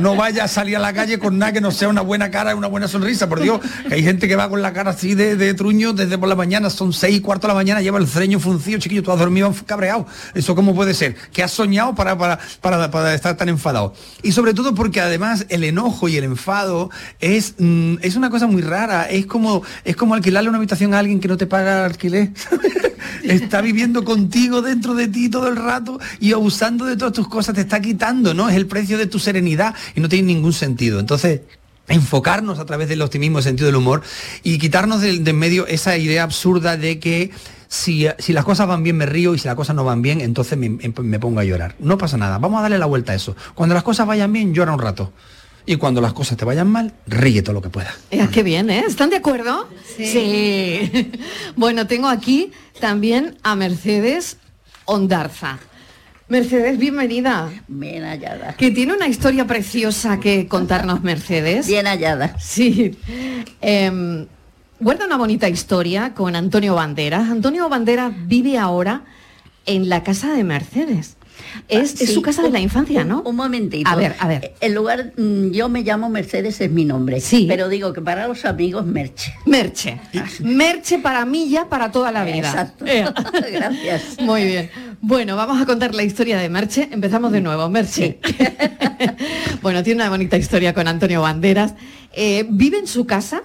No 0.00 0.16
vaya 0.16 0.44
a 0.44 0.48
salir 0.48 0.76
a 0.76 0.80
la 0.80 0.92
calle 0.92 1.18
con 1.18 1.38
nada 1.38 1.52
que 1.52 1.60
no 1.60 1.70
sea 1.70 1.88
una 1.88 2.00
buena 2.00 2.30
cara 2.30 2.52
y 2.52 2.54
una 2.54 2.66
buena 2.66 2.88
sonrisa. 2.88 3.28
Por 3.28 3.40
Dios, 3.40 3.60
que 3.88 3.94
hay 3.94 4.02
gente 4.02 4.26
que 4.26 4.34
va 4.36 4.48
con 4.48 4.62
la 4.62 4.72
cara 4.72 4.90
así 4.92 5.14
de, 5.14 5.36
de 5.36 5.54
truño 5.54 5.92
desde 5.92 6.16
por 6.18 6.28
la 6.28 6.34
mañana, 6.34 6.70
son 6.70 6.92
seis 6.92 7.16
y 7.16 7.20
cuarto 7.20 7.46
de 7.46 7.52
la 7.52 7.54
mañana, 7.54 7.80
lleva 7.82 7.98
el 7.98 8.06
ceño 8.06 8.40
fruncido, 8.40 8.78
chiquillo, 8.78 9.02
tú 9.02 9.12
has 9.12 9.18
dormido 9.18 9.54
cabreado. 9.66 10.06
¿Eso 10.34 10.54
cómo 10.54 10.74
puede 10.74 10.94
ser? 10.94 11.14
¿Qué 11.32 11.42
has 11.42 11.50
soñado 11.52 11.94
para, 11.94 12.16
para, 12.16 12.38
para, 12.60 12.90
para 12.90 13.14
estar 13.14 13.36
tan 13.36 13.48
enfadado? 13.50 13.94
Y 14.22 14.32
sobre 14.32 14.54
todo 14.54 14.74
porque 14.74 15.00
además 15.00 15.46
el 15.50 15.62
enojo 15.64 16.08
y 16.08 16.16
el 16.16 16.24
enfado 16.24 16.90
es, 17.20 17.54
mm, 17.58 17.96
es 18.00 18.16
una 18.16 18.30
cosa 18.30 18.46
muy 18.46 18.62
rara. 18.62 19.04
Es 19.10 19.26
como, 19.26 19.62
es 19.84 19.94
como 19.96 20.14
alquilarle 20.14 20.48
una 20.48 20.58
habitación 20.58 20.94
a 20.94 20.98
alguien 20.98 21.20
que 21.20 21.28
no 21.28 21.36
te 21.36 21.46
paga 21.46 21.84
alquiler. 21.84 22.30
está 23.22 23.60
viviendo 23.60 24.04
contigo 24.04 24.62
dentro 24.62 24.94
de 24.94 25.08
ti 25.08 25.28
todo 25.28 25.48
el 25.48 25.56
rato 25.56 25.98
y 26.20 26.32
abusando 26.32 26.84
de 26.84 26.96
todas 26.96 27.12
tus 27.12 27.28
cosas, 27.28 27.54
te 27.54 27.62
está 27.62 27.80
quitando, 27.80 28.34
¿no? 28.34 28.48
Es 28.48 28.56
el 28.56 28.66
precio 28.66 28.98
de 28.98 29.06
tu 29.06 29.18
serenidad 29.18 29.74
y 29.94 30.00
no 30.00 30.08
tiene 30.08 30.26
ningún 30.28 30.52
sentido. 30.52 31.00
Entonces, 31.00 31.40
enfocarnos 31.88 32.58
a 32.58 32.64
través 32.64 32.88
del 32.88 33.02
optimismo, 33.02 33.38
el 33.38 33.44
sentido 33.44 33.66
del 33.66 33.76
humor 33.76 34.02
y 34.42 34.58
quitarnos 34.58 35.00
de, 35.00 35.18
de 35.18 35.30
en 35.30 35.38
medio 35.38 35.66
esa 35.66 35.96
idea 35.96 36.22
absurda 36.22 36.76
de 36.76 36.98
que 36.98 37.30
si, 37.68 38.06
si 38.18 38.32
las 38.32 38.44
cosas 38.44 38.68
van 38.68 38.82
bien 38.82 38.96
me 38.96 39.06
río 39.06 39.34
y 39.34 39.38
si 39.38 39.48
las 39.48 39.56
cosas 39.56 39.74
no 39.74 39.84
van 39.84 40.00
bien, 40.00 40.20
entonces 40.20 40.56
me, 40.56 40.68
me 40.68 41.18
pongo 41.18 41.40
a 41.40 41.44
llorar. 41.44 41.74
No 41.78 41.98
pasa 41.98 42.16
nada, 42.16 42.38
vamos 42.38 42.58
a 42.58 42.62
darle 42.62 42.78
la 42.78 42.86
vuelta 42.86 43.12
a 43.12 43.14
eso. 43.16 43.36
Cuando 43.54 43.74
las 43.74 43.82
cosas 43.82 44.06
vayan 44.06 44.32
bien, 44.32 44.54
llora 44.54 44.72
un 44.72 44.78
rato. 44.78 45.12
Y 45.66 45.76
cuando 45.76 46.00
las 46.02 46.12
cosas 46.12 46.36
te 46.36 46.44
vayan 46.44 46.68
mal, 46.68 46.92
ríe 47.06 47.42
todo 47.42 47.54
lo 47.54 47.62
que 47.62 47.70
puedas. 47.70 47.94
Eh, 48.10 48.28
qué 48.30 48.42
bien, 48.42 48.68
¿eh? 48.68 48.84
¿Están 48.86 49.08
de 49.08 49.16
acuerdo? 49.16 49.66
Sí. 49.96 51.10
bueno, 51.56 51.86
tengo 51.86 52.08
aquí 52.08 52.52
también 52.80 53.38
a 53.42 53.56
Mercedes 53.56 54.36
Ondarza. 54.84 55.58
Mercedes, 56.28 56.78
bienvenida. 56.78 57.50
Bien 57.68 58.02
hallada. 58.02 58.54
Que 58.54 58.70
tiene 58.70 58.94
una 58.94 59.08
historia 59.08 59.46
preciosa 59.46 60.20
que 60.20 60.48
contarnos 60.48 61.02
Mercedes. 61.02 61.66
Bien 61.66 61.86
hallada. 61.86 62.38
Sí. 62.38 62.96
Em, 63.60 64.26
guarda 64.80 65.04
una 65.04 65.18
bonita 65.18 65.50
historia 65.50 66.14
con 66.14 66.34
Antonio 66.34 66.74
Banderas. 66.74 67.28
Antonio 67.30 67.68
Banderas 67.68 68.12
vive 68.26 68.56
ahora 68.56 69.04
en 69.66 69.90
la 69.90 70.02
casa 70.02 70.32
de 70.32 70.44
Mercedes. 70.44 71.13
Es, 71.68 72.00
es 72.00 72.12
su 72.14 72.20
casa 72.22 72.42
de 72.42 72.48
un- 72.48 72.52
la 72.54 72.60
infancia, 72.60 73.02
un- 73.02 73.08
¿no? 73.08 73.22
Un 73.22 73.36
momentito. 73.36 73.88
A 73.88 73.94
ver, 73.96 74.14
a 74.18 74.28
ver. 74.28 74.54
El 74.60 74.74
lugar, 74.74 75.12
mm, 75.16 75.50
yo 75.50 75.68
me 75.68 75.82
llamo 75.82 76.08
Mercedes, 76.08 76.60
es 76.60 76.70
mi 76.70 76.84
nombre. 76.84 77.20
Sí. 77.20 77.46
Pero 77.48 77.68
digo 77.68 77.92
que 77.92 78.00
para 78.00 78.26
los 78.28 78.44
amigos, 78.44 78.84
Merche. 78.86 79.32
Merche. 79.46 80.00
Merche 80.40 80.98
para 80.98 81.24
mí 81.24 81.48
ya 81.48 81.68
para 81.68 81.90
toda 81.92 82.10
la 82.12 82.24
vida. 82.24 82.36
Exacto. 82.48 82.84
Eh. 82.86 83.04
Gracias. 83.52 84.02
Muy 84.20 84.44
bien. 84.44 84.70
Bueno, 85.00 85.36
vamos 85.36 85.60
a 85.60 85.66
contar 85.66 85.94
la 85.94 86.02
historia 86.02 86.38
de 86.38 86.48
Merche. 86.48 86.88
Empezamos 86.90 87.32
de 87.32 87.40
nuevo. 87.40 87.68
Merche. 87.68 88.18
bueno, 89.62 89.82
tiene 89.82 90.02
una 90.02 90.10
bonita 90.10 90.36
historia 90.36 90.74
con 90.74 90.88
Antonio 90.88 91.22
Banderas. 91.22 91.74
Eh, 92.12 92.46
vive 92.48 92.78
en 92.78 92.86
su 92.86 93.06
casa, 93.06 93.42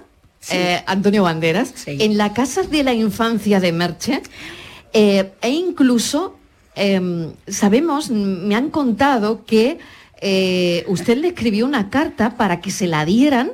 eh, 0.50 0.82
Antonio 0.86 1.22
Banderas, 1.22 1.74
en 1.86 2.16
la 2.16 2.32
casa 2.32 2.62
de 2.62 2.82
la 2.84 2.92
infancia 2.94 3.60
de 3.60 3.72
Merche. 3.72 4.22
eh, 4.92 5.32
e 5.42 5.50
incluso 5.50 6.36
em, 6.74 7.32
sabemos, 7.48 8.10
me 8.10 8.54
han 8.54 8.70
contado 8.70 9.44
que 9.44 9.78
eh, 10.22 10.84
usted 10.86 11.16
le 11.16 11.28
escribió 11.28 11.64
una 11.64 11.88
carta 11.88 12.36
para 12.36 12.60
que 12.60 12.70
se 12.70 12.86
la 12.86 13.04
dieran 13.06 13.52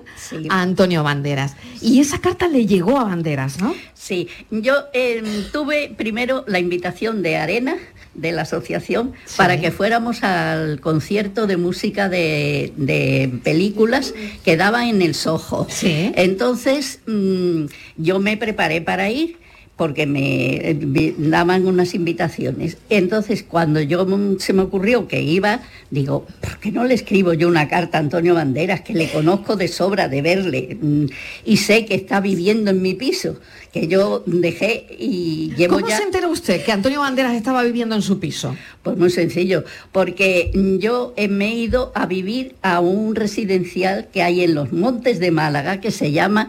a 0.49 0.63
Antonio 0.63 1.05
Banderas. 1.05 1.55
Y 1.81 2.01
esa 2.01 2.19
carta 2.19 2.49
le 2.49 2.67
llegó 2.67 2.99
a 2.99 3.05
Banderas, 3.05 3.61
¿no? 3.61 3.75
Sí, 3.95 4.29
yo 4.51 4.75
eh, 4.93 5.23
tuve 5.53 5.95
primero 5.97 6.45
la 6.49 6.59
invitación 6.59 7.23
de 7.23 7.37
Arena, 7.37 7.77
de 8.15 8.33
la 8.33 8.43
asociación, 8.43 9.13
para 9.37 9.61
que 9.61 9.71
fuéramos 9.71 10.25
al 10.25 10.81
concierto 10.81 11.47
de 11.47 11.57
música 11.57 12.09
de, 12.09 12.73
de 12.77 13.31
películas 13.45 14.13
que 14.45 14.57
daba 14.57 14.89
en 14.89 15.03
el 15.03 15.15
Soho. 15.15 15.69
Entonces 15.83 17.01
mm, 17.07 17.67
yo 17.97 18.19
me 18.19 18.37
preparé 18.37 18.81
para 18.81 19.09
ir 19.11 19.39
porque 19.77 20.07
me 20.07 20.71
eh, 20.71 21.15
daban 21.19 21.67
unas 21.67 21.95
invitaciones. 21.95 22.79
Entonces, 22.89 23.43
cuando 23.43 23.81
yo 23.81 24.07
se 24.39 24.55
me 24.55 24.63
ocurrió 24.63 25.07
que 25.07 25.21
iba, 25.21 25.61
digo, 25.91 26.27
¿por 26.41 26.59
qué 26.59 26.73
no 26.73 26.85
le 26.85 26.95
escribo 26.95 27.35
yo 27.35 27.47
una 27.47 27.69
carta 27.69 27.99
a 27.99 28.01
Antonio 28.01 28.35
Banderas, 28.35 28.81
que 28.81 28.95
le 28.95 29.11
conozco 29.11 29.57
de 29.57 29.69
sobra 29.69 30.09
de 30.09 30.23
verle 30.23 30.79
mm, 30.81 31.05
y 31.45 31.59
sé 31.59 31.85
que 31.85 31.95
está 31.95 32.21
viviendo 32.21 32.71
en 32.71 32.81
mi 32.81 32.95
piso, 32.95 33.39
que 33.81 33.89
yo 33.89 34.23
dejé 34.25 34.87
y 34.99 35.53
llevo 35.55 35.75
¿Cómo 35.75 35.89
ya... 35.89 35.99
se 35.99 36.05
enteró 36.05 36.31
usted 36.31 36.65
que 36.65 36.73
Antonio 36.73 37.01
Banderas 37.01 37.35
estaba 37.35 37.63
viviendo 37.63 37.95
en 37.95 38.01
su 38.01 38.19
piso? 38.19 38.57
Pues 38.83 38.97
muy 38.97 39.11
sencillo, 39.11 39.65
porque 39.93 40.51
yo 40.81 41.15
me 41.29 41.49
he 41.49 41.55
ido 41.55 41.93
a 41.95 42.07
vivir 42.07 42.55
a 42.63 42.81
un 42.81 43.15
residencial 43.15 44.09
que 44.13 44.23
hay 44.23 44.43
en 44.43 44.55
los 44.55 44.73
Montes 44.73 45.19
de 45.19 45.31
Málaga 45.31 45.81
que 45.81 45.91
se 45.91 46.13
llama 46.13 46.49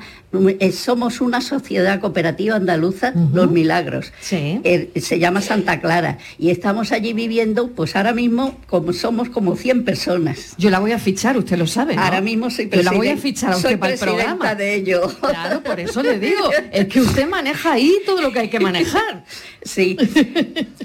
eh, 0.60 0.72
Somos 0.72 1.22
una 1.22 1.42
sociedad 1.42 2.00
cooperativa 2.00 2.56
andaluza, 2.58 3.14
Los 3.34 3.50
Milagros. 3.50 4.12
Eh, 4.32 4.92
se 4.96 5.20
llama 5.20 5.42
Santa 5.42 5.80
Clara 5.80 6.18
y 6.38 6.50
estamos 6.50 6.92
allí 6.92 7.14
viviendo, 7.14 7.70
pues 7.70 7.96
ahora 7.96 8.14
mismo 8.14 8.58
como 8.68 8.92
somos 8.94 9.30
como 9.30 9.56
100 9.56 9.86
personas. 9.86 10.54
Yo 10.58 10.70
la 10.70 10.80
voy 10.80 10.92
a 10.92 11.00
fichar, 11.00 11.38
usted 11.38 11.58
lo 11.58 11.66
sabe. 11.66 11.96
¿no? 11.96 12.02
Ahora 12.02 12.22
mismo 12.22 12.50
soy 12.50 12.70
Yo 12.70 12.84
la 12.84 12.92
voy 12.92 13.08
a 13.08 13.18
fichar 13.18 13.54
a 13.54 13.56
usted 13.56 13.70
soy 13.70 13.78
para 13.78 13.94
el 13.94 14.00
presidenta 14.00 14.28
programa. 14.36 14.56
de 14.56 14.76
ello. 14.76 15.02
Claro, 15.20 15.64
por 15.64 15.80
eso 15.80 16.04
le 16.04 16.20
digo, 16.20 16.50
es 16.72 16.88
que 16.88 17.02
usted 17.02 17.17
maneja 17.26 17.74
ahí 17.74 17.94
todo 18.06 18.22
lo 18.22 18.32
que 18.32 18.40
hay 18.40 18.50
que 18.50 18.60
manejar. 18.60 19.24
Sí. 19.64 19.98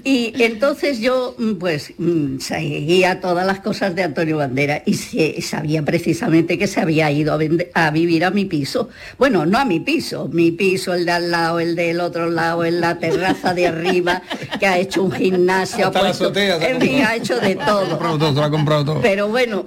Y 0.02 0.32
entonces 0.42 0.98
yo, 0.98 1.36
mm, 1.38 1.52
pues, 1.52 1.92
mm, 1.98 2.38
seguía 2.40 3.20
todas 3.20 3.46
las 3.46 3.60
cosas 3.60 3.94
de 3.94 4.02
Antonio 4.02 4.38
Bandera 4.38 4.82
y 4.84 4.94
se- 4.94 5.40
sabía 5.40 5.84
precisamente 5.84 6.58
que 6.58 6.66
se 6.66 6.80
había 6.80 7.08
ido 7.12 7.32
a, 7.32 7.36
vende- 7.38 7.70
a 7.74 7.92
vivir 7.92 8.24
a 8.24 8.30
mi 8.32 8.44
piso. 8.44 8.88
Bueno, 9.18 9.46
no 9.46 9.58
a 9.58 9.64
mi 9.64 9.78
piso, 9.78 10.28
mi 10.32 10.50
piso, 10.50 10.94
el 10.94 11.04
de 11.04 11.12
al 11.12 11.30
lado, 11.30 11.60
el 11.60 11.76
del 11.76 12.00
otro 12.00 12.28
lado, 12.28 12.64
en 12.64 12.80
la 12.80 12.98
terraza 12.98 13.54
de 13.54 13.68
arriba, 13.68 14.22
que 14.58 14.66
ha 14.66 14.78
hecho 14.78 15.04
un 15.04 15.12
gimnasio, 15.12 15.84
ha, 15.84 15.88
Hasta 15.88 16.00
la 16.02 16.08
puesto- 16.08 16.24
azotea 16.24 16.58
se 16.58 16.64
ha 16.64 16.70
en 16.70 16.80
fin, 16.80 16.90
comprado. 16.90 17.12
ha 17.12 17.16
hecho 17.16 17.38
de 17.40 17.54
todo. 17.54 17.88
comprado 17.90 18.18
todo, 18.18 18.28
se 18.30 18.34
lo 18.40 18.44
ha 18.44 18.50
comprado 18.50 18.84
todo. 18.84 19.00
Pero 19.00 19.28
bueno, 19.28 19.64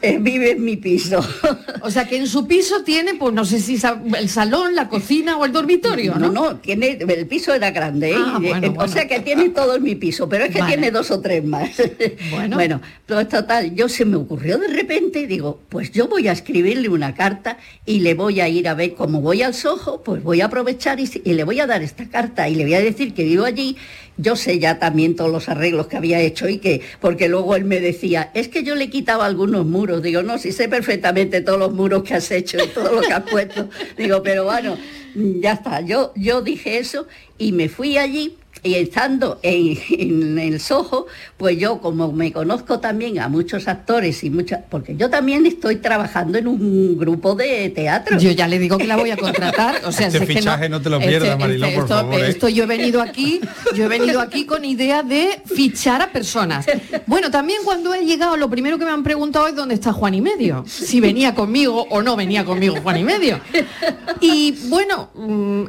eh, 0.00 0.18
vive 0.20 0.52
en 0.52 0.64
mi 0.64 0.76
piso. 0.76 1.18
O 1.82 1.90
sea 1.90 2.04
que 2.06 2.18
en 2.18 2.28
su 2.28 2.46
piso 2.46 2.84
tiene, 2.84 3.14
pues 3.14 3.34
no 3.34 3.44
sé 3.44 3.58
si 3.58 3.78
el 4.16 4.28
salón, 4.28 4.76
la 4.76 4.88
cocina 4.88 5.36
o 5.38 5.44
el 5.44 5.50
dormitorio, 5.52 5.83
¿no? 5.90 6.18
No, 6.18 6.30
no, 6.30 6.56
tiene, 6.56 6.98
el 7.08 7.26
piso 7.26 7.52
era 7.54 7.70
grande, 7.70 8.10
¿eh? 8.10 8.14
Ah, 8.16 8.38
bueno, 8.40 8.66
Eh, 8.66 8.68
bueno. 8.70 8.84
o 8.84 8.88
sea 8.88 9.06
que 9.06 9.20
tiene 9.20 9.50
todo 9.50 9.76
en 9.76 9.82
mi 9.82 9.94
piso, 9.94 10.28
pero 10.28 10.44
es 10.44 10.50
que 10.52 10.60
Vale. 10.60 10.72
tiene 10.72 10.90
dos 10.90 11.10
o 11.10 11.20
tres 11.20 11.44
más. 11.44 11.70
Bueno, 12.54 12.80
pues 13.06 13.28
total, 13.28 13.74
yo 13.74 13.88
se 13.88 14.04
me 14.04 14.16
ocurrió 14.16 14.58
de 14.58 14.68
repente, 14.68 15.26
digo, 15.26 15.60
pues 15.68 15.90
yo 15.92 16.08
voy 16.08 16.28
a 16.28 16.32
escribirle 16.32 16.88
una 16.88 17.14
carta 17.14 17.58
y 17.86 18.00
le 18.00 18.14
voy 18.14 18.40
a 18.40 18.48
ir 18.48 18.68
a 18.68 18.74
ver, 18.74 18.94
como 18.94 19.20
voy 19.20 19.42
al 19.42 19.54
Soho, 19.54 20.02
pues 20.02 20.22
voy 20.22 20.40
a 20.40 20.46
aprovechar 20.46 21.00
y, 21.00 21.08
y 21.24 21.32
le 21.34 21.44
voy 21.44 21.60
a 21.60 21.66
dar 21.66 21.82
esta 21.82 22.08
carta 22.08 22.48
y 22.48 22.54
le 22.54 22.64
voy 22.64 22.74
a 22.74 22.80
decir 22.80 23.14
que 23.14 23.24
vivo 23.24 23.44
allí. 23.44 23.76
Yo 24.16 24.36
sé 24.36 24.60
ya 24.60 24.78
también 24.78 25.16
todos 25.16 25.30
los 25.32 25.48
arreglos 25.48 25.88
que 25.88 25.96
había 25.96 26.20
hecho 26.20 26.48
y 26.48 26.58
que, 26.58 26.80
porque 27.00 27.28
luego 27.28 27.56
él 27.56 27.64
me 27.64 27.80
decía, 27.80 28.30
es 28.34 28.46
que 28.46 28.62
yo 28.62 28.76
le 28.76 28.88
quitaba 28.88 29.26
algunos 29.26 29.66
muros. 29.66 30.02
Digo, 30.02 30.22
no, 30.22 30.38
si 30.38 30.52
sé 30.52 30.68
perfectamente 30.68 31.40
todos 31.40 31.58
los 31.58 31.72
muros 31.72 32.04
que 32.04 32.14
has 32.14 32.30
hecho 32.30 32.58
y 32.62 32.68
todo 32.68 32.92
lo 32.92 33.00
que 33.00 33.12
has 33.12 33.24
puesto. 33.28 33.68
Digo, 33.98 34.22
pero 34.22 34.44
bueno, 34.44 34.76
ya 35.14 35.52
está. 35.52 35.80
Yo, 35.80 36.12
yo 36.16 36.42
dije 36.42 36.78
eso 36.78 37.06
y 37.38 37.52
me 37.52 37.68
fui 37.68 37.98
allí 37.98 38.36
y 38.64 38.74
estando 38.76 39.38
en, 39.42 39.78
en 39.90 40.38
el 40.38 40.58
Soho, 40.58 41.06
pues 41.36 41.58
yo 41.58 41.80
como 41.80 42.10
me 42.12 42.32
conozco 42.32 42.80
también 42.80 43.20
a 43.20 43.28
muchos 43.28 43.68
actores 43.68 44.24
y 44.24 44.30
muchas, 44.30 44.60
porque 44.70 44.96
yo 44.96 45.10
también 45.10 45.44
estoy 45.44 45.76
trabajando 45.76 46.38
en 46.38 46.48
un 46.48 46.96
grupo 46.98 47.34
de 47.34 47.68
teatro. 47.68 48.18
Yo 48.18 48.30
ya 48.30 48.48
le 48.48 48.58
digo 48.58 48.78
que 48.78 48.86
la 48.86 48.96
voy 48.96 49.10
a 49.10 49.16
contratar. 49.18 49.82
O 49.84 49.92
sea, 49.92 50.06
Este 50.06 50.20
que 50.20 50.26
fichaje 50.26 50.68
no 50.70 50.80
te 50.80 50.88
lo 50.88 50.98
pierdas, 50.98 51.38
Mariló, 51.38 51.66
por 51.66 51.84
esto, 51.84 51.88
favor, 51.88 52.14
¿eh? 52.14 52.28
esto 52.28 52.48
yo 52.48 52.64
he 52.64 52.66
venido 52.66 53.02
aquí, 53.02 53.40
yo 53.74 53.84
he 53.84 53.88
venido 53.88 54.20
aquí 54.20 54.46
con 54.46 54.64
idea 54.64 55.02
de 55.02 55.42
fichar 55.44 56.00
a 56.00 56.10
personas. 56.10 56.64
Bueno, 57.06 57.30
también 57.30 57.58
cuando 57.64 57.92
he 57.92 58.04
llegado, 58.06 58.36
lo 58.38 58.48
primero 58.48 58.78
que 58.78 58.86
me 58.86 58.90
han 58.90 59.02
preguntado 59.02 59.46
es 59.46 59.54
dónde 59.54 59.74
está 59.74 59.92
Juan 59.92 60.14
y 60.14 60.22
medio. 60.22 60.64
Si 60.66 61.00
venía 61.00 61.34
conmigo 61.34 61.86
o 61.90 62.00
no 62.00 62.16
venía 62.16 62.46
conmigo 62.46 62.76
Juan 62.82 62.96
y 62.96 63.04
medio. 63.04 63.40
Y 64.20 64.52
bueno, 64.68 65.10
mm, 65.14 65.64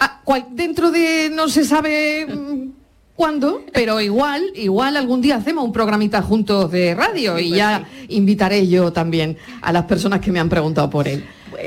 a- 0.00 0.20
cual- 0.24 0.46
dentro 0.50 0.90
de 0.90 1.30
no 1.32 1.48
se 1.48 1.64
sabe 1.64 2.26
mm, 2.26 2.70
cuándo, 3.14 3.64
pero 3.72 4.00
igual, 4.00 4.50
igual 4.54 4.96
algún 4.96 5.20
día 5.20 5.36
hacemos 5.36 5.64
un 5.64 5.72
programita 5.72 6.22
juntos 6.22 6.70
de 6.70 6.94
radio 6.94 7.38
y 7.38 7.48
pues 7.48 7.58
ya 7.58 7.88
invitaré 8.08 8.66
yo 8.68 8.92
también 8.92 9.36
a 9.60 9.72
las 9.72 9.84
personas 9.86 10.20
que 10.20 10.30
me 10.30 10.38
han 10.40 10.48
preguntado 10.48 10.88
por 10.88 11.08
él. 11.08 11.24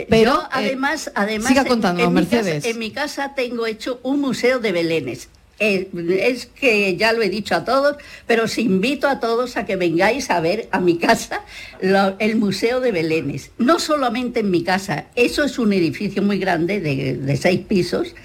Pero 0.10 0.32
Yo, 0.36 0.42
eh, 0.44 0.48
además, 0.52 1.12
además 1.16 1.48
siga 1.50 1.66
contándonos, 1.66 2.08
en, 2.08 2.14
mi 2.14 2.22
casa- 2.26 2.36
Mercedes. 2.44 2.66
en 2.66 2.80
mi 2.80 2.92
casa 2.92 3.34
tengo 3.36 3.66
hecho 3.66 4.00
un 4.04 4.22
museo 4.22 4.60
de 4.60 4.72
belenes. 4.72 5.28
Eh, 5.64 5.92
es 6.24 6.48
que 6.48 6.98
ya 6.98 7.14
lo 7.14 7.22
he 7.22 7.30
dicho 7.30 7.54
a 7.54 7.64
todos, 7.64 7.96
pero 8.26 8.46
os 8.46 8.58
invito 8.58 9.08
a 9.08 9.20
todos 9.20 9.58
a 9.58 9.66
que 9.68 9.76
vengáis 9.76 10.32
a 10.32 10.40
ver 10.40 10.68
a 10.72 10.80
mi 10.80 10.98
casa 10.98 11.44
el 12.18 12.36
Museo 12.38 12.80
de 12.80 12.92
Belénes. 12.92 13.52
No 13.60 13.78
solamente 13.78 14.40
en 14.40 14.50
mi 14.50 14.64
casa, 14.64 15.06
eso 15.16 15.44
es 15.44 15.60
un 15.60 15.72
edificio 15.74 16.24
muy 16.24 16.40
grande 16.40 16.80
de, 16.80 17.38
seis 17.38 17.62
pisos 17.62 18.16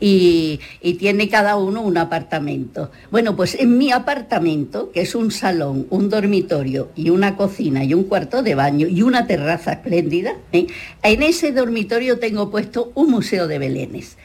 y, 0.00 0.58
tiene 0.98 1.28
cada 1.28 1.56
uno 1.56 1.82
un 1.82 1.98
apartamento. 1.98 2.90
Bueno, 3.10 3.36
pues 3.36 3.56
en 3.60 3.76
mi 3.76 3.92
apartamento, 3.92 4.90
que 4.90 5.02
es 5.02 5.14
un 5.14 5.30
salón, 5.30 5.86
un 5.90 6.08
dormitorio 6.08 6.92
y 6.96 7.10
una 7.10 7.36
cocina 7.36 7.84
y 7.84 7.92
un 7.92 8.04
cuarto 8.04 8.42
de 8.42 8.54
baño 8.54 8.88
y 8.88 9.02
una 9.02 9.26
terraza 9.26 9.72
espléndida, 9.74 10.34
¿eh? 10.52 10.66
en 11.02 11.22
ese 11.22 11.52
dormitorio 11.52 12.18
tengo 12.18 12.50
puesto 12.50 12.90
un 12.94 13.10
museo 13.10 13.48
de 13.48 13.58
belenes 13.58 14.16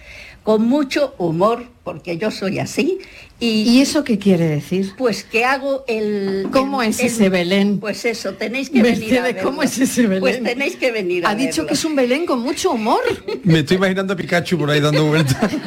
con 0.43 0.63
mucho 0.67 1.13
humor, 1.17 1.65
porque 1.83 2.17
yo 2.17 2.31
soy 2.31 2.59
así. 2.59 2.99
¿Y, 3.43 3.63
¿Y 3.63 3.81
eso 3.81 4.03
qué 4.03 4.19
quiere 4.19 4.47
decir? 4.47 4.93
Pues 4.97 5.23
que 5.23 5.43
hago 5.45 5.83
el... 5.87 6.47
¿Cómo 6.51 6.83
el- 6.83 6.89
es 6.89 6.99
el- 6.99 7.07
ese 7.07 7.29
Belén? 7.29 7.79
Pues 7.79 8.05
eso, 8.05 8.35
tenéis 8.35 8.69
que 8.69 8.83
venir 8.83 9.17
a 9.19 9.23
verlo. 9.23 9.41
¿cómo 9.43 9.63
es 9.63 9.79
ese 9.79 10.03
Belén? 10.03 10.19
Pues 10.21 10.43
tenéis 10.43 10.75
que 10.75 10.91
venir 10.91 11.25
a 11.25 11.31
Ha 11.31 11.35
dicho 11.35 11.63
verlo. 11.63 11.67
que 11.67 11.73
es 11.73 11.83
un 11.83 11.95
Belén 11.95 12.25
con 12.27 12.39
mucho 12.39 12.71
humor. 12.71 13.01
Me 13.43 13.59
estoy 13.59 13.77
imaginando 13.77 14.13
a 14.13 14.15
Pikachu 14.15 14.57
por 14.59 14.69
ahí 14.69 14.79
dando 14.79 15.05
vueltas. 15.07 15.51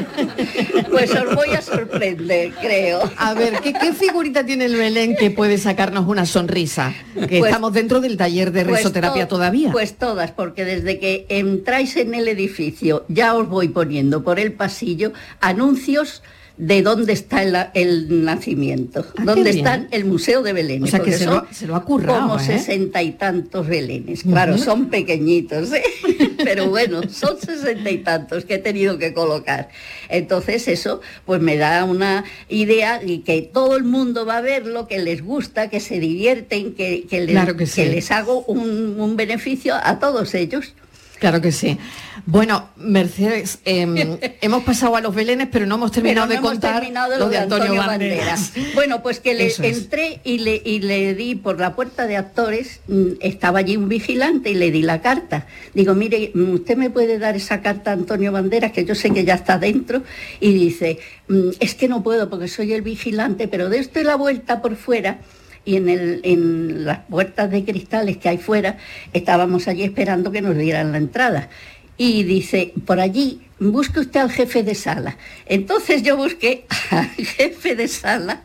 Pues 0.95 1.11
os 1.13 1.35
voy 1.35 1.49
a 1.57 1.61
sorprender, 1.61 2.53
creo. 2.61 3.01
A 3.17 3.35
ver, 3.35 3.55
¿qué, 3.61 3.73
qué 3.73 3.93
figurita 3.93 4.47
tiene 4.47 4.67
el 4.67 4.77
Belén 4.77 5.17
que 5.17 5.29
puede 5.33 5.59
sacarnos 5.59 6.07
una 6.07 6.25
sonrisa? 6.25 6.95
Que 7.15 7.41
Pues- 7.41 7.47
estamos 7.51 7.73
dentro 7.73 8.01
del 8.01 8.17
taller 8.17 8.53
de 8.53 8.65
Pues 8.65 8.77
risoterapia 8.79 9.27
to- 9.27 9.35
todavía. 9.35 9.73
Pues 9.73 9.95
todas, 9.95 10.31
porque 10.31 10.65
desde 10.65 11.01
que 11.01 11.27
entráis 11.29 11.97
en 11.97 12.15
el 12.15 12.29
edificio 12.29 13.05
ya 13.09 13.35
os 13.35 13.49
voy 13.49 13.69
poniendo 13.69 14.23
por 14.23 14.39
el 14.39 14.53
pasillo 14.53 15.13
anuncios 15.41 16.23
de 16.57 16.83
dónde 16.83 17.13
está 17.13 17.43
el, 17.43 17.57
el 17.75 18.25
nacimiento, 18.25 19.05
Ah, 19.17 19.25
dónde 19.25 19.51
está 19.51 19.89
el 19.91 20.05
Museo 20.05 20.41
de 20.43 20.53
Belén. 20.53 20.85
O 20.85 20.87
sea 20.87 21.01
que 21.01 21.11
se 21.13 21.27
lo 21.27 21.33
ha- 21.39 21.49
se 21.53 21.67
lo 21.67 21.75
ha 21.75 21.85
currado, 21.85 22.21
Como 22.29 22.37
¿eh? 22.39 22.45
sesenta 22.45 23.03
y 23.03 23.11
tantos 23.13 23.67
belenes. 23.67 24.23
Claro, 24.23 24.57
son 24.57 24.87
pequeñitos, 24.89 25.73
¿eh? 25.73 25.83
pero 26.45 26.69
bueno, 26.71 27.01
son 27.11 27.41
sesenta 27.41 27.91
y 27.91 27.99
tantos 27.99 28.45
que 28.45 28.55
he 28.55 28.59
tenido 28.59 28.99
que 28.99 29.13
colocar. 29.13 29.69
Entonces 30.09 30.69
eso 30.69 31.01
pues 31.25 31.41
me 31.41 31.57
da 31.57 31.85
una 31.85 32.23
idea 32.49 33.01
y 33.05 33.19
que 33.21 33.43
todo 33.43 33.77
el 33.77 33.83
mundo 33.83 34.25
va 34.25 34.37
a 34.37 34.41
verlo, 34.41 34.87
que 34.87 35.01
les 35.01 35.25
gusta, 35.25 35.69
que 35.69 35.81
se 35.81 35.99
divierten, 35.99 36.75
que, 36.75 37.05
que 37.11 37.21
les, 37.23 37.31
Claro 37.31 37.57
que 37.57 37.67
sí. 37.67 37.85
les 37.87 38.13
hago 38.13 38.45
un, 38.45 39.01
un 39.01 39.17
beneficio 39.17 39.75
a 39.75 39.99
todos 39.99 40.35
ellos. 40.35 40.75
Claro 41.19 41.41
que 41.41 41.53
sí. 41.53 41.79
Bueno, 42.27 42.71
Mercedes, 42.77 43.59
em, 43.67 43.95
hemos 44.41 44.65
pasado 44.65 44.97
a 44.97 45.03
los 45.03 45.15
Belenes, 45.15 45.49
pero 45.53 45.67
no 45.67 45.75
hemos 45.75 45.93
terminado 45.93 46.27
no 46.27 46.31
de 46.33 46.39
hemos 46.39 46.51
contar 46.53 46.77
terminado 46.81 47.19
lo 47.19 47.29
de 47.29 47.37
Antonio, 47.37 47.75
Banderas. 47.75 48.53
Bueno, 48.75 49.03
pues 49.03 49.21
que 49.21 49.35
le 49.35 49.47
es. 49.49 49.61
entré 49.61 50.21
y 50.25 50.39
le, 50.39 50.61
y 50.65 50.81
le 50.81 51.15
di 51.15 51.35
por 51.35 51.61
la 51.61 51.75
puerta 51.77 52.07
de 52.07 52.17
actores, 52.17 52.81
mm, 52.89 53.09
estaba 53.21 53.59
allí 53.59 53.77
un 53.77 53.91
vigilante 53.91 54.51
y 54.51 54.55
le 54.55 54.71
di 54.71 54.81
la 54.81 55.03
carta. 55.03 55.47
Digo, 55.75 55.93
mire, 55.95 56.33
usted 56.35 56.79
me 56.79 56.89
puede 56.89 57.19
dar 57.19 57.37
esa 57.37 57.61
carta 57.61 57.91
a 57.91 57.95
Antonio 57.95 58.33
Banderas, 58.33 58.73
que 58.73 58.87
yo 58.87 58.95
sé 58.95 59.11
que 59.11 59.25
ya 59.25 59.35
está 59.35 59.59
dentro, 59.59 60.03
y 60.41 60.55
dice, 60.55 60.99
"Mm, 61.29 61.51
es 61.61 61.75
que 61.75 61.89
no 61.89 62.03
puedo 62.03 62.31
porque 62.31 62.49
soy 62.49 62.73
el 62.73 62.81
vigilante, 62.81 63.49
pero 63.49 63.69
de 63.69 63.81
usted 63.81 64.03
la 64.03 64.17
vuelta 64.17 64.63
por 64.63 64.77
fuera 64.77 65.19
y 65.67 65.77
en, 65.77 65.91
el- 65.91 66.21
en 66.25 66.87
las 66.87 67.01
puertas 67.01 67.51
de 67.51 67.65
cristales 67.65 68.17
que 68.17 68.31
hay 68.31 68.39
fuera 68.39 68.79
estábamos 69.13 69.69
allí 69.69 69.83
esperando 69.83 70.31
que 70.33 70.41
nos 70.41 70.57
dieran 70.57 70.93
la 70.93 70.99
entrada. 70.99 71.51
Y 71.97 72.25
dice, 72.25 72.73
por 72.87 72.99
allí, 73.01 73.41
busque 73.61 74.01
usted 74.01 74.21
al 74.21 74.31
jefe 74.33 74.63
de 74.63 74.75
sala. 74.75 75.17
Entonces 75.47 76.03
yo 76.03 76.17
busqué 76.17 76.67
al 76.91 77.09
jefe 77.17 77.77
de 77.77 77.87
sala, 77.89 78.43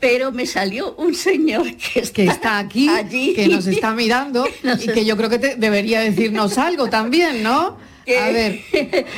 pero 0.00 0.32
me 0.32 0.46
salió 0.46 0.94
un 0.96 1.14
señor 1.14 1.66
que 1.76 2.00
está, 2.00 2.12
que 2.14 2.24
está 2.24 2.58
aquí, 2.58 2.88
allí. 2.88 3.34
que 3.34 3.46
nos 3.48 3.66
está 3.68 3.94
mirando 3.94 4.44
y 4.80 4.86
que 4.88 5.04
yo 5.04 5.16
creo 5.16 5.28
que 5.30 5.38
te- 5.38 5.56
debería 5.56 6.00
decirnos 6.00 6.58
algo 6.58 6.88
también, 6.88 7.42
¿no? 7.42 7.76
A 8.08 8.30
ver, 8.32 8.60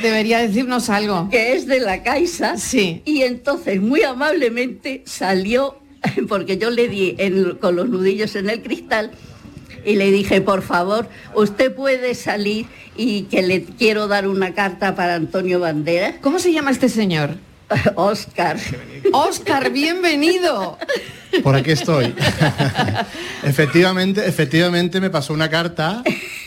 debería 0.03 0.37
decirnos 0.39 0.87
algo. 0.89 1.27
que 1.31 1.53
es 1.53 1.65
de 1.65 1.79
la 1.79 2.03
Caixa. 2.03 2.57
Sí. 2.57 3.01
Y 3.05 3.23
entonces 3.23 3.81
muy 3.81 4.03
amablemente 4.03 5.01
salió, 5.05 5.79
porque 6.27 6.57
yo 6.59 6.69
le 6.69 6.87
di 6.89 7.15
en- 7.17 7.55
con 7.55 7.75
los 7.75 7.89
nudillos 7.89 8.35
en 8.35 8.51
el 8.51 8.61
cristal 8.61 9.09
y 9.85 9.95
le 9.95 10.11
dije, 10.11 10.41
por 10.41 10.61
favor, 10.61 11.07
usted 11.35 11.73
puede 11.73 12.15
salir 12.15 12.67
y 12.95 13.23
que 13.23 13.41
le 13.41 13.63
quiero 13.63 14.07
dar 14.07 14.27
una 14.27 14.53
carta 14.53 14.95
para 14.95 15.15
Antonio 15.15 15.59
Banderas. 15.59 16.15
¿Cómo 16.21 16.39
se 16.39 16.53
llama 16.53 16.71
este 16.71 16.89
señor? 16.89 17.37
Oscar. 17.95 18.57
Oscar, 19.11 19.71
bienvenido. 19.71 20.77
Por 21.41 21.55
aquí 21.55 21.71
estoy. 21.71 22.13
efectivamente, 23.43 24.27
efectivamente 24.27 25.01
me 25.01 25.09
pasó 25.09 25.33
una 25.33 25.49
carta 25.49 26.03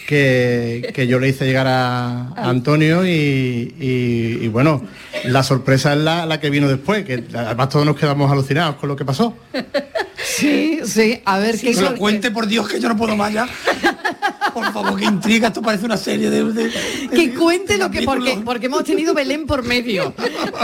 que, 0.06 0.92
que 0.94 1.06
yo 1.08 1.18
le 1.18 1.28
hice 1.28 1.44
llegar 1.46 1.66
a, 1.66 2.28
Antonio 2.36 3.04
y, 3.04 3.74
y- 3.80 4.38
y 4.44 4.48
bueno, 4.48 4.84
la 5.24 5.42
sorpresa 5.42 5.92
es 5.94 5.98
la, 5.98 6.26
la 6.26 6.38
que 6.38 6.50
vino 6.50 6.68
después, 6.68 7.04
que 7.04 7.24
además 7.34 7.68
todos 7.70 7.84
nos 7.84 7.96
quedamos 7.96 8.30
alucinados 8.30 8.76
con 8.76 8.88
lo 8.88 8.94
que 8.96 9.04
pasó. 9.04 9.36
Sí, 10.22 10.80
sí, 10.84 11.20
a 11.24 11.38
ver 11.38 11.58
qué 11.58 11.72
Que 11.72 11.80
lo 11.80 11.96
cuente 11.96 12.30
por 12.30 12.46
Dios 12.46 12.68
que 12.68 12.78
yo 12.80 12.88
no 12.88 12.96
puedo 12.96 13.16
más 13.16 13.32
ya. 13.32 13.48
Por 14.56 14.72
favor, 14.72 14.98
que 14.98 15.04
intriga, 15.04 15.48
esto 15.48 15.60
parece 15.60 15.84
una 15.84 15.98
serie 15.98 16.30
de... 16.30 16.44
de- 16.44 16.70
Que 17.14 17.34
cuente 17.34 17.76
lo 17.76 17.90
que 17.90 18.02
porque 18.02 18.38
porque 18.42 18.66
hemos 18.66 18.84
tenido 18.84 19.12
Belén 19.12 19.46
por 19.46 19.62
medio. 19.62 20.14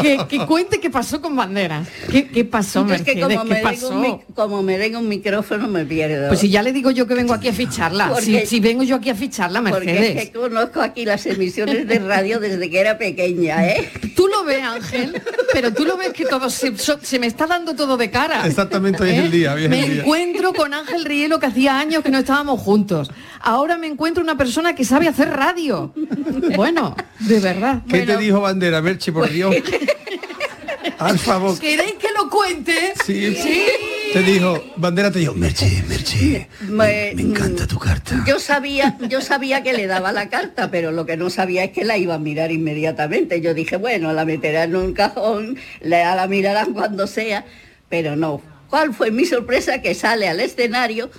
Que, 0.00 0.18
que 0.28 0.46
cuente 0.46 0.80
qué 0.80 0.88
pasó 0.88 1.20
con 1.20 1.36
Banderas. 1.36 1.86
¿Qué, 2.10 2.26
qué 2.28 2.44
pasó, 2.46 2.80
Es 2.90 3.02
que 3.02 3.14
Mercedes? 3.14 3.36
como 3.36 3.44
¿Qué 3.44 3.50
me, 3.50 3.56
un, 3.58 3.62
pasó? 3.62 4.22
como 4.34 4.62
me 4.62 4.78
venga 4.78 4.98
un 4.98 5.08
micrófono 5.08 5.68
me 5.68 5.84
pierdo. 5.84 6.28
Pues 6.28 6.40
si 6.40 6.48
ya 6.48 6.62
le 6.62 6.72
digo 6.72 6.90
yo 6.90 7.06
que 7.06 7.14
vengo 7.14 7.34
aquí 7.34 7.48
a 7.48 7.52
ficharla. 7.52 8.06
Si, 8.20 8.32
Porque- 8.32 8.46
si 8.46 8.60
vengo 8.60 8.82
yo 8.82 8.96
aquí 8.96 9.10
a 9.10 9.14
ficharla, 9.14 9.60
Porque 9.62 9.86
Mercedes. 9.92 10.16
es 10.22 10.30
que 10.30 10.38
conozco 10.38 10.80
aquí 10.80 11.04
las 11.04 11.26
emisiones 11.26 11.86
de 11.86 11.98
radio 11.98 12.40
desde 12.40 12.70
que 12.70 12.80
era 12.80 12.96
pequeña, 12.96 13.66
¿eh? 13.66 13.90
Tú 14.16 14.26
lo 14.28 14.44
ves, 14.44 14.62
Ángel, 14.62 15.20
pero 15.52 15.72
tú 15.74 15.84
lo 15.84 15.98
ves 15.98 16.14
que 16.14 16.24
todo 16.24 16.48
se, 16.48 16.72
me 17.18 17.26
está 17.26 17.46
dando 17.46 17.74
todo 17.74 17.98
de 17.98 18.10
cara. 18.10 18.46
Exactamente, 18.46 19.02
hoy 19.02 19.10
es 19.10 19.18
el 19.18 19.30
día, 19.30 19.52
hoy 19.52 19.64
es 19.64 19.70
Me 19.70 19.80
el 19.84 19.90
día. 19.92 20.00
encuentro 20.02 20.52
con 20.54 20.72
Ángel 20.72 21.04
Rielo 21.04 21.38
que 21.38 21.46
hacía 21.46 21.78
años 21.78 22.02
que 22.02 22.10
no 22.10 22.18
estábamos 22.18 22.60
juntos. 22.60 23.10
Ahora 23.42 23.76
me 23.76 23.86
encuentro 23.86 24.22
una 24.22 24.36
persona 24.36 24.74
que 24.74 24.84
sabe 24.84 25.08
hacer 25.08 25.28
radio. 25.30 25.92
Bueno, 26.56 26.96
de 27.20 27.40
verdad. 27.40 27.82
¿Qué 27.88 28.02
te 28.02 28.16
dijo 28.16 28.40
Bandera, 28.40 28.80
Merche, 28.80 29.12
por 29.12 29.30
Dios? 29.30 29.54
Al 30.98 31.18
favor. 31.18 31.58
¿Queréis 31.58 31.94
que 31.94 32.08
lo 32.16 32.28
cuente? 32.30 32.94
Sí. 33.04 33.36
Te 34.12 34.22
dijo, 34.22 34.62
Bandera 34.76 35.10
te 35.10 35.20
dijo, 35.20 35.34
Merche, 35.34 35.82
Merche, 35.88 36.48
Me, 36.68 37.12
me 37.14 37.22
encanta 37.22 37.66
tu 37.66 37.78
carta. 37.78 38.22
Yo 38.26 38.38
sabía, 38.38 38.98
yo 39.08 39.20
sabía 39.20 39.62
que 39.62 39.72
le 39.72 39.86
daba 39.86 40.12
la 40.12 40.28
carta, 40.28 40.70
pero 40.70 40.92
lo 40.92 41.06
que 41.06 41.16
no 41.16 41.30
sabía 41.30 41.64
es 41.64 41.70
que 41.70 41.84
la 41.84 41.96
iba 41.96 42.14
a 42.14 42.18
mirar 42.18 42.52
inmediatamente. 42.52 43.40
Yo 43.40 43.54
dije, 43.54 43.76
bueno, 43.76 44.12
la 44.12 44.24
meterán 44.24 44.70
en 44.70 44.76
un 44.76 44.92
cajón, 44.92 45.56
la, 45.80 46.14
la 46.14 46.26
mirarán 46.26 46.72
cuando 46.74 47.06
sea, 47.06 47.46
pero 47.88 48.14
no. 48.14 48.42
¿Cuál 48.68 48.94
fue 48.94 49.10
mi 49.10 49.24
sorpresa? 49.24 49.82
Que 49.82 49.94
sale 49.94 50.28
al 50.28 50.40
escenario 50.40 51.10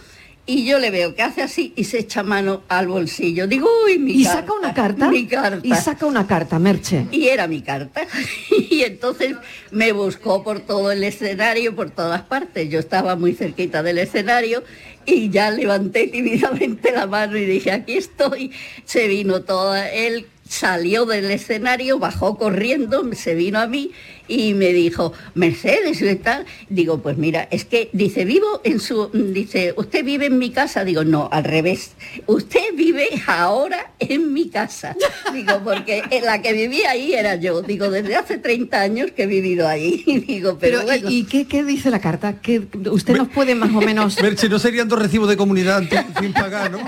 y 0.45 0.65
yo 0.65 0.77
le 0.77 0.91
veo 0.91 1.15
que 1.15 1.21
hace 1.21 1.41
así 1.41 1.71
y 1.77 1.85
se 1.85 1.99
echa 1.99 2.21
mano 2.21 2.63
al 2.67 2.87
bolsillo. 2.87 3.47
Digo, 3.47 3.69
uy, 3.85 3.97
mi 3.97 4.11
¿Y 4.13 4.23
carta. 4.25 4.41
saca 4.41 4.53
una 4.53 4.73
carta? 4.73 5.09
Mi 5.09 5.25
carta. 5.25 5.59
Y 5.67 5.73
saca 5.75 6.05
una 6.05 6.27
carta, 6.27 6.59
Merche. 6.59 7.07
Y 7.11 7.27
era 7.27 7.47
mi 7.47 7.61
carta. 7.61 8.01
Y 8.69 8.81
entonces 8.83 9.35
me 9.71 9.91
buscó 9.91 10.43
por 10.43 10.59
todo 10.59 10.91
el 10.91 11.03
escenario, 11.03 11.75
por 11.75 11.91
todas 11.91 12.23
partes. 12.23 12.69
Yo 12.69 12.79
estaba 12.79 13.15
muy 13.15 13.33
cerquita 13.33 13.83
del 13.83 13.99
escenario 13.99 14.63
y 15.05 15.29
ya 15.29 15.51
levanté 15.51 16.07
tímidamente 16.07 16.91
la 16.91 17.05
mano 17.07 17.37
y 17.37 17.45
dije, 17.45 17.71
aquí 17.71 17.93
estoy. 17.93 18.51
Se 18.83 19.07
vino 19.07 19.43
toda, 19.43 19.89
él 19.91 20.27
salió 20.47 21.05
del 21.05 21.31
escenario, 21.31 21.99
bajó 21.99 22.37
corriendo, 22.37 23.03
se 23.13 23.35
vino 23.35 23.59
a 23.59 23.67
mí 23.67 23.91
y 24.27 24.53
me 24.53 24.73
dijo, 24.73 25.13
Mercedes, 25.35 25.99
¿qué 25.99 26.15
tal? 26.15 26.45
Digo, 26.69 26.99
pues 27.01 27.17
mira, 27.17 27.47
es 27.51 27.65
que, 27.65 27.89
dice, 27.93 28.25
vivo 28.25 28.61
en 28.63 28.79
su, 28.79 29.09
dice, 29.13 29.73
¿usted 29.77 30.03
vive 30.03 30.27
en 30.27 30.37
mi 30.37 30.51
casa? 30.51 30.83
Digo, 30.83 31.03
no, 31.03 31.29
al 31.31 31.43
revés, 31.43 31.91
usted 32.27 32.73
vive 32.75 33.09
ahora 33.27 33.93
en 33.99 34.33
mi 34.33 34.49
casa. 34.49 34.95
Digo, 35.33 35.61
porque 35.63 36.03
en 36.09 36.25
la 36.25 36.41
que 36.41 36.53
vivía 36.53 36.91
ahí 36.91 37.13
era 37.13 37.35
yo. 37.35 37.61
Digo, 37.61 37.89
desde 37.89 38.15
hace 38.15 38.37
30 38.37 38.81
años 38.81 39.11
que 39.11 39.23
he 39.23 39.27
vivido 39.27 39.67
ahí. 39.67 40.03
Digo, 40.27 40.57
pero, 40.59 40.79
Pero, 40.79 40.83
bueno. 40.83 41.09
¿y, 41.09 41.19
y 41.19 41.23
qué, 41.25 41.47
qué 41.47 41.63
dice 41.63 41.89
la 41.89 41.99
carta? 41.99 42.39
¿Qué, 42.41 42.61
¿Usted 42.89 43.15
nos 43.15 43.29
puede 43.29 43.55
más 43.55 43.73
o 43.73 43.81
menos... 43.81 44.21
Merche, 44.21 44.49
no 44.49 44.59
serían 44.59 44.87
dos 44.87 44.99
recibos 44.99 45.29
de 45.29 45.37
comunidad 45.37 45.83
sin 46.19 46.33
pagar, 46.33 46.71
¿no? 46.71 46.79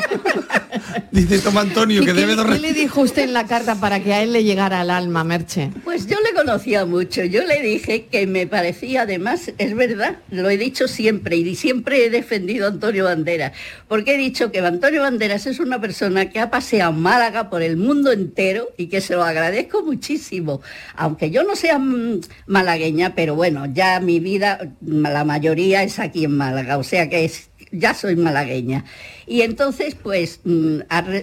Dice 1.12 1.40
Toma 1.40 1.62
Antonio 1.62 2.02
¿Qué, 2.02 2.08
que 2.08 2.14
debe 2.14 2.36
dos 2.36 2.46
qué 2.46 2.60
le 2.60 2.74
dijo 2.74 3.02
usted 3.02 3.24
en 3.24 3.34
la 3.34 3.46
carta 3.46 3.76
para 3.76 4.02
que 4.02 4.14
a 4.14 4.22
él 4.22 4.34
le 4.34 4.44
llegara 4.44 4.82
al 4.82 4.90
alma, 4.90 5.24
Merche? 5.24 5.72
Pues 5.84 6.08
yo 6.08 6.18
le 6.22 6.34
conocía 6.34 6.86
mucho. 6.86 7.24
Yo 7.26 7.44
le 7.44 7.62
dije 7.62 8.06
que 8.06 8.28
me 8.28 8.48
parecía, 8.48 9.02
además, 9.02 9.52
es 9.58 9.76
verdad, 9.76 10.18
lo 10.30 10.50
he 10.50 10.58
dicho 10.58 10.88
siempre 10.88 11.36
y 11.38 11.56
siempre 11.56 12.06
he 12.06 12.10
defendido 12.10 12.66
a 12.66 12.70
Antonio 12.70 13.06
Banderas, 13.06 13.52
porque 13.88 14.16
he 14.16 14.18
dicho 14.18 14.52
que 14.52 14.60
Antonio 14.60 15.02
Banderas 15.02 15.46
es 15.46 15.60
una 15.60 15.80
persona 15.82 16.30
que 16.30 16.40
ha 16.40 16.50
paseado 16.50 16.94
Málaga 16.94 17.50
por 17.50 17.62
el 17.62 17.78
mundo 17.78 18.12
entero 18.12 18.70
y 18.78 18.88
que 18.88 19.02
se 19.02 19.16
lo 19.16 19.24
agradezco 19.24 19.84
muchísimo. 19.84 20.62
Aunque 20.96 21.32
yo 21.32 21.44
no 21.44 21.56
sea 21.56 21.80
mm, 21.80 22.22
malagueña, 22.48 23.16
pero 23.16 23.36
bueno, 23.36 23.66
ya 23.66 24.00
mi 24.00 24.20
vida, 24.20 24.60
la 24.82 25.24
mayoría 25.24 25.84
es 25.84 26.00
aquí 26.00 26.26
en 26.26 26.38
Málaga, 26.38 26.78
o 26.78 26.84
sea 26.84 27.10
que 27.10 27.26
es 27.26 27.50
ya 27.72 27.94
soy 27.94 28.16
malagueña. 28.16 28.86
Y 29.28 29.42
entonces, 29.42 29.96
pues, 29.96 30.40
mm, 30.44 30.80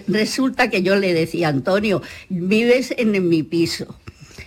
resulta 0.07 0.69
que 0.69 0.83
yo 0.83 0.95
le 0.95 1.13
decía, 1.13 1.47
Antonio, 1.47 2.01
vives 2.29 2.93
en 2.97 3.27
mi 3.27 3.43
piso. 3.43 3.97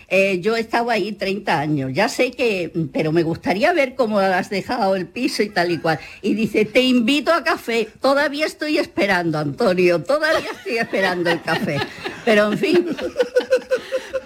Eh, 0.08 0.40
yo 0.40 0.56
he 0.56 0.60
estado 0.60 0.90
ahí 0.90 1.12
30 1.12 1.58
años, 1.58 1.90
ya 1.92 2.08
sé 2.08 2.30
que, 2.30 2.70
pero 2.92 3.10
me 3.10 3.24
gustaría 3.24 3.72
ver 3.72 3.96
cómo 3.96 4.20
has 4.20 4.50
dejado 4.50 4.94
el 4.94 5.06
piso 5.06 5.42
y 5.42 5.48
tal 5.48 5.72
y 5.72 5.78
cual. 5.78 5.98
Y 6.22 6.34
dice, 6.34 6.64
te 6.64 6.82
invito 6.82 7.32
a 7.32 7.42
café, 7.42 7.88
todavía 8.00 8.46
estoy 8.46 8.78
esperando, 8.78 9.38
Antonio, 9.38 10.02
todavía 10.02 10.50
estoy 10.56 10.78
esperando 10.78 11.30
el 11.30 11.42
café. 11.42 11.78
Pero 12.24 12.52
en 12.52 12.58
fin, 12.58 12.86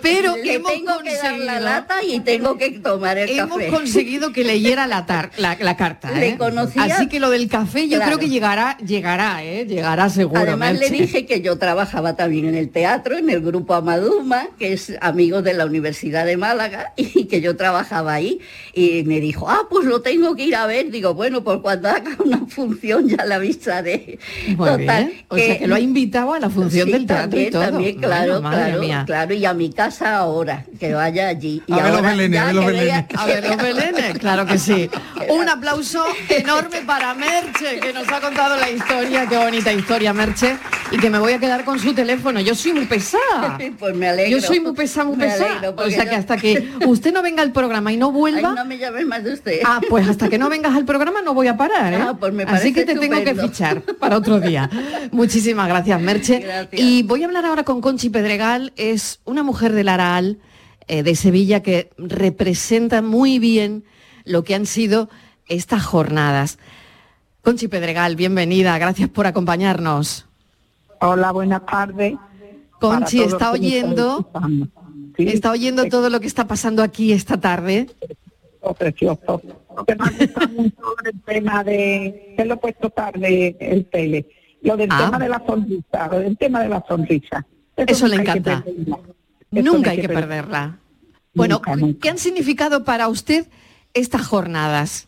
Pero 0.02 0.36
le 0.36 0.54
hemos 0.54 0.72
tengo 0.72 0.98
que 1.02 1.14
dar 1.14 1.24
la 1.38 1.52
conseguido- 1.54 1.60
lata 1.60 1.94
y 2.04 2.20
tengo 2.20 2.56
que 2.58 2.70
tomar 2.70 3.18
el 3.18 3.30
Hemos 3.30 3.58
café. 3.58 3.68
conseguido 3.70 4.32
que 4.32 4.44
leyera 4.44 4.86
la, 4.86 5.06
tar- 5.06 5.30
la, 5.36 5.56
la 5.60 5.76
carta. 5.76 6.10
Le 6.12 6.28
¿eh? 6.30 6.36
conocía- 6.38 6.84
Así 6.84 7.06
que 7.08 7.20
lo 7.20 7.30
del 7.30 7.48
café 7.48 7.88
yo 7.88 7.96
Claro. 7.96 8.06
creo 8.06 8.18
que 8.18 8.28
llegará, 8.28 8.76
llegará, 8.78 9.44
¿eh? 9.44 9.66
Llegará 9.66 10.08
seguro. 10.08 10.40
Además 10.40 10.78
le 10.78 10.88
dije 10.90 11.26
que 11.26 11.40
yo 11.40 11.58
trabajaba 11.58 12.16
también 12.16 12.46
en 12.48 12.54
el 12.54 12.70
teatro, 12.70 13.16
en 13.18 13.28
el 13.30 13.40
grupo 13.40 13.74
Amaduma, 13.74 14.48
que 14.58 14.72
es 14.72 14.92
amigo 15.00 15.42
de 15.42 15.54
la 15.54 15.66
Universidad 15.66 16.24
de 16.26 16.36
Málaga, 16.36 16.92
y 16.96 17.24
que 17.26 17.40
yo 17.40 17.56
trabajaba 17.56 18.14
ahí. 18.14 18.40
Y 18.74 19.02
me 19.04 19.20
dijo, 19.20 19.48
ah, 19.48 19.66
pues 19.68 19.84
lo 19.86 20.00
tengo 20.02 20.34
que 20.36 20.44
ir 20.44 20.56
a 20.56 20.66
ver. 20.66 20.90
Digo, 20.90 21.14
bueno, 21.14 21.42
pues 21.44 21.58
cuando 21.60 21.88
haga 21.88 22.10
una 22.24 22.46
función 22.46 23.08
ya 23.08 23.24
la 23.24 23.36
avisaré. 23.36 24.18
Muy 24.56 24.76
bien. 24.78 25.12
O 25.28 25.36
sea 25.36 25.58
que 25.58 25.66
lo 25.66 25.74
ha 25.74 25.80
invitado 25.80 26.34
a 26.34 26.38
la 26.40 26.48
función 26.50 26.86
Sí, 26.86 26.92
del 26.92 27.06
teatro 27.06 27.30
también, 27.30 27.48
y 27.48 27.50
todo. 27.50 27.62
También, 27.64 27.96
claro, 27.98 28.40
Bueno, 28.40 28.56
claro, 28.56 28.80
mía. 28.80 29.02
claro. 29.06 29.34
Y 29.34 29.44
a 29.44 29.54
mi 29.54 29.70
casa 29.72 29.89
ahora, 30.02 30.64
que 30.78 30.94
vaya 30.94 31.28
allí. 31.28 31.62
Y 31.66 31.72
A 31.72 31.82
ver 31.82 31.92
los 31.92 32.02
belenes, 32.02 32.40
a 32.40 32.44
ver 32.46 32.54
los 32.54 32.66
belenes. 32.66 33.04
A 33.16 33.26
ver, 33.26 33.48
los 33.48 33.56
belenes, 33.56 34.18
claro 34.18 34.46
que 34.46 34.58
sí. 34.58 34.90
Un 35.28 35.48
aplauso 35.48 36.04
enorme 36.28 36.82
para 36.86 37.14
Merche, 37.14 37.80
que 37.80 37.92
nos 37.92 38.08
ha 38.08 38.20
contado 38.20 38.56
la 38.56 38.70
historia, 38.70 39.26
qué 39.26 39.36
bonita 39.36 39.72
historia, 39.72 40.12
Merche, 40.12 40.56
y 40.90 40.98
que 40.98 41.10
me 41.10 41.18
voy 41.18 41.32
a 41.32 41.38
quedar 41.38 41.64
con 41.64 41.78
su 41.78 41.92
teléfono. 41.94 42.40
Yo 42.40 42.54
soy 42.54 42.72
muy 42.72 42.86
pesada. 42.86 43.58
Pues 43.78 43.94
me 43.94 44.08
alegro. 44.08 44.38
Yo 44.38 44.46
soy 44.46 44.60
muy 44.60 44.72
pesada, 44.72 45.06
muy 45.06 45.16
pesada. 45.16 45.74
O 45.76 45.90
sea 45.90 46.04
que 46.04 46.14
hasta 46.14 46.36
que 46.36 46.70
usted 46.86 47.12
no 47.12 47.22
venga 47.22 47.42
al 47.42 47.52
programa 47.52 47.92
y 47.92 47.96
no 47.96 48.08
Ay, 48.08 48.12
vuelva, 48.12 48.52
no 48.52 48.64
me 48.64 48.78
llames 48.78 49.06
más 49.06 49.24
de 49.24 49.32
usted. 49.32 49.60
Ah, 49.64 49.80
pues 49.88 50.08
hasta 50.08 50.28
que 50.28 50.38
no 50.38 50.50
vengas 50.50 50.74
al 50.74 50.84
programa 50.84 51.22
no 51.22 51.32
voy 51.32 51.46
a 51.46 51.56
parar, 51.56 51.94
¿eh? 51.94 51.98
Ah, 52.00 52.14
pues 52.18 52.32
me 52.32 52.42
Así 52.42 52.72
que 52.72 52.84
te 52.84 52.94
tengo 52.96 53.22
que 53.22 53.34
fichar 53.34 53.82
para 53.98 54.16
otro 54.16 54.40
día. 54.40 54.68
Muchísimas 55.12 55.68
gracias, 55.68 56.00
Merche. 56.00 56.40
Gracias. 56.40 56.80
Y 56.80 57.02
voy 57.04 57.22
a 57.22 57.26
hablar 57.26 57.46
ahora 57.46 57.64
con 57.64 57.80
Conchi 57.80 58.10
Pedregal, 58.10 58.72
es 58.76 59.20
una 59.24 59.42
mujer 59.42 59.72
del 59.80 59.88
Araal, 59.88 60.38
eh, 60.88 61.02
de 61.02 61.14
Sevilla, 61.14 61.62
que 61.62 61.88
representa 61.96 63.00
muy 63.00 63.38
bien 63.38 63.84
lo 64.26 64.44
que 64.44 64.54
han 64.54 64.66
sido 64.66 65.08
estas 65.48 65.82
jornadas. 65.82 66.58
Conchi 67.40 67.66
Pedregal, 67.68 68.14
bienvenida, 68.14 68.76
gracias 68.78 69.08
por 69.08 69.26
acompañarnos. 69.26 70.26
Hola, 71.00 71.32
buenas 71.32 71.64
tardes. 71.64 72.14
Conchi, 72.78 73.22
está 73.22 73.52
oyendo. 73.52 74.30
Sí, 75.16 75.28
está 75.28 75.50
oyendo 75.50 75.86
todo 75.86 76.10
lo 76.10 76.20
que 76.20 76.26
está 76.26 76.46
pasando 76.46 76.82
aquí 76.82 77.12
esta 77.12 77.40
tarde. 77.40 77.86
oh, 78.60 78.74
precioso. 78.74 79.40
Lo 79.74 79.84
que 79.86 79.94
me 79.96 80.04
ha 80.04 80.10
gustado 80.10 80.48
mucho 80.48 80.82
el 81.04 81.20
tema 81.22 81.64
de, 81.64 82.34
que 82.36 82.44
lo 82.44 82.54
he 82.54 82.56
puesto 82.58 82.90
tarde 82.90 83.56
el 83.58 83.86
tele, 83.86 84.26
lo 84.60 84.76
del 84.76 84.90
Ah. 84.92 85.04
tema 85.06 85.18
de 85.18 85.28
la 85.30 85.42
sonrisa, 85.46 86.08
lo 86.12 86.18
del 86.18 86.36
tema 86.36 86.62
de 86.62 86.68
la 86.68 86.84
sonrisa. 86.86 87.46
Eso 87.76 88.06
le 88.06 88.16
hay 88.18 88.24
que 88.24 88.30
encanta. 88.32 88.64
Nunca 89.50 89.90
hay 89.90 90.00
que 90.00 90.08
perderla. 90.08 90.28
perderla. 90.28 90.78
Bueno, 91.34 91.56
Nunca, 91.56 91.76
nunca. 91.76 91.98
¿qué 92.00 92.10
han 92.10 92.18
significado 92.18 92.84
para 92.84 93.08
usted 93.08 93.46
estas 93.94 94.26
jornadas? 94.26 95.06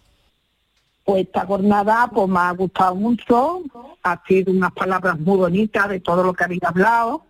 Pues 1.05 1.27
esta 1.27 1.45
jornada 1.47 2.09
pues 2.13 2.29
me 2.29 2.39
ha 2.39 2.51
gustado 2.53 2.95
mucho, 2.95 3.63
ha 4.03 4.23
sido 4.27 4.53
unas 4.53 4.73
palabras 4.73 5.19
muy 5.19 5.37
bonitas 5.37 5.89
de 5.89 5.99
todo 6.01 6.23
lo 6.23 6.33
que 6.33 6.45
habéis 6.45 6.63
hablado 6.63 7.25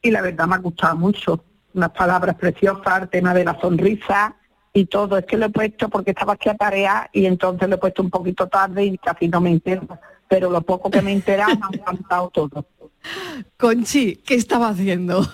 y 0.00 0.10
la 0.12 0.20
verdad 0.22 0.46
me 0.46 0.54
ha 0.54 0.58
gustado 0.58 0.96
mucho, 0.96 1.44
unas 1.74 1.90
palabras 1.90 2.36
preciosas, 2.36 3.02
el 3.02 3.08
tema 3.08 3.34
de 3.34 3.44
la 3.44 3.60
sonrisa 3.60 4.36
y 4.72 4.86
todo, 4.86 5.18
es 5.18 5.24
que 5.26 5.36
lo 5.36 5.46
he 5.46 5.50
puesto 5.50 5.88
porque 5.88 6.12
estaba 6.12 6.34
aquí 6.34 6.48
a 6.48 6.54
tarea 6.54 7.10
y 7.12 7.26
entonces 7.26 7.68
lo 7.68 7.74
he 7.74 7.78
puesto 7.78 8.02
un 8.02 8.10
poquito 8.10 8.46
tarde 8.46 8.84
y 8.84 8.98
casi 8.98 9.26
no 9.26 9.40
me 9.40 9.50
entero, 9.50 9.86
pero 10.28 10.48
lo 10.48 10.62
poco 10.62 10.88
que 10.88 11.02
me 11.02 11.10
he 11.10 11.14
enterado 11.14 11.56
me 11.58 11.66
ha 11.66 11.80
encantado 11.80 12.30
todo. 12.30 12.64
Conchi, 13.56 14.16
¿qué 14.24 14.34
estaba 14.34 14.68
haciendo? 14.68 15.26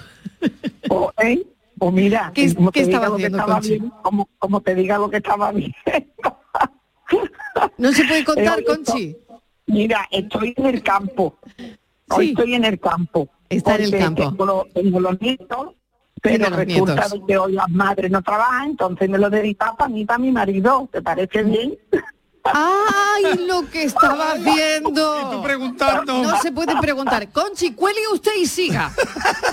O, 0.91 1.13
¿eh? 1.23 1.43
o 1.79 1.91
mira, 1.91 2.31
¿Qué- 2.35 2.55
como 2.55 2.71
qué 2.71 2.81
te 2.83 2.87
diga 2.87 3.09
lo 3.09 3.17
que 3.17 3.27
estaba 3.27 3.61
bien, 3.61 3.93
como, 4.03 4.29
como 4.39 4.61
te 4.61 4.75
diga 4.75 4.99
lo 4.99 5.11
que 5.11 5.17
estaba 5.19 5.53
bien. 5.53 5.75
¿No 7.79 7.93
se 7.93 8.05
puede 8.05 8.25
contar, 8.25 8.57
Pero 8.57 8.73
esto- 8.75 8.93
Conchi? 8.93 9.17
Mira, 9.67 10.07
estoy 10.11 10.55
en 10.57 10.67
el 10.67 10.83
campo. 10.83 11.39
Hoy 12.11 12.27
Sí. 12.27 12.31
estoy 12.33 12.55
en 12.55 12.65
el 12.65 12.79
campo. 12.79 13.29
Está 13.49 13.77
en 13.77 13.83
el 13.83 13.99
campo. 13.99 14.23
Tengo, 14.31 14.45
los- 14.47 14.73
tengo 14.73 15.01
los 15.01 15.21
nietos, 15.21 15.69
pero 16.23 16.49
los 16.51 16.59
resulta 16.59 16.95
nietos. 17.09 17.21
que 17.27 17.39
hoy 17.39 17.53
las 17.53 17.69
madres 17.71 18.11
no 18.11 18.23
trabajan, 18.23 18.71
entonces 18.71 19.09
me 19.09 19.19
lo 19.19 19.31
dedica 19.31 19.75
para 19.77 19.89
mí 19.89 20.05
para 20.05 20.19
mi 20.19 20.31
marido. 20.33 20.89
¿Te 20.93 21.01
parece 21.03 21.43
bien? 21.45 21.79
¡Ay, 22.47 23.47
lo 23.47 23.69
que 23.71 23.85
estaba 23.85 24.33
haciendo! 24.33 25.41
preguntando. 25.43 26.23
No 26.23 26.41
se 26.43 26.53
puede 26.53 26.77
preguntar. 26.79 27.27
Conchi, 27.33 27.73
cuelgue 27.73 28.03
usted 28.13 28.33
y 28.39 28.47
siga. 28.47 28.93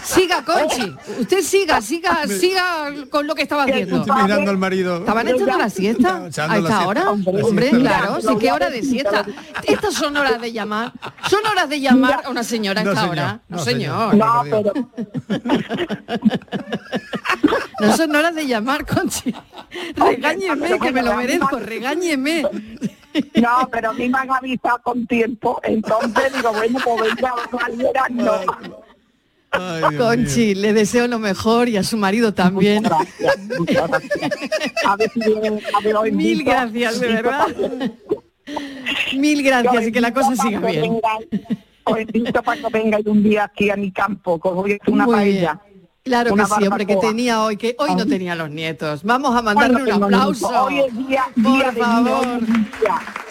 Siga, 0.04 0.44
Conchi. 0.44 0.94
Usted 1.20 1.42
siga, 1.42 1.82
siga, 1.82 2.28
siga 2.28 2.92
con 3.10 3.28
lo 3.28 3.36
que 3.36 3.44
estaba 3.44 3.64
haciendo. 3.64 4.02
Estoy 4.02 4.24
mirando 4.24 4.52
al 4.52 4.58
marido. 4.58 4.98
¿Estaban 4.98 5.26
echando 5.28 5.58
la 5.58 5.70
siesta? 5.70 6.18
¿A 6.26 6.58
esta 6.58 6.86
hora? 6.88 7.12
Hombre, 7.12 7.70
claro, 7.70 8.20
sí, 8.20 8.28
qué 8.40 8.52
hora 8.52 8.70
de 8.70 8.82
siesta. 8.84 9.26
Estas 9.64 9.94
son 9.94 10.18
horas 10.18 10.42
de 10.42 10.52
llamar. 10.52 10.92
Son 11.30 11.46
horas 11.46 11.70
de 11.70 11.80
llamar 11.80 12.24
a 12.26 12.30
una 12.30 12.44
señora 12.44 12.82
a 12.82 12.84
No, 12.84 12.92
esta 12.92 13.02
señor. 13.04 13.18
hora. 13.18 13.40
No, 13.48 13.58
No, 13.58 13.64
señor. 13.64 14.16
No, 14.16 14.42
pero 14.44 14.74
No 17.80 17.98
son 17.98 18.16
horas 18.16 18.36
de 18.36 18.48
llamar, 18.48 18.86
Conchi. 18.86 19.34
Regáñeme, 19.96 20.78
que 20.80 20.92
me 20.92 21.02
lo 21.02 21.16
merezco, 21.16 21.58
regáñeme. 21.58 22.44
No, 23.36 23.70
pero 23.72 23.90
a 23.90 23.94
mí 23.94 24.08
me 24.10 24.18
han 24.20 24.32
avisado 24.32 24.80
con 24.84 25.06
tiempo, 25.08 25.60
entonces 25.64 26.34
digo, 26.34 26.52
bueno, 26.54 26.80
pues 26.84 27.16
venga, 27.16 27.34
vamos 27.36 27.64
al 27.64 27.76
verano. 27.78 28.42
Conchi, 29.98 30.56
le 30.56 30.72
deseo 30.74 31.08
lo 31.08 31.20
mejor 31.20 31.68
y 31.68 31.76
a 31.78 31.84
su 31.84 31.98
marido 31.98 32.34
también. 32.34 32.86
A 34.86 34.96
ver 34.96 35.12
si 35.12 35.20
viene- 35.20 35.62
a 35.74 35.80
ver, 35.84 35.96
hoy 35.96 36.12
Mil 36.12 36.40
invito- 36.42 36.52
gracias, 36.52 37.00
de 37.00 37.08
verdad. 37.08 37.48
Mil 39.18 39.44
gracias 39.44 39.88
y 39.88 39.92
que 39.92 40.02
la 40.02 40.14
cosa 40.14 40.36
siga 40.36 40.60
bien. 40.60 40.82
vengáis- 40.84 41.28
Os 41.84 42.00
invito 42.00 42.44
para 42.44 42.62
que 42.62 42.68
vengáis 42.72 43.06
un 43.08 43.24
día 43.24 43.44
aquí 43.46 43.70
a 43.72 43.76
mi 43.76 43.92
campo, 43.92 44.40
que 44.40 44.48
os 44.48 44.56
voy 44.56 44.72
a 44.74 44.76
hacer 44.76 44.94
una 44.94 45.06
Muy 45.06 45.16
paella. 45.16 45.60
bien. 45.66 45.71
Claro 46.04 46.34
que 46.34 46.46
sí, 46.46 46.66
hombre, 46.68 46.86
que 46.88 46.96
tenía 46.96 47.44
hoy, 47.44 47.58
que 47.58 47.76
hoy 47.78 47.94
no 47.96 48.08
tenía 48.08 48.34
los 48.36 48.50
nietos. 48.50 49.04
Vamos 49.04 49.36
a 49.36 49.42
mandarle 49.44 49.84
un 49.94 50.04
aplauso. 50.04 50.48
Hoy 50.64 50.80
es 50.80 50.98
día- 51.08 51.26
Por 51.36 51.54
día 51.54 51.72
favor. 51.74 52.40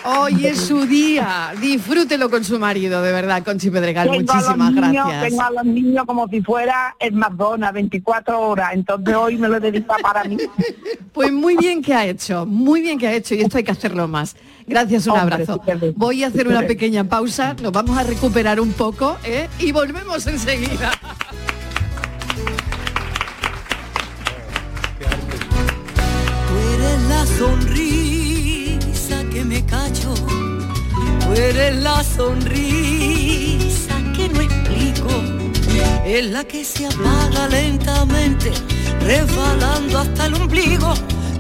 hoy 0.05 0.47
es 0.47 0.59
su 0.61 0.87
día. 0.87 1.53
Disfrútelo 1.61 2.31
con 2.31 2.45
su 2.45 2.61
marido, 2.61 3.03
de 3.03 3.11
verdad, 3.11 3.43
Conchi 3.43 3.71
Pedregal. 3.71 4.09
Tengo 4.09 4.31
a 4.33 4.35
Muchísimas 4.37 4.73
niños- 4.73 4.93
gracias. 5.07 5.29
Tengo 5.31 5.43
a 5.43 5.51
los 5.51 5.65
niños 5.65 6.05
como 6.07 6.29
si 6.29 6.43
fuera 6.43 6.95
el 7.01 7.13
McDonald's, 7.15 7.75
24 7.75 8.41
horas, 8.41 8.71
entonces 8.73 9.17
hoy 9.17 9.37
me 9.37 9.49
lo 9.49 9.59
dedica 9.59 9.97
para 10.01 10.23
mí. 10.25 10.37
Pues 11.13 11.33
muy 11.33 11.57
bien 11.57 11.83
que 11.83 11.93
ha 11.93 12.07
hecho, 12.07 12.47
muy 12.47 12.81
bien 12.83 12.97
que 12.97 13.09
ha 13.09 13.13
hecho 13.13 13.35
y 13.35 13.41
esto 13.41 13.59
hay 13.59 13.65
que 13.65 13.73
hacerlo 13.73 14.07
más. 14.07 14.37
Gracias, 14.65 15.09
un 15.09 15.19
Hombre, 15.19 15.35
abrazo. 15.43 15.61
sí. 15.67 15.93
Voy 15.97 16.23
a 16.23 16.29
hacer 16.29 16.43
Sí 16.43 16.49
una 16.49 16.63
pequeña 16.69 17.03
pausa, 17.03 17.57
nos 17.61 17.73
vamos 17.73 17.99
a 17.99 18.05
recuperar 18.05 18.61
un 18.61 18.73
poco 18.73 19.17
¿eh? 19.25 19.49
y 19.59 19.73
volvemos 19.73 20.25
enseguida. 20.29 20.93
eres 31.41 31.77
la 31.77 32.05
sonrisa 32.05 33.95
que 34.15 34.29
no 34.29 34.41
explico. 34.41 35.09
Es 36.05 36.31
la 36.31 36.45
que 36.45 36.65
se 36.65 36.87
apaga 36.87 37.49
lentamente, 37.49 38.53
resbalando 39.01 39.99
hasta 39.99 40.27
el 40.27 40.35
ombligo, 40.35 40.93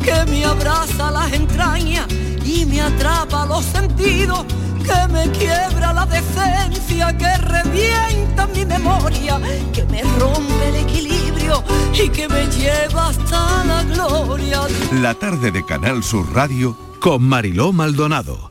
que 0.03 0.25
me 0.31 0.45
abraza 0.45 1.11
las 1.11 1.33
entrañas 1.33 2.07
y 2.45 2.65
me 2.67 2.81
atrapa 2.81 3.47
los 3.47 3.65
sentidos, 3.65 4.45
que 4.79 5.13
me 5.13 5.31
quiebra 5.33 5.93
la 5.93 6.07
decencia, 6.07 7.17
que 7.17 7.37
revienta 7.39 8.47
mi 8.55 8.65
memoria, 8.65 9.41
que 9.73 9.85
me 9.85 10.03
rompe 10.19 10.69
el 10.69 10.77
equilibrio 10.77 11.63
y 11.93 12.09
que 12.09 12.29
me 12.29 12.47
lleva 12.47 13.09
hasta 13.09 13.65
la 13.65 13.83
gloria. 13.85 14.63
La 14.93 15.15
tarde 15.15 15.51
de 15.51 15.65
Canal 15.65 16.03
Sur 16.03 16.33
Radio 16.33 16.77
con 17.01 17.23
Mariló 17.23 17.73
Maldonado. 17.73 18.51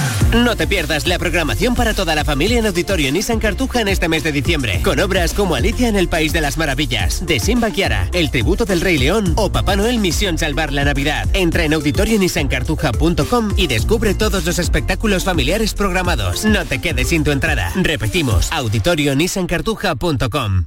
No 0.33 0.55
te 0.55 0.65
pierdas 0.65 1.07
la 1.07 1.19
programación 1.19 1.75
para 1.75 1.93
toda 1.93 2.15
la 2.15 2.23
familia 2.23 2.57
en 2.57 2.65
Auditorio 2.65 3.11
Nissan 3.11 3.39
Cartuja 3.39 3.81
en 3.81 3.89
este 3.89 4.07
mes 4.07 4.23
de 4.23 4.31
diciembre, 4.31 4.81
con 4.81 4.97
obras 5.01 5.33
como 5.33 5.55
Alicia 5.55 5.89
en 5.89 5.97
el 5.97 6.07
País 6.07 6.31
de 6.31 6.39
las 6.39 6.57
Maravillas, 6.57 7.25
de 7.25 7.41
Simba 7.41 7.71
Kiara, 7.71 8.07
El 8.13 8.31
Tributo 8.31 8.63
del 8.63 8.79
Rey 8.79 8.97
León 8.97 9.33
o 9.35 9.51
Papá 9.51 9.75
Noel 9.75 9.99
Misión 9.99 10.37
Salvar 10.37 10.71
la 10.71 10.85
Navidad. 10.85 11.27
Entra 11.33 11.65
en 11.65 11.73
auditorionissancartuja.com 11.73 13.49
y 13.57 13.67
descubre 13.67 14.13
todos 14.13 14.45
los 14.45 14.57
espectáculos 14.57 15.25
familiares 15.25 15.73
programados. 15.73 16.45
No 16.45 16.63
te 16.63 16.79
quedes 16.79 17.09
sin 17.09 17.25
tu 17.25 17.31
entrada. 17.31 17.69
Repetimos, 17.75 18.49
auditorionissancartuja.com. 18.53 20.65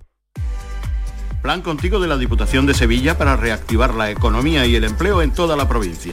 Plan 1.41 1.62
contigo 1.62 2.01
de 2.01 2.09
la 2.09 2.19
Diputación 2.19 2.67
de 2.67 2.75
Sevilla 2.75 3.17
para 3.17 3.37
reactivar 3.37 3.95
la 3.95 4.11
economía 4.11 4.67
y 4.67 4.77
el 4.77 4.85
empleo 4.85 5.23
en 5.23 5.33
toda 5.33 5.57
la 5.57 5.67
provincia. 5.67 6.12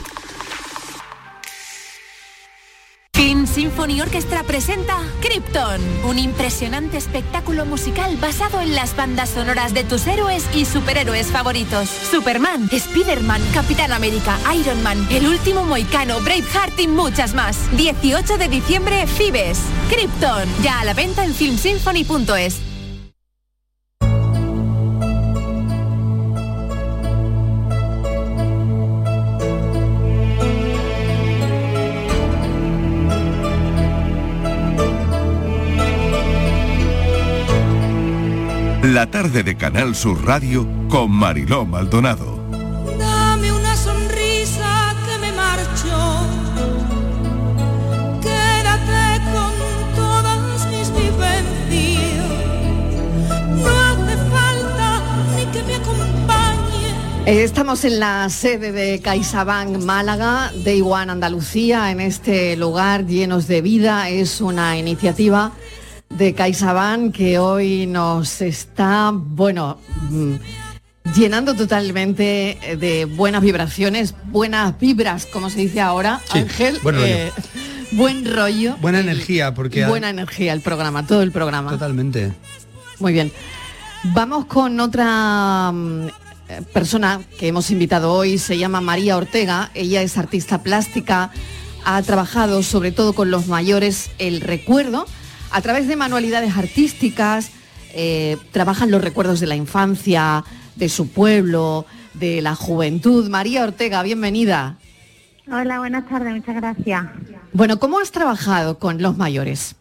Symphony 3.53 3.99
Orchestra 3.99 4.43
presenta 4.43 4.97
Krypton, 5.19 5.81
un 6.05 6.17
impresionante 6.17 6.97
espectáculo 6.97 7.65
musical 7.65 8.15
basado 8.15 8.61
en 8.61 8.75
las 8.75 8.95
bandas 8.95 9.29
sonoras 9.29 9.73
de 9.73 9.83
tus 9.83 10.07
héroes 10.07 10.45
y 10.55 10.63
superhéroes 10.63 11.27
favoritos. 11.27 11.89
Superman, 11.89 12.69
Spider-Man, 12.71 13.41
Capitán 13.53 13.91
América, 13.91 14.37
Iron 14.55 14.81
Man, 14.83 15.05
El 15.11 15.27
Último 15.27 15.65
Moicano, 15.65 16.21
Braveheart 16.21 16.79
y 16.79 16.87
muchas 16.87 17.33
más. 17.33 17.57
18 17.75 18.37
de 18.37 18.47
diciembre, 18.47 19.05
Fibes. 19.05 19.59
Krypton, 19.89 20.47
ya 20.63 20.79
a 20.79 20.85
la 20.85 20.93
venta 20.93 21.25
en 21.25 21.33
filmsymphony.es. 21.33 22.70
La 38.91 39.09
tarde 39.09 39.43
de 39.43 39.55
Canal 39.55 39.95
Sur 39.95 40.25
Radio 40.25 40.67
con 40.89 41.11
Mariló 41.11 41.65
Maldonado. 41.65 42.43
Dame 42.99 43.49
una 43.53 43.73
sonrisa 43.77 44.93
que 45.05 45.17
me 45.17 45.31
marcho. 45.31 46.27
Quédate 48.21 49.23
con 49.31 49.95
todas 49.95 50.67
mis 50.67 50.91
vivencias. 50.91 52.25
No 53.63 53.69
hace 53.69 54.17
falta 54.29 55.01
ni 55.37 55.45
que 55.45 55.63
me 55.63 55.75
acompañe. 55.75 56.89
Eh, 57.27 57.43
Estamos 57.45 57.85
en 57.85 57.97
la 57.97 58.29
sede 58.29 58.73
de 58.73 58.99
CaixaBank 58.99 59.77
Málaga, 59.77 60.51
Day 60.65 60.81
One 60.81 61.13
Andalucía, 61.13 61.91
en 61.91 62.01
este 62.01 62.57
lugar 62.57 63.05
llenos 63.05 63.47
de 63.47 63.61
vida. 63.61 64.09
Es 64.09 64.41
una 64.41 64.77
iniciativa 64.77 65.53
de 66.21 66.35
CaixaBank 66.35 67.15
que 67.15 67.39
hoy 67.39 67.87
nos 67.87 68.41
está, 68.43 69.09
bueno, 69.11 69.79
mm, 70.11 70.35
llenando 71.15 71.55
totalmente 71.55 72.59
de 72.79 73.05
buenas 73.05 73.41
vibraciones, 73.41 74.13
buenas 74.25 74.79
vibras, 74.79 75.25
como 75.25 75.49
se 75.49 75.61
dice 75.61 75.81
ahora, 75.81 76.21
Sí, 76.31 76.37
Ángel. 76.37 76.77
buen 76.83 76.95
rollo. 76.95 77.07
eh, 77.07 77.31
buen 77.93 78.35
rollo. 78.35 78.77
Buena 78.81 78.99
energía, 78.99 79.55
porque... 79.55 79.87
Buena 79.87 80.11
energía 80.11 80.53
el 80.53 80.61
programa, 80.61 81.07
todo 81.07 81.23
el 81.23 81.31
programa. 81.31 81.71
Totalmente. 81.71 82.31
Muy 82.99 83.13
bien. 83.13 83.31
Vamos 84.13 84.45
con 84.45 84.79
otra 84.79 85.71
mm, 85.71 86.07
eh, 86.49 86.61
persona 86.71 87.19
que 87.39 87.47
hemos 87.47 87.71
invitado 87.71 88.13
hoy, 88.13 88.37
se 88.37 88.59
llama 88.59 88.79
María 88.79 89.17
Ortega, 89.17 89.71
ella 89.73 90.03
es 90.03 90.19
artista 90.19 90.61
plástica, 90.61 91.31
ha 91.83 91.99
trabajado 92.03 92.61
sobre 92.61 92.91
todo 92.91 93.13
con 93.13 93.31
los 93.31 93.47
mayores 93.47 94.11
el 94.19 94.41
recuerdo, 94.41 95.07
a 95.51 95.61
través 95.61 95.87
de 95.87 95.95
manualidades 95.95 96.55
artísticas, 96.57 97.51
eh, 97.93 98.37
trabajan 98.51 98.91
los 98.91 99.03
recuerdos 99.03 99.39
de 99.39 99.47
la 99.47 99.55
infancia, 99.55 100.43
de 100.75 100.89
su 100.89 101.09
pueblo, 101.09 101.85
de 102.13 102.41
la 102.41 102.55
juventud. 102.55 103.29
María 103.29 103.63
Ortega, 103.63 104.01
bienvenida. 104.03 104.77
Hola, 105.51 105.79
buenas 105.79 106.07
tardes, 106.07 106.33
muchas 106.33 106.55
gracias. 106.55 107.05
Bueno, 107.51 107.79
¿cómo 107.79 107.99
has 107.99 108.11
trabajado 108.11 108.79
con 108.79 109.01
los 109.01 109.17
mayores? 109.17 109.75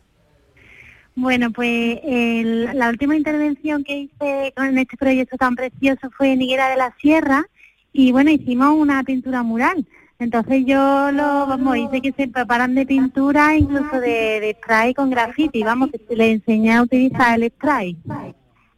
Bueno, 1.15 1.51
pues 1.51 1.99
el- 2.05 2.71
la 2.75 2.89
última 2.89 3.15
intervención 3.17 3.85
que 3.85 3.99
hice 3.99 4.53
con 4.57 4.77
este 4.79 4.97
proyecto 4.97 5.37
tan 5.37 5.55
precioso 5.55 6.11
fue 6.17 6.33
en 6.33 6.43
Higuera 6.43 6.69
de 6.71 6.77
la 6.77 6.95
Sierra 7.01 7.45
y 7.93 8.11
bueno, 8.13 8.31
hicimos 8.31 8.75
una 8.77 9.03
pintura 9.05 9.43
mural. 9.43 9.87
Entonces 10.21 10.65
yo 10.67 11.11
lo, 11.13 11.47
vamos, 11.47 11.77
hice 11.79 12.01
que 12.03 12.13
se 12.13 12.29
preparan 12.29 12.75
de 12.75 12.85
pintura, 12.87 13.57
incluso 13.57 13.99
de, 14.01 14.39
de 14.41 14.57
spray 14.63 14.93
con 14.95 15.09
graffiti, 15.11 15.63
vamos, 15.63 15.91
que 15.91 16.15
le 16.15 16.33
enseñé 16.33 16.75
a 16.75 16.83
utilizar 16.83 17.41
el 17.41 17.51
spray. 17.51 17.97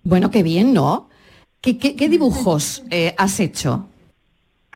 Bueno, 0.05 0.31
qué 0.31 0.43
bien, 0.43 0.73
¿no? 0.73 1.09
¿Qué, 1.61 1.79
qué- 1.79 1.97
qué 1.97 2.09
dibujos 2.09 2.85
eh, 2.91 3.15
has 3.19 3.39
hecho? 3.41 3.89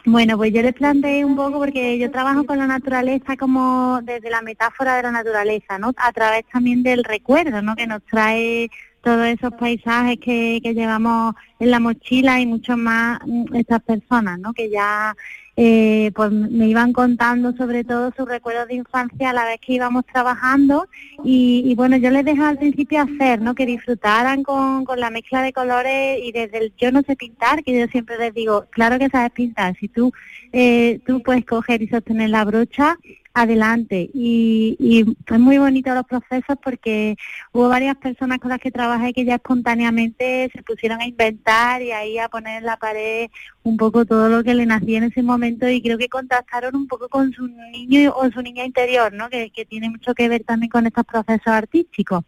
Bueno, 0.04 0.36
pues 0.36 0.52
yo 0.52 0.62
les 0.62 0.72
planteé 0.74 1.24
un 1.24 1.34
poco 1.34 1.58
porque 1.58 1.98
yo 1.98 2.10
trabajo 2.12 2.44
con 2.46 2.58
la 2.58 2.66
naturaleza 2.66 3.36
como 3.36 4.00
desde 4.02 4.30
la 4.30 4.40
metáfora 4.42 4.96
de 4.96 5.02
la 5.02 5.10
naturaleza, 5.10 5.78
¿no? 5.78 5.92
A 5.96 6.12
través 6.12 6.44
también 6.52 6.82
del 6.84 7.02
recuerdo, 7.02 7.60
¿no? 7.62 7.74
Que 7.74 7.88
nos 7.88 8.02
trae 8.04 8.70
todos 9.02 9.26
esos 9.26 9.52
paisajes 9.54 10.18
que, 10.20 10.60
que 10.62 10.74
llevamos 10.74 11.34
en 11.58 11.70
la 11.72 11.80
mochila 11.80 12.40
y 12.40 12.46
mucho 12.46 12.76
más 12.76 13.18
mm, 13.26 13.54
estas 13.56 13.82
personas, 13.82 14.38
¿no? 14.38 14.52
Que 14.52 14.70
ya 14.70 15.16
eh, 15.56 16.12
pues 16.14 16.30
me 16.30 16.68
iban 16.68 16.92
contando 16.92 17.56
sobre 17.56 17.82
todo 17.82 18.12
sus 18.14 18.28
recuerdos 18.28 18.68
de 18.68 18.74
infancia 18.74 19.30
a 19.30 19.32
la 19.32 19.46
vez 19.46 19.58
que 19.60 19.72
íbamos 19.72 20.04
trabajando 20.04 20.86
y, 21.24 21.62
y 21.64 21.74
bueno, 21.74 21.96
yo 21.96 22.10
les 22.10 22.26
dejaba 22.26 22.50
al 22.50 22.58
principio 22.58 23.00
hacer, 23.00 23.40
¿no? 23.40 23.54
Que 23.54 23.64
disfrutaran 23.64 24.42
con, 24.42 24.84
con 24.84 25.00
la 25.00 25.10
mezcla 25.10 25.42
de 25.42 25.54
colores 25.54 26.18
y 26.22 26.30
desde 26.32 26.58
el 26.58 26.72
yo 26.76 26.92
no 26.92 27.02
sé 27.02 27.16
pintar, 27.16 27.64
que 27.64 27.78
yo 27.78 27.86
siempre 27.86 28.18
les 28.18 28.34
digo, 28.34 28.66
claro 28.70 28.98
que 28.98 29.08
sabes 29.08 29.32
pintar, 29.32 29.74
si 29.80 29.88
tú, 29.88 30.12
eh, 30.52 31.00
tú 31.06 31.22
puedes 31.22 31.46
coger 31.46 31.80
y 31.80 31.88
sostener 31.88 32.30
la 32.30 32.44
brocha, 32.44 32.98
adelante. 33.36 34.08
Y, 34.14 34.76
y 34.80 35.00
es 35.02 35.38
muy 35.38 35.58
bonito 35.58 35.94
los 35.94 36.06
procesos 36.06 36.56
porque 36.62 37.16
hubo 37.52 37.68
varias 37.68 37.96
personas 37.96 38.38
con 38.38 38.48
las 38.48 38.58
que 38.58 38.70
trabajé 38.70 39.12
que 39.12 39.26
ya 39.26 39.34
espontáneamente 39.34 40.50
se 40.54 40.62
pusieron 40.62 41.02
a 41.02 41.06
inventar 41.06 41.82
y 41.82 41.92
ahí 41.92 42.18
a 42.18 42.30
poner 42.30 42.58
en 42.58 42.64
la 42.64 42.78
pared 42.78 43.28
un 43.62 43.76
poco 43.76 44.06
todo 44.06 44.30
lo 44.30 44.42
que 44.42 44.54
le 44.54 44.64
nacía 44.64 44.98
en 44.98 45.04
ese 45.04 45.22
momento 45.22 45.68
y 45.68 45.82
creo 45.82 45.98
que 45.98 46.08
contactaron 46.08 46.74
un 46.74 46.86
poco 46.88 47.10
con 47.10 47.30
su 47.32 47.46
niño 47.46 48.14
o 48.16 48.30
su 48.30 48.40
niña 48.40 48.64
interior, 48.64 49.12
¿no? 49.12 49.28
Que, 49.28 49.50
que 49.50 49.66
tiene 49.66 49.90
mucho 49.90 50.14
que 50.14 50.30
ver 50.30 50.42
también 50.44 50.70
con 50.70 50.86
estos 50.86 51.04
procesos 51.04 51.48
artísticos. 51.48 52.24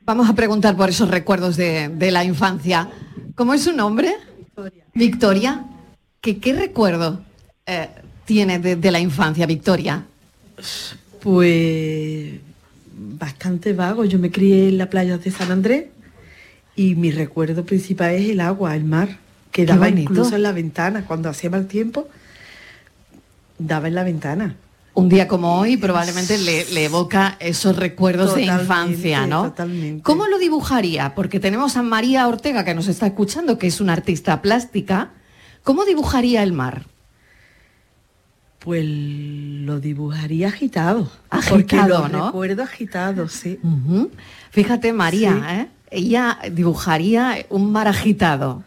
Vamos 0.00 0.28
a 0.28 0.34
preguntar 0.34 0.76
por 0.76 0.88
esos 0.88 1.08
recuerdos 1.08 1.56
de, 1.56 1.88
de 1.88 2.10
la 2.10 2.24
infancia. 2.24 2.88
¿Cómo 3.36 3.54
es 3.54 3.62
su 3.62 3.72
nombre? 3.72 4.12
Victoria. 4.92 5.64
¿Qué, 6.20 6.38
qué 6.38 6.52
recuerdo 6.52 7.22
eh, 7.66 7.88
tiene 8.26 8.58
de, 8.58 8.76
de 8.76 8.90
la 8.90 9.00
infancia, 9.00 9.46
Victoria? 9.46 10.04
Pues 11.20 12.34
bastante 13.18 13.72
vago. 13.72 14.04
Yo 14.04 14.18
me 14.18 14.30
crié 14.30 14.68
en 14.68 14.78
la 14.78 14.90
playa 14.90 15.18
de 15.18 15.30
San 15.30 15.50
Andrés 15.50 15.86
y 16.74 16.94
mi 16.94 17.10
recuerdo 17.10 17.64
principal 17.64 18.12
es 18.14 18.28
el 18.28 18.40
agua, 18.40 18.76
el 18.76 18.84
mar, 18.84 19.08
que 19.50 19.62
Qué 19.62 19.66
daba 19.66 19.88
bonito. 19.88 20.12
incluso 20.12 20.36
en 20.36 20.42
la 20.42 20.52
ventana. 20.52 21.04
Cuando 21.06 21.28
hacía 21.28 21.50
mal 21.50 21.66
tiempo, 21.66 22.08
daba 23.58 23.88
en 23.88 23.94
la 23.94 24.04
ventana. 24.04 24.56
Un 24.94 25.10
día 25.10 25.28
como 25.28 25.58
hoy 25.60 25.76
probablemente 25.76 26.38
le, 26.38 26.64
le 26.72 26.84
evoca 26.86 27.36
esos 27.38 27.76
recuerdos 27.76 28.34
de 28.34 28.44
infancia, 28.44 29.26
¿no? 29.26 29.44
totalmente. 29.50 30.02
¿Cómo 30.02 30.26
lo 30.26 30.38
dibujaría? 30.38 31.14
Porque 31.14 31.38
tenemos 31.38 31.76
a 31.76 31.82
María 31.82 32.26
Ortega 32.26 32.64
que 32.64 32.74
nos 32.74 32.88
está 32.88 33.06
escuchando, 33.06 33.58
que 33.58 33.66
es 33.66 33.82
una 33.82 33.92
artista 33.92 34.40
plástica. 34.40 35.10
¿Cómo 35.64 35.84
dibujaría 35.84 36.42
el 36.42 36.52
mar? 36.52 36.86
Pues 38.66 38.84
lo 38.84 39.78
dibujaría 39.78 40.48
agitado. 40.48 41.08
Agitado, 41.30 41.54
porque 41.56 41.76
lo 41.76 42.08
¿no? 42.08 42.26
recuerdo 42.26 42.64
agitado, 42.64 43.28
sí. 43.28 43.60
Fíjate, 44.50 44.92
María, 44.92 45.34
Sí. 45.34 45.40
¿eh? 45.54 45.68
ella 45.92 46.38
dibujaría 46.50 47.46
un 47.48 47.70
mar 47.70 47.86
agitado. 47.86 48.64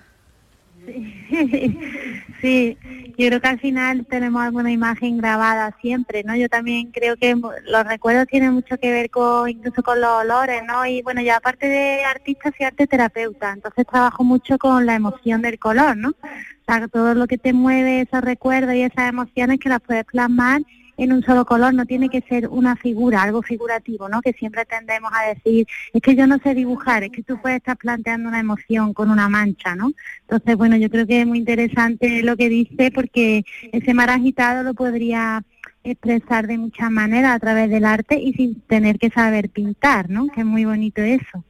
Sí, 0.86 1.22
yo 2.42 3.28
creo 3.28 3.42
que 3.42 3.48
al 3.48 3.60
final 3.60 4.06
tenemos 4.06 4.42
alguna 4.42 4.72
imagen 4.72 5.18
grabada 5.18 5.76
siempre, 5.82 6.24
¿no? 6.24 6.36
Yo 6.36 6.48
también 6.50 6.92
creo 6.92 7.18
que 7.18 7.36
los 7.36 7.84
recuerdos 7.86 8.28
tienen 8.28 8.54
mucho 8.54 8.78
que 8.78 8.92
ver 8.92 9.10
con 9.10 9.50
incluso 9.50 9.84
con 9.84 10.00
los 10.00 10.10
olores, 10.10 10.62
¿no? 10.66 10.86
Y 10.86 11.02
bueno, 11.02 11.22
ya 11.22 11.38
aparte 11.38 11.68
de 11.68 12.04
artista, 12.04 12.52
soy 12.58 12.66
arte 12.66 12.88
terapeuta, 12.88 13.52
entonces 13.52 13.86
trabajo 13.86 14.24
mucho 14.24 14.58
con 14.58 14.86
la 14.86 14.96
emoción 14.96 15.42
del 15.42 15.60
color, 15.60 15.98
¿no? 15.98 16.10
O 16.10 16.72
sea, 16.72 16.88
todo 16.88 17.14
lo 17.14 17.28
que 17.28 17.38
te 17.38 17.54
mueve 17.54 18.02
esos 18.02 18.22
recuerdos 18.22 18.76
y 18.76 18.84
esas 18.84 19.10
emociones 19.10 19.60
que 19.60 19.70
las 19.70 19.82
puedes 19.82 20.06
plasmar 20.06 20.62
en 21.00 21.14
un 21.14 21.24
solo 21.24 21.46
color, 21.46 21.74
no 21.74 21.86
tiene 21.86 22.10
que 22.10 22.22
ser 22.22 22.48
una 22.50 22.76
figura, 22.76 23.22
algo 23.22 23.42
figurativo, 23.42 24.10
¿no? 24.10 24.22
Que 24.22 24.34
siempre 24.34 24.66
tendemos 24.66 25.12
a 25.14 25.34
decir, 25.34 25.66
es 25.94 26.02
que 26.02 26.16
yo 26.16 26.28
no 26.28 26.38
sé 26.40 26.54
dibujar, 26.54 27.04
es 27.04 27.12
que 27.12 27.24
tú 27.24 27.40
puedes 27.42 27.58
estar 27.58 27.78
planteando 27.78 28.28
una 28.28 28.40
emoción 28.40 28.94
con 28.94 29.10
una 29.10 29.30
mancha, 29.30 29.76
¿no? 29.76 29.94
Entonces, 30.22 30.58
bueno, 30.58 30.76
yo 30.76 30.90
creo 30.90 31.08
que 31.08 31.22
es 31.22 31.28
muy 31.28 31.38
interesante 31.38 32.22
lo 32.22 32.36
que 32.36 32.50
dice 32.50 32.92
porque 32.92 33.46
ese 33.72 33.94
mar 33.94 34.10
agitado 34.10 34.64
lo 34.64 34.74
podría 34.74 35.44
expresar 35.86 36.48
de 36.48 36.58
muchas 36.58 36.92
maneras 36.92 37.34
a 37.34 37.40
través 37.40 37.70
del 37.70 37.86
arte 37.86 38.20
y 38.20 38.34
sin 38.34 38.60
tener 38.62 39.00
que 39.00 39.10
saber 39.10 39.50
pintar, 39.50 40.10
¿no? 40.10 40.28
Que 40.28 40.42
es 40.42 40.46
muy 40.46 40.66
bonito 40.66 41.02
eso. 41.02 41.46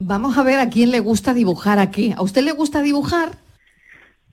Vamos 0.00 0.36
a 0.36 0.42
ver 0.42 0.58
a 0.58 0.68
quién 0.68 0.90
le 0.90 0.98
gusta 0.98 1.32
dibujar 1.32 1.78
aquí. 1.78 2.12
¿A 2.16 2.22
usted 2.22 2.42
le 2.42 2.52
gusta 2.52 2.82
dibujar? 2.82 3.38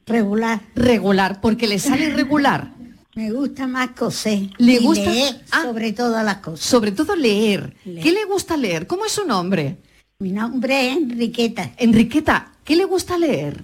Regular. 0.08 0.62
Regular, 0.76 1.42
porque 1.42 1.68
le 1.68 1.78
sale 1.80 2.10
regular. 2.12 2.72
Me 3.16 3.32
gusta 3.32 3.66
más 3.66 3.92
coser. 3.92 4.50
¿Le 4.58 4.74
y 4.74 4.78
gusta? 4.86 5.10
leer 5.10 5.42
Ah. 5.52 5.64
sobre 5.64 5.94
todas 5.94 6.24
las 6.26 6.38
cosas. 6.38 6.66
Sobre 6.66 6.92
todo 6.92 7.16
leer. 7.16 7.76
Leer. 7.86 8.04
¿Qué 8.04 8.12
le 8.12 8.26
gusta 8.26 8.58
leer? 8.58 8.88
¿Cómo 8.88 9.06
es 9.06 9.14
su 9.14 9.26
nombre? 9.26 9.78
Mi 10.20 10.32
nombre 10.32 10.90
es 10.92 10.98
Enriqueta. 10.98 11.72
Enriqueta, 11.78 12.52
¿qué 12.64 12.76
le 12.76 12.84
gusta 12.86 13.18
leer? 13.18 13.64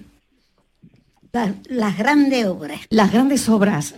Las, 1.32 1.52
las 1.66 1.96
grandes 1.98 2.46
obras. 2.46 2.80
Las 2.90 3.12
grandes 3.12 3.48
obras. 3.48 3.94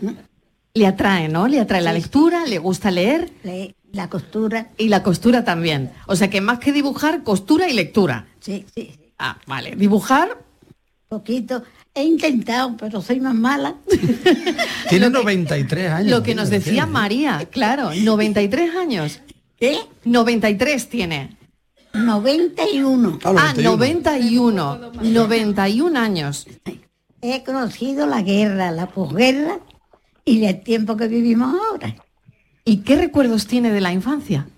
Le 0.74 0.86
atrae, 0.86 1.28
¿no? 1.28 1.46
Le 1.46 1.61
atrae 1.61 1.82
la 1.82 1.92
lectura, 1.92 2.46
le 2.46 2.59
gusta 2.59 2.90
leer. 2.90 3.30
Le- 3.44 3.74
la 3.92 4.09
costura. 4.11 4.70
Y 4.76 4.88
la 4.88 5.05
costura 5.05 5.44
también. 5.44 5.92
O 6.09 6.16
sea 6.16 6.28
que 6.30 6.40
más 6.40 6.59
que 6.59 6.72
dibujar, 6.72 7.22
costura 7.22 7.68
y 7.68 7.74
lectura. 7.74 8.26
Sí, 8.40 8.66
sí. 8.74 8.90
Ah, 9.18 9.38
vale. 9.46 9.76
Dibujar, 9.76 10.36
Poquito. 11.09 11.62
He 11.94 12.02
intentado, 12.02 12.76
pero 12.76 13.00
soy 13.00 13.20
más 13.20 13.34
mala. 13.34 13.76
Tiene 14.88 15.11
93 15.11 15.90
años. 15.90 16.11
lo 16.11 16.22
que 16.22 16.34
nos 16.34 16.50
decía 16.50 16.86
María, 16.86 17.46
claro, 17.50 17.90
93 17.94 18.74
años. 18.74 19.20
¿Qué? 19.57 19.78
93 20.05 20.88
tiene. 20.88 21.36
91. 21.94 23.20
Ah, 23.24 23.55
91. 23.57 24.92
91 25.02 25.98
años. 25.98 26.46
He 27.22 27.44
conocido 27.44 28.07
la 28.07 28.22
guerra, 28.22 28.72
la 28.72 28.88
posguerra 28.88 29.61
y 30.24 30.44
el 30.44 30.61
tiempo 30.62 30.96
que 30.96 31.07
vivimos 31.07 31.55
ahora. 31.55 31.94
¿Y 32.64 32.78
qué 32.78 32.96
recuerdos 32.96 33.46
tiene 33.46 33.70
de 33.70 33.80
la 33.80 33.92
infancia? 33.92 34.48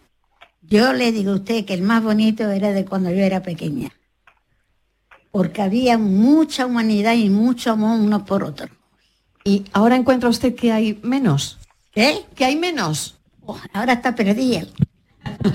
Yo 0.62 0.92
le 0.92 1.12
digo 1.12 1.32
a 1.32 1.36
usted 1.36 1.64
que 1.64 1.74
el 1.74 1.82
más 1.82 2.02
bonito 2.02 2.50
era 2.50 2.72
de 2.72 2.84
cuando 2.84 3.10
yo 3.10 3.20
era 3.20 3.42
pequeña. 3.42 3.90
Porque 5.36 5.60
había 5.60 5.98
mucha 5.98 6.64
humanidad 6.64 7.12
y 7.12 7.28
mucho 7.28 7.72
amor 7.72 8.00
unos 8.00 8.22
por 8.22 8.42
otros. 8.42 8.70
¿Y 9.44 9.64
ahora 9.74 9.94
encuentra 9.94 10.30
usted 10.30 10.54
que 10.54 10.72
hay 10.72 10.98
menos? 11.02 11.58
¿Qué? 11.92 12.24
¿Que 12.34 12.46
hay 12.46 12.56
menos? 12.56 13.18
Oh, 13.44 13.60
ahora 13.74 13.92
está 13.92 14.14
perdida. 14.14 14.62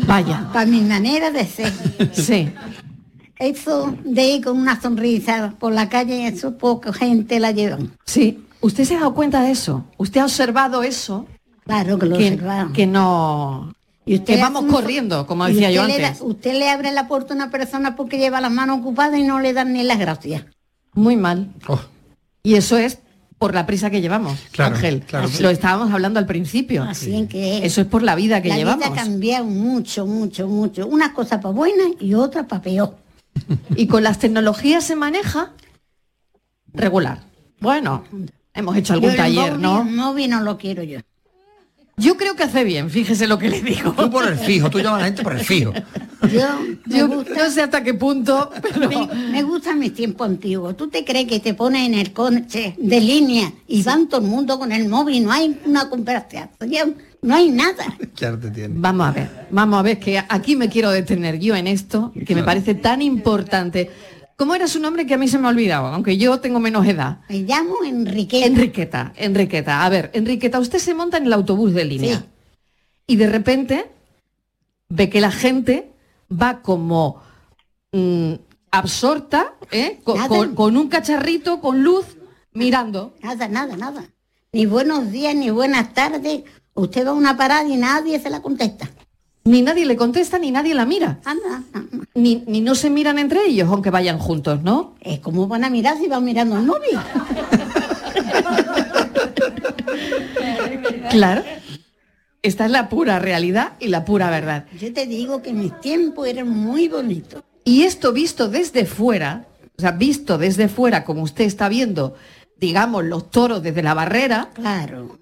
Vaya. 0.06 0.48
Para 0.54 0.68
mi 0.68 0.82
manera 0.82 1.32
de 1.32 1.48
ser. 1.48 1.74
Sí. 2.14 2.54
Eso 3.40 3.98
de 4.04 4.24
ir 4.24 4.44
con 4.44 4.60
una 4.60 4.80
sonrisa 4.80 5.56
por 5.58 5.74
la 5.74 5.90
calle, 5.90 6.28
eso 6.28 6.60
poca 6.60 6.94
gente 6.94 7.40
la 7.40 7.50
llevan. 7.50 7.92
Sí. 8.06 8.46
¿Usted 8.60 8.84
se 8.84 8.98
ha 8.98 9.00
dado 9.00 9.16
cuenta 9.16 9.42
de 9.42 9.50
eso? 9.50 9.86
¿Usted 9.98 10.22
ha 10.22 10.26
observado 10.26 10.84
eso? 10.84 11.26
Claro 11.66 11.98
que 11.98 12.06
lo 12.06 12.18
que, 12.20 12.34
observamos. 12.34 12.74
que 12.74 12.86
no... 12.86 13.74
Y 14.06 14.16
usted 14.16 14.36
que 14.36 14.42
vamos 14.42 14.64
un- 14.64 14.70
corriendo, 14.72 15.28
como 15.28 15.46
decía 15.46 15.70
yo 15.72 15.82
usted 15.82 15.96
le 15.96 16.02
da- 16.02 16.08
antes. 16.10 16.22
usted 16.24 16.54
le 16.58 16.70
abre 16.70 16.92
la 16.92 17.08
puerta 17.08 17.34
a 17.34 17.36
una 17.36 17.52
persona 17.52 17.96
porque 17.96 18.18
lleva 18.18 18.42
las 18.42 18.52
manos 18.52 18.80
ocupadas 18.80 19.20
y 19.20 19.24
no 19.24 19.40
le 19.40 19.54
dan 19.54 19.74
ni 19.74 19.84
las 19.84 20.00
gracias. 20.00 20.44
Muy 20.94 21.16
mal. 21.16 21.50
Oh. 21.68 21.80
Y 22.44 22.56
eso 22.56 22.78
es 22.78 22.98
por 23.38 23.54
la 23.54 23.66
prisa 23.66 23.90
que 23.90 24.02
llevamos, 24.02 24.40
Claro, 24.52 24.76
Ángel. 24.76 25.02
claro. 25.02 25.30
Lo 25.40 25.50
estábamos 25.50 25.92
hablando 25.94 26.20
al 26.20 26.26
principio. 26.26 26.84
Así 26.84 27.16
en 27.16 27.28
que 27.28 27.66
Eso 27.66 27.82
es 27.82 27.88
por 27.88 28.02
la 28.04 28.16
vida 28.16 28.42
que 28.42 28.50
la 28.50 28.58
llevamos. 28.58 28.84
vida 28.90 28.94
ha 29.02 29.04
cambiado 29.04 29.46
mucho, 29.46 30.06
mucho, 30.06 30.48
mucho. 30.48 30.88
Una 30.88 31.14
cosa 31.14 31.40
para 31.42 31.54
buena 31.54 31.84
y 32.00 32.14
otra 32.16 32.48
para 32.48 32.62
peor. 32.62 32.98
Y 33.76 33.88
con 33.88 34.04
las 34.04 34.20
tecnologías 34.20 34.84
se 34.84 34.96
maneja 34.96 35.54
regular. 36.74 37.20
Bueno, 37.60 38.04
hemos 38.54 38.76
hecho 38.76 38.94
algún 38.94 39.10
Yo 39.10 39.12
el 39.14 39.18
taller, 39.18 39.54
móvil- 39.54 39.60
¿no? 39.62 39.82
El 39.82 39.96
móvil 39.96 40.30
no 40.30 40.42
lo 40.42 40.58
quiero 40.58 40.84
yo. 40.84 41.00
Yo 41.98 42.18
creo 42.18 42.36
que 42.36 42.44
hace 42.44 42.64
bien, 42.64 42.90
fíjese 42.90 43.28
lo 43.28 43.38
que 43.38 43.50
le 43.50 43.62
digo. 43.62 43.92
Tú 43.94 44.10
por 44.10 44.28
el 44.28 44.36
fijo, 44.38 44.70
tú 44.70 44.80
llamas 44.80 44.96
a 44.96 45.00
la 45.02 45.06
gente 45.06 45.22
por 45.24 45.34
el 45.34 45.42
fijo. 45.46 45.72
Yo, 46.32 46.48
Yo 46.88 47.08
gusta- 47.08 47.34
no 47.36 47.50
sé 47.52 47.62
hasta 47.62 47.84
qué 47.84 47.94
punto, 47.94 48.50
pero... 48.62 48.90
Me, 48.90 49.08
me 49.32 49.44
gustan 49.44 49.78
mis 49.78 49.94
tiempos 49.94 50.28
antiguos. 50.28 50.76
¿Tú 50.78 50.88
te 50.90 51.04
crees 51.06 51.28
que 51.28 51.40
te 51.40 51.54
pones 51.54 51.86
en 51.86 51.94
el 51.94 52.12
coche 52.14 52.76
de 52.80 53.02
línea 53.02 53.52
y 53.68 53.84
van 53.84 54.08
todo 54.08 54.22
el 54.22 54.28
mundo 54.28 54.58
con 54.58 54.72
el 54.72 54.88
móvil? 54.88 55.24
No 55.24 55.32
hay 55.32 55.60
una 55.66 55.90
conversación, 55.90 56.96
no 57.22 57.36
hay 57.36 57.50
nada. 57.50 57.86
Vamos 58.80 59.08
a 59.08 59.12
ver, 59.12 59.48
vamos 59.52 59.80
a 59.80 59.82
ver, 59.84 60.00
que 60.00 60.18
aquí 60.18 60.56
me 60.56 60.70
quiero 60.70 60.90
detener 60.92 61.40
yo 61.40 61.56
en 61.56 61.68
esto, 61.68 62.12
que 62.26 62.34
me 62.36 62.44
parece 62.44 62.74
tan 62.74 63.02
importante. 63.02 63.92
¿Cómo 64.42 64.56
era 64.56 64.68
su 64.68 64.80
nombre 64.80 65.06
que 65.06 65.14
a 65.14 65.18
mí 65.20 65.28
se 65.28 65.38
me 65.38 65.46
ha 65.46 65.52
olvidado? 65.52 65.86
Aunque 65.86 66.18
yo 66.18 66.40
tengo 66.40 66.60
menos 66.60 66.88
edad. 66.88 67.20
Me 67.30 67.42
llamo 67.42 67.76
Enriqueta. 67.86 68.48
Enriqueta, 68.48 69.14
Enriqueta. 69.16 69.86
A 69.86 69.90
ver, 69.90 70.10
Enriqueta, 70.16 70.58
usted 70.58 70.80
se 70.80 70.96
monta 70.96 71.18
en 71.18 71.28
el 71.28 71.34
autobús 71.34 71.76
de 71.76 71.86
línea. 71.86 72.18
Sí. 72.18 72.26
Y 73.06 73.16
de 73.18 73.30
repente 73.30 73.92
ve 74.90 75.12
que 75.12 75.22
la 75.22 75.30
gente 75.30 75.92
va 76.28 76.64
como 76.64 77.22
mm, 77.92 78.34
absorta, 78.72 79.54
¿eh? 79.70 80.00
Con, 80.04 80.56
con 80.56 80.76
un 80.76 80.90
cacharrito, 80.90 81.62
con 81.62 81.84
luz, 81.84 82.18
mirando. 82.52 83.14
Nada, 83.22 83.48
nada, 83.48 83.78
nada. 83.78 84.06
Ni 84.54 84.66
buenos 84.66 85.12
días, 85.12 85.36
ni 85.36 85.52
buenas 85.52 85.94
tardes. 85.94 86.46
Usted 86.74 87.06
va 87.06 87.12
a 87.12 87.14
una 87.14 87.38
parada 87.38 87.68
y 87.68 87.78
nadie 87.78 88.20
se 88.20 88.32
la 88.32 88.42
contesta. 88.42 88.90
Ni 89.44 89.62
nadie 89.64 89.86
le 89.86 89.96
contesta, 89.96 90.38
ni 90.38 90.52
nadie 90.52 90.76
la 90.76 90.86
mira. 90.86 91.20
Anda, 91.26 91.64
Ni, 92.14 92.44
ni 92.46 92.62
no 92.62 92.76
se 92.76 92.90
miran 92.90 93.18
entre 93.18 93.46
ellos, 93.48 93.68
aunque 93.70 93.90
vayan 93.90 94.20
juntos, 94.20 94.62
¿no? 94.62 94.96
Es 95.02 95.20
como 95.20 95.48
van 95.48 95.64
a 95.64 95.70
mirar 95.70 95.98
si 95.98 96.08
van 96.08 96.24
mirando 96.24 96.56
al 96.56 96.64
móvil. 96.66 97.00
Claro. 101.10 101.44
Esta 102.42 102.66
es 102.66 102.72
la 102.72 102.90
pura 102.90 103.20
realidad 103.20 103.74
y 103.80 103.90
la 103.90 104.06
pura 104.06 104.30
verdad. 104.30 104.66
Yo 104.80 104.92
te 104.94 105.06
digo 105.06 105.42
que 105.42 105.54
mis 105.54 105.80
tiempos 105.82 106.28
eran 106.28 106.50
muy 106.50 106.88
bonitos. 106.88 107.44
Y 107.66 107.84
esto 107.84 108.14
visto 108.14 108.48
desde 108.48 108.86
fuera, 108.86 109.46
o 109.78 109.82
sea, 109.82 109.92
visto 109.92 110.38
desde 110.38 110.68
fuera, 110.68 111.04
como 111.04 111.22
usted 111.22 111.44
está 111.44 111.70
viendo, 111.70 112.16
digamos, 112.58 113.04
los 113.04 113.30
toros 113.30 113.62
desde 113.62 113.84
la 113.84 113.94
barrera. 113.94 114.50
Claro. 114.54 115.20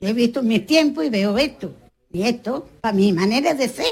Yo 0.00 0.08
he 0.08 0.12
visto 0.12 0.42
mis 0.42 0.64
tiempos 0.64 1.04
y 1.04 1.10
veo 1.10 1.36
esto. 1.36 1.74
Y 2.12 2.22
esto, 2.22 2.68
para 2.80 2.94
mi 2.94 3.12
manera 3.12 3.54
de 3.54 3.68
ser. 3.68 3.86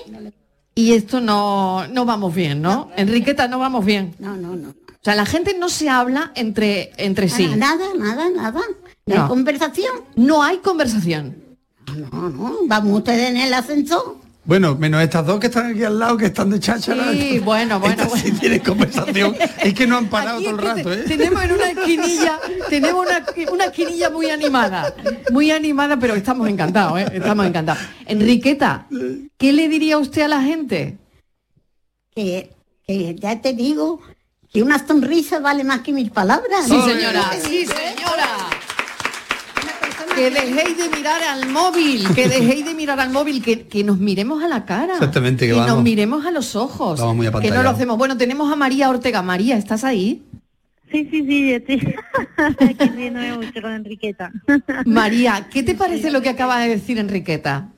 Y 0.75 0.93
esto 0.93 1.21
no, 1.21 1.87
no 1.89 2.05
vamos 2.05 2.35
bien, 2.35 2.61
¿no? 2.63 2.91
Enriqueta, 2.97 3.47
no 3.49 3.59
vamos 3.59 3.85
bien. 3.85 4.15
No, 4.19 4.37
no, 4.37 4.57
no. 4.57 4.71
O 4.71 5.05
sea, 5.05 5.15
la 5.15 5.27
gente 5.27 5.57
no 5.59 5.69
se 5.69 5.89
habla 5.89 6.33
entre, 6.35 6.93
entre 6.97 7.29
sí. 7.29 7.47
Nada, 7.57 7.85
nada, 7.99 8.31
nada. 8.31 8.61
No, 9.07 9.15
No. 9.15 9.23
hay 9.23 9.29
conversación. 9.29 9.93
No 10.17 10.43
hay 10.43 10.57
conversación. 10.59 11.37
No, 12.11 12.31
no. 12.31 12.57
Vamos 12.65 12.99
ustedes 12.99 13.29
en 13.31 13.37
el 13.37 13.53
ascensor. 13.53 14.17
Bueno, 14.47 14.77
menos 14.77 15.03
estas 15.03 15.25
dos 15.25 15.41
que 15.41 15.47
están 15.47 15.71
aquí 15.71 15.85
al 15.85 15.99
lado, 15.99 16.19
que 16.19 16.27
están 16.27 16.51
de 16.51 16.61
cháchara. 16.61 17.13
Sí, 17.13 17.39
bueno, 17.39 17.81
bueno, 17.81 18.03
Estas 18.03 18.21
sí 18.21 18.33
tienen 18.33 18.61
conversación. 18.61 19.35
Es 19.63 19.73
que 19.73 19.87
no 19.87 19.97
han 19.97 20.09
parado 20.09 20.37
Aquí 20.37 20.45
todo 20.45 20.57
el 20.57 20.63
rato, 20.63 20.93
¿eh? 20.93 21.05
Tenemos 21.09 21.43
en 21.43 21.53
una 21.53 21.71
esquinilla, 21.71 22.41
tenemos 22.69 23.07
una, 23.07 23.25
una 23.51 23.65
esquinilla 23.65 24.11
muy 24.11 24.29
animada, 24.29 24.95
muy 25.33 25.51
animada, 25.51 25.99
pero 25.99 26.15
estamos 26.15 26.47
encantados, 26.49 27.01
¿eh? 27.01 27.07
Estamos 27.15 27.47
encantados. 27.47 27.83
Enriqueta, 28.05 28.87
¿qué 29.39 29.53
le 29.55 29.69
diría 29.69 29.97
usted 29.97 30.23
a 30.23 30.29
la 30.29 30.43
gente? 30.43 30.99
Que, 32.15 32.51
que 32.87 33.15
ya 33.15 33.41
te 33.41 33.55
digo 33.55 34.03
que 34.53 34.63
una 34.63 34.87
sonrisa 34.87 35.41
vale 35.41 35.65
más 35.65 35.81
que 35.81 35.93
mil 35.93 36.11
palabras. 36.11 36.67
Sí, 36.69 36.81
señora, 36.83 37.33
sí, 37.43 37.67
señora. 37.67 38.54
Que 40.15 40.31
dejéis 40.31 40.79
de 40.79 40.89
mirar 40.97 41.23
al 41.23 41.49
móvil, 41.51 42.07
que 42.15 42.29
dejéis 42.29 42.65
de 42.65 42.75
mirar 42.75 43.01
al 43.01 43.11
móvil, 43.11 43.43
que, 43.43 43.67
que 43.67 43.83
nos 43.83 43.99
miremos 43.99 44.43
a 44.43 44.49
la 44.49 44.65
cara. 44.65 44.95
Exactamente, 44.95 45.47
que 45.47 45.53
nos 45.53 45.67
vamos. 45.67 45.83
miremos 45.83 46.25
a 46.25 46.31
los 46.31 46.55
ojos. 46.55 47.01
Vamos 47.01 47.17
muy 47.17 47.31
que 47.43 47.51
no 47.51 47.63
lo 47.63 47.71
hacemos. 47.71 47.99
Bueno, 47.99 48.17
tenemos 48.17 48.53
a 48.53 48.57
María 48.57 48.91
Ortega. 48.91 49.23
María, 49.23 49.57
¿estás 49.57 49.83
ahí? 49.85 50.23
Sí, 50.91 51.09
sí, 51.11 51.27
sí, 51.27 51.53
estoy 51.53 51.97
aquí 52.59 53.11
mucho 53.11 53.63
con 53.63 53.73
Enriqueta. 53.73 54.31
María, 54.87 55.49
¿qué 55.51 55.65
te 55.65 55.75
parece 55.75 56.13
lo 56.13 56.23
que 56.23 56.29
acaba 56.29 56.61
de 56.61 56.69
decir 56.69 56.99
Enriqueta? 56.99 57.74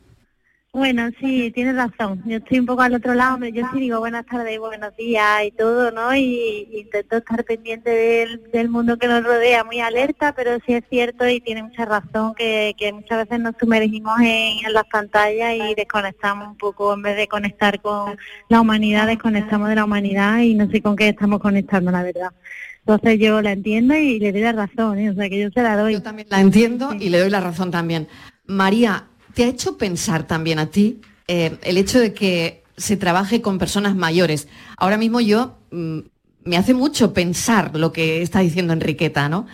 Bueno, 0.76 1.08
sí, 1.18 1.50
tienes 1.52 1.74
razón. 1.74 2.22
Yo 2.26 2.36
estoy 2.36 2.58
un 2.58 2.66
poco 2.66 2.82
al 2.82 2.92
otro 2.92 3.14
lado. 3.14 3.38
Yo 3.46 3.66
sí 3.72 3.80
digo 3.80 3.98
buenas 3.98 4.26
tardes, 4.26 4.58
buenos 4.58 4.94
días 4.94 5.44
y 5.46 5.50
todo, 5.52 5.90
¿no? 5.90 6.14
Y, 6.14 6.68
y 6.70 6.80
intento 6.80 7.16
estar 7.16 7.42
pendiente 7.44 7.88
del, 7.88 8.42
del 8.52 8.68
mundo 8.68 8.98
que 8.98 9.08
nos 9.08 9.24
rodea, 9.24 9.64
muy 9.64 9.80
alerta, 9.80 10.34
pero 10.34 10.58
sí 10.66 10.74
es 10.74 10.84
cierto 10.90 11.26
y 11.26 11.40
tiene 11.40 11.62
mucha 11.62 11.86
razón 11.86 12.34
que, 12.34 12.74
que 12.76 12.92
muchas 12.92 13.26
veces 13.26 13.40
nos 13.40 13.54
sumergimos 13.58 14.20
en, 14.20 14.66
en 14.66 14.72
las 14.74 14.84
pantallas 14.92 15.54
y 15.54 15.74
desconectamos 15.74 16.48
un 16.48 16.58
poco, 16.58 16.92
en 16.92 17.00
vez 17.00 17.16
de 17.16 17.26
conectar 17.26 17.80
con 17.80 18.18
la 18.50 18.60
humanidad, 18.60 19.06
desconectamos 19.06 19.70
de 19.70 19.76
la 19.76 19.84
humanidad 19.86 20.40
y 20.40 20.52
no 20.52 20.70
sé 20.70 20.82
con 20.82 20.94
qué 20.94 21.08
estamos 21.08 21.40
conectando, 21.40 21.90
la 21.90 22.02
verdad. 22.02 22.32
Entonces 22.80 23.18
yo 23.18 23.40
la 23.40 23.52
entiendo 23.52 23.96
y 23.96 24.20
le 24.20 24.30
doy 24.30 24.42
la 24.42 24.52
razón, 24.52 24.98
¿eh? 24.98 25.08
o 25.08 25.14
sea 25.14 25.30
que 25.30 25.40
yo 25.40 25.48
se 25.48 25.62
la 25.62 25.74
doy. 25.74 25.94
Yo 25.94 26.02
también 26.02 26.28
la 26.30 26.38
entiendo 26.38 26.92
y 26.92 27.08
le 27.08 27.18
doy 27.18 27.30
la 27.30 27.40
razón 27.40 27.70
también. 27.70 28.08
María, 28.44 29.06
¿te 29.36 29.44
ha 29.44 29.48
hecho 29.48 29.76
pensar 29.76 30.26
también 30.26 30.58
a 30.58 30.70
ti 30.70 31.02
eh, 31.28 31.58
el 31.62 31.76
hecho 31.76 32.00
de 32.00 32.14
que 32.14 32.62
se 32.78 32.96
trabaje 32.96 33.42
con 33.42 33.58
personas 33.58 33.94
mayores? 33.94 34.48
Ahora 34.78 34.96
mismo 34.96 35.20
yo 35.20 35.58
mm, 35.70 35.98
me 36.44 36.56
hace 36.56 36.72
mucho 36.72 37.12
pensar 37.12 37.76
lo 37.76 37.92
que 37.92 38.22
está 38.22 38.40
diciendo 38.40 38.72
Enriqueta, 38.72 39.28
¿no? 39.28 39.46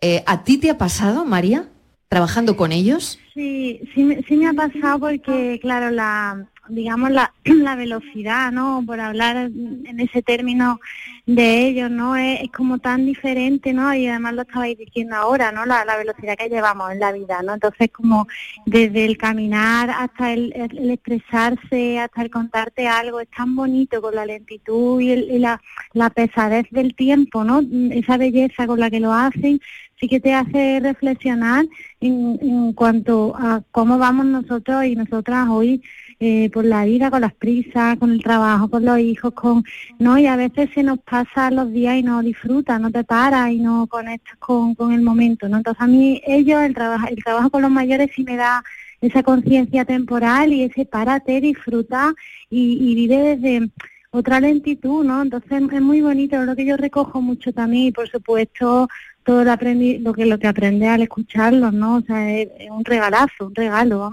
Eh, 0.00 0.24
¿A 0.26 0.42
ti 0.42 0.58
te 0.58 0.70
ha 0.70 0.76
pasado, 0.76 1.24
María, 1.24 1.68
trabajando 2.08 2.56
con 2.56 2.72
ellos? 2.72 3.20
Sí, 3.32 3.80
sí, 3.94 4.08
sí 4.26 4.36
me 4.36 4.48
ha 4.48 4.54
pasado 4.54 4.98
porque, 4.98 5.60
claro, 5.62 5.92
la, 5.92 6.48
digamos, 6.68 7.10
la, 7.10 7.32
la 7.44 7.76
velocidad, 7.76 8.52
¿no? 8.52 8.82
Por 8.86 9.00
hablar 9.00 9.36
en 9.36 10.00
ese 10.00 10.22
término 10.22 10.78
de 11.26 11.66
ellos, 11.66 11.90
¿no? 11.90 12.16
Es, 12.16 12.40
es 12.42 12.50
como 12.50 12.78
tan 12.78 13.06
diferente, 13.06 13.72
¿no? 13.72 13.94
Y 13.94 14.06
además 14.08 14.34
lo 14.34 14.42
estabais 14.42 14.78
diciendo 14.78 15.16
ahora, 15.16 15.52
¿no? 15.52 15.64
La, 15.66 15.84
velocidad 15.96 16.36
que 16.36 16.48
llevamos 16.48 16.90
en 16.92 17.00
la 17.00 17.12
vida, 17.12 17.42
¿no? 17.42 17.54
Entonces, 17.54 17.90
como 17.92 18.26
desde 18.66 19.04
el 19.04 19.16
caminar 19.18 19.90
hasta 19.90 20.32
el, 20.32 20.52
el- 20.54 20.78
el 20.78 20.90
expresarse, 20.90 21.98
hasta 22.00 22.22
el 22.22 22.30
contarte 22.30 22.88
algo, 22.88 23.20
es 23.20 23.28
tan 23.30 23.54
bonito 23.56 24.00
con 24.02 24.14
la 24.14 24.26
lentitud 24.26 25.00
y, 25.00 25.10
el- 25.12 25.30
y 25.30 25.38
la, 25.38 25.60
la 25.92 26.10
pesadez 26.10 26.66
del 26.70 26.94
tiempo, 26.94 27.44
¿no? 27.44 27.60
Esa 27.92 28.16
belleza 28.16 28.66
con 28.66 28.80
la 28.80 28.90
que 28.90 29.00
lo 29.00 29.12
hacen, 29.12 29.60
sí 30.00 30.08
que 30.08 30.20
te 30.20 30.34
hace 30.34 30.80
reflexionar 30.82 31.64
en, 32.00 32.38
en 32.42 32.72
cuanto 32.72 33.34
a 33.36 33.62
cómo 33.70 33.98
vamos 33.98 34.26
nosotros 34.26 34.84
y 34.84 34.96
nosotras 34.96 35.48
hoy 35.48 35.82
eh, 36.24 36.50
por 36.50 36.64
la 36.64 36.84
vida, 36.84 37.10
con 37.10 37.20
las 37.20 37.34
prisas, 37.34 37.98
con 37.98 38.12
el 38.12 38.22
trabajo, 38.22 38.70
con 38.70 38.84
los 38.84 38.98
hijos, 39.00 39.32
con 39.34 39.64
no 39.98 40.18
y 40.18 40.26
a 40.26 40.36
veces 40.36 40.70
se 40.72 40.84
nos 40.84 41.00
pasan 41.00 41.56
los 41.56 41.72
días 41.72 41.96
y 41.96 42.02
no 42.04 42.22
disfrutas, 42.22 42.80
no 42.80 42.92
te 42.92 43.02
paras 43.02 43.50
y 43.50 43.58
no 43.58 43.88
conectas 43.88 44.36
con, 44.38 44.76
con 44.76 44.92
el 44.92 45.02
momento, 45.02 45.48
¿no? 45.48 45.56
Entonces 45.56 45.82
a 45.82 45.86
mí 45.88 46.22
ellos, 46.24 46.62
el 46.62 46.74
trabajo, 46.74 47.08
el 47.08 47.22
trabajo 47.24 47.50
con 47.50 47.62
los 47.62 47.70
mayores 47.70 48.10
sí 48.14 48.22
me 48.22 48.36
da 48.36 48.62
esa 49.00 49.24
conciencia 49.24 49.84
temporal 49.84 50.52
y 50.52 50.62
ese 50.62 50.86
párate, 50.86 51.40
disfruta 51.40 52.14
y, 52.48 52.78
y 52.80 52.94
vive 52.94 53.36
desde 53.36 53.70
otra 54.10 54.38
lentitud, 54.38 55.04
¿no? 55.04 55.22
Entonces 55.22 55.50
es 55.50 55.80
muy 55.82 56.02
bonito, 56.02 56.36
es 56.36 56.46
lo 56.46 56.54
que 56.54 56.66
yo 56.66 56.76
recojo 56.76 57.20
mucho 57.20 57.52
también 57.52 57.86
y 57.86 57.92
por 57.92 58.08
supuesto 58.08 58.88
todo 59.24 59.44
lo, 59.44 59.52
aprendi, 59.52 59.98
lo 59.98 60.12
que 60.12 60.26
lo 60.26 60.38
que 60.38 60.46
aprende 60.46 60.86
al 60.88 61.02
escucharlos, 61.02 61.72
¿no? 61.72 61.96
O 61.96 62.00
sea, 62.02 62.32
es, 62.38 62.48
un 62.70 62.84
regalazo, 62.84 63.46
un 63.46 63.54
regalo. 63.54 64.12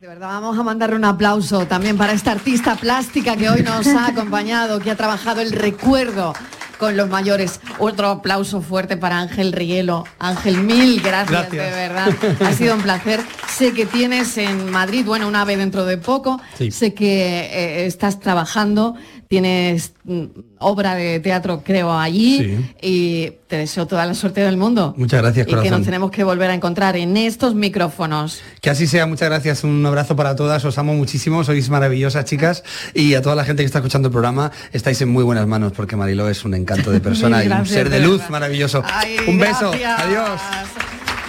De 0.00 0.06
verdad, 0.06 0.28
vamos 0.28 0.58
a 0.58 0.62
mandarle 0.62 0.96
un 0.96 1.06
aplauso 1.06 1.66
también 1.66 1.96
para 1.96 2.12
esta 2.12 2.32
artista 2.32 2.76
plástica 2.76 3.34
que 3.34 3.48
hoy 3.48 3.62
nos 3.62 3.86
ha 3.86 4.08
acompañado, 4.08 4.78
que 4.78 4.90
ha 4.90 4.94
trabajado 4.96 5.40
el 5.40 5.52
recuerdo 5.52 6.34
con 6.78 6.98
los 6.98 7.08
mayores. 7.08 7.60
Otro 7.78 8.08
aplauso 8.08 8.60
fuerte 8.60 8.98
para 8.98 9.18
Ángel 9.18 9.52
Rielo. 9.52 10.04
Ángel, 10.18 10.58
mil 10.58 11.00
gracias, 11.00 11.50
Gracias. 11.50 11.64
de 11.64 11.70
verdad. 11.70 12.08
Ha 12.44 12.52
sido 12.52 12.74
un 12.74 12.82
placer. 12.82 13.20
Sé 13.48 13.72
que 13.72 13.86
tienes 13.86 14.36
en 14.36 14.70
Madrid, 14.70 15.02
bueno, 15.06 15.26
una 15.28 15.40
ave 15.40 15.56
dentro 15.56 15.86
de 15.86 15.96
poco. 15.96 16.42
Sí. 16.58 16.70
Sé 16.70 16.92
que 16.92 17.40
eh, 17.50 17.86
estás 17.86 18.20
trabajando, 18.20 18.96
tienes 19.28 19.92
mm, 20.04 20.24
obra 20.58 20.94
de 20.94 21.20
teatro, 21.20 21.62
creo, 21.64 21.92
allí. 21.92 22.58
Y 22.80 23.32
te 23.48 23.56
deseo 23.58 23.86
toda 23.86 24.06
la 24.06 24.14
suerte 24.14 24.40
del 24.40 24.56
mundo. 24.56 24.94
Muchas 24.96 25.20
gracias, 25.22 25.46
Y 25.46 25.50
que 25.50 25.56
nos 25.56 25.64
corazón. 25.64 25.84
tenemos 25.84 26.10
que 26.10 26.24
volver 26.24 26.50
a 26.50 26.54
encontrar 26.54 26.96
en 26.96 27.16
estos 27.16 27.54
micrófonos. 27.54 28.40
Que 28.60 28.70
así 28.70 28.86
sea, 28.86 29.06
muchas 29.06 29.28
gracias, 29.28 29.64
un 29.64 29.84
abrazo 29.84 30.16
para 30.16 30.36
todas, 30.36 30.64
os 30.64 30.78
amo 30.78 30.94
muchísimo, 30.94 31.42
sois 31.44 31.68
maravillosas 31.70 32.24
chicas 32.24 32.62
y 32.94 33.14
a 33.14 33.22
toda 33.22 33.34
la 33.34 33.44
gente 33.44 33.62
que 33.62 33.66
está 33.66 33.78
escuchando 33.78 34.08
el 34.08 34.12
programa, 34.12 34.50
estáis 34.72 35.00
en 35.02 35.08
muy 35.08 35.24
buenas 35.24 35.46
manos 35.46 35.72
porque 35.72 35.96
Mariló 35.96 36.28
es 36.28 36.44
un 36.44 36.54
encanto 36.54 36.90
de 36.90 37.00
persona 37.08 37.42
y 37.44 37.48
un 37.48 37.66
ser 37.66 37.90
de 37.90 37.98
de 38.00 38.06
luz 38.06 38.18
verdad. 38.18 38.30
maravilloso. 38.30 38.82
Ay, 38.84 39.16
un 39.26 39.38
beso, 39.38 39.70
gracias. 39.70 40.00
adiós. 40.00 40.40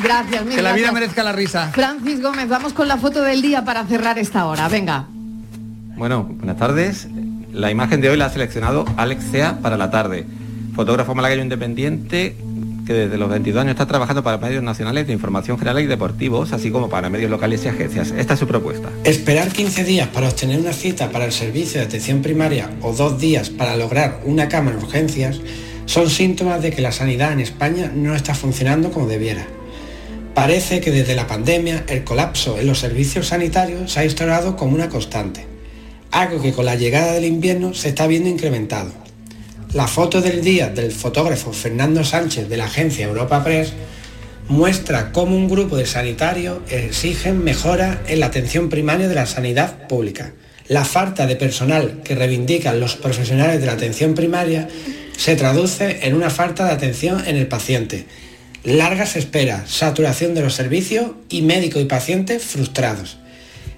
Gracias, 0.03 0.45
mil 0.45 0.55
Que 0.55 0.61
la 0.61 0.73
vida 0.73 0.91
merezca 0.91 1.23
la 1.23 1.31
risa. 1.31 1.71
Francis 1.73 2.21
Gómez, 2.21 2.47
vamos 2.47 2.73
con 2.73 2.87
la 2.87 2.97
foto 2.97 3.21
del 3.23 3.41
día 3.41 3.65
para 3.65 3.83
cerrar 3.85 4.19
esta 4.19 4.45
hora. 4.45 4.67
Venga. 4.67 5.07
Bueno, 5.97 6.23
buenas 6.23 6.57
tardes. 6.57 7.07
La 7.57 7.71
imagen 7.71 8.01
de 8.01 8.09
hoy 8.11 8.17
la 8.17 8.27
ha 8.27 8.29
seleccionado 8.29 8.85
Alex 8.97 9.31
Cea 9.31 9.57
para 9.63 9.77
la 9.77 9.89
tarde. 9.89 10.25
Fotógrafo 10.75 11.15
malagueño 11.15 11.41
independiente 11.41 12.35
que 12.85 12.93
desde 12.93 13.17
los 13.17 13.31
22 13.31 13.61
años 13.61 13.71
está 13.71 13.87
trabajando 13.87 14.21
para 14.21 14.37
medios 14.37 14.61
nacionales 14.61 15.07
de 15.07 15.13
información 15.13 15.57
general 15.57 15.81
y 15.81 15.87
deportivos, 15.87 16.53
así 16.53 16.69
como 16.69 16.87
para 16.87 17.09
medios 17.09 17.31
locales 17.31 17.65
y 17.65 17.69
agencias. 17.69 18.13
Esta 18.15 18.35
es 18.35 18.39
su 18.39 18.45
propuesta. 18.45 18.91
Esperar 19.05 19.51
15 19.51 19.83
días 19.85 20.07
para 20.09 20.27
obtener 20.27 20.59
una 20.59 20.71
cita 20.71 21.09
para 21.09 21.25
el 21.25 21.31
servicio 21.31 21.79
de 21.79 21.87
atención 21.87 22.21
primaria 22.21 22.69
o 22.83 22.93
dos 22.93 23.19
días 23.19 23.49
para 23.49 23.75
lograr 23.75 24.21
una 24.23 24.47
cama 24.49 24.69
en 24.69 24.77
urgencias 24.77 25.41
son 25.87 26.11
síntomas 26.11 26.61
de 26.61 26.69
que 26.69 26.83
la 26.83 26.91
sanidad 26.91 27.33
en 27.33 27.39
España 27.39 27.91
no 27.91 28.13
está 28.13 28.35
funcionando 28.35 28.91
como 28.91 29.07
debiera. 29.07 29.47
Parece 30.35 30.79
que 30.79 30.91
desde 30.91 31.15
la 31.15 31.25
pandemia 31.25 31.85
el 31.87 32.03
colapso 32.03 32.59
en 32.59 32.67
los 32.67 32.77
servicios 32.77 33.29
sanitarios 33.29 33.93
se 33.93 34.01
ha 34.01 34.05
instaurado 34.05 34.55
como 34.55 34.75
una 34.75 34.89
constante, 34.89 35.56
algo 36.21 36.41
que 36.41 36.51
con 36.51 36.65
la 36.65 36.75
llegada 36.75 37.13
del 37.13 37.25
invierno 37.25 37.75
se 37.75 37.89
está 37.89 38.07
viendo 38.07 38.27
incrementado. 38.27 38.91
La 39.73 39.87
foto 39.87 40.19
del 40.19 40.43
día 40.43 40.69
del 40.69 40.91
fotógrafo 40.91 41.53
Fernando 41.53 42.03
Sánchez 42.03 42.49
de 42.49 42.57
la 42.57 42.65
agencia 42.65 43.05
Europa 43.05 43.43
Press 43.43 43.73
muestra 44.47 45.11
cómo 45.11 45.35
un 45.35 45.47
grupo 45.47 45.77
de 45.77 45.85
sanitarios 45.85 46.59
exigen 46.69 47.43
mejora 47.43 48.01
en 48.07 48.19
la 48.19 48.27
atención 48.27 48.69
primaria 48.69 49.07
de 49.07 49.13
la 49.13 49.27
sanidad 49.27 49.87
pública. 49.87 50.33
La 50.67 50.85
falta 50.85 51.27
de 51.27 51.35
personal 51.35 52.01
que 52.03 52.15
reivindican 52.15 52.79
los 52.79 52.95
profesionales 52.95 53.59
de 53.59 53.67
la 53.67 53.73
atención 53.73 54.15
primaria 54.15 54.67
se 55.15 55.35
traduce 55.35 56.07
en 56.07 56.15
una 56.15 56.31
falta 56.31 56.65
de 56.65 56.71
atención 56.71 57.23
en 57.27 57.35
el 57.35 57.45
paciente, 57.45 58.07
largas 58.63 59.17
esperas, 59.17 59.69
saturación 59.69 60.33
de 60.33 60.41
los 60.41 60.55
servicios 60.55 61.11
y 61.29 61.43
médicos 61.43 61.83
y 61.83 61.85
pacientes 61.85 62.43
frustrados. 62.43 63.19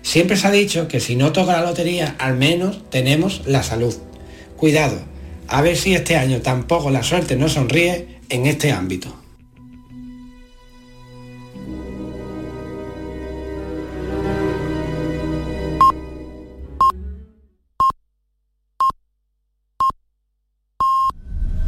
Siempre 0.02 0.38
se 0.38 0.47
ha 0.47 0.52
dicho 0.52 0.88
que 0.88 1.00
si 1.00 1.16
no 1.16 1.32
toca 1.32 1.54
la 1.54 1.66
lotería, 1.66 2.16
al 2.20 2.36
menos 2.36 2.89
tenemos 2.89 3.43
la 3.45 3.64
salud. 3.64 3.95
Cuidado, 4.56 5.00
a 5.47 5.62
ver 5.62 5.78
si 5.78 5.93
este 5.93 6.16
año 6.16 6.41
tampoco 6.41 6.89
la 6.89 7.04
suerte 7.04 7.36
no 7.36 7.50
sonríe 7.50 8.20
en 8.30 8.45
este 8.45 8.72
ámbito. 8.72 9.18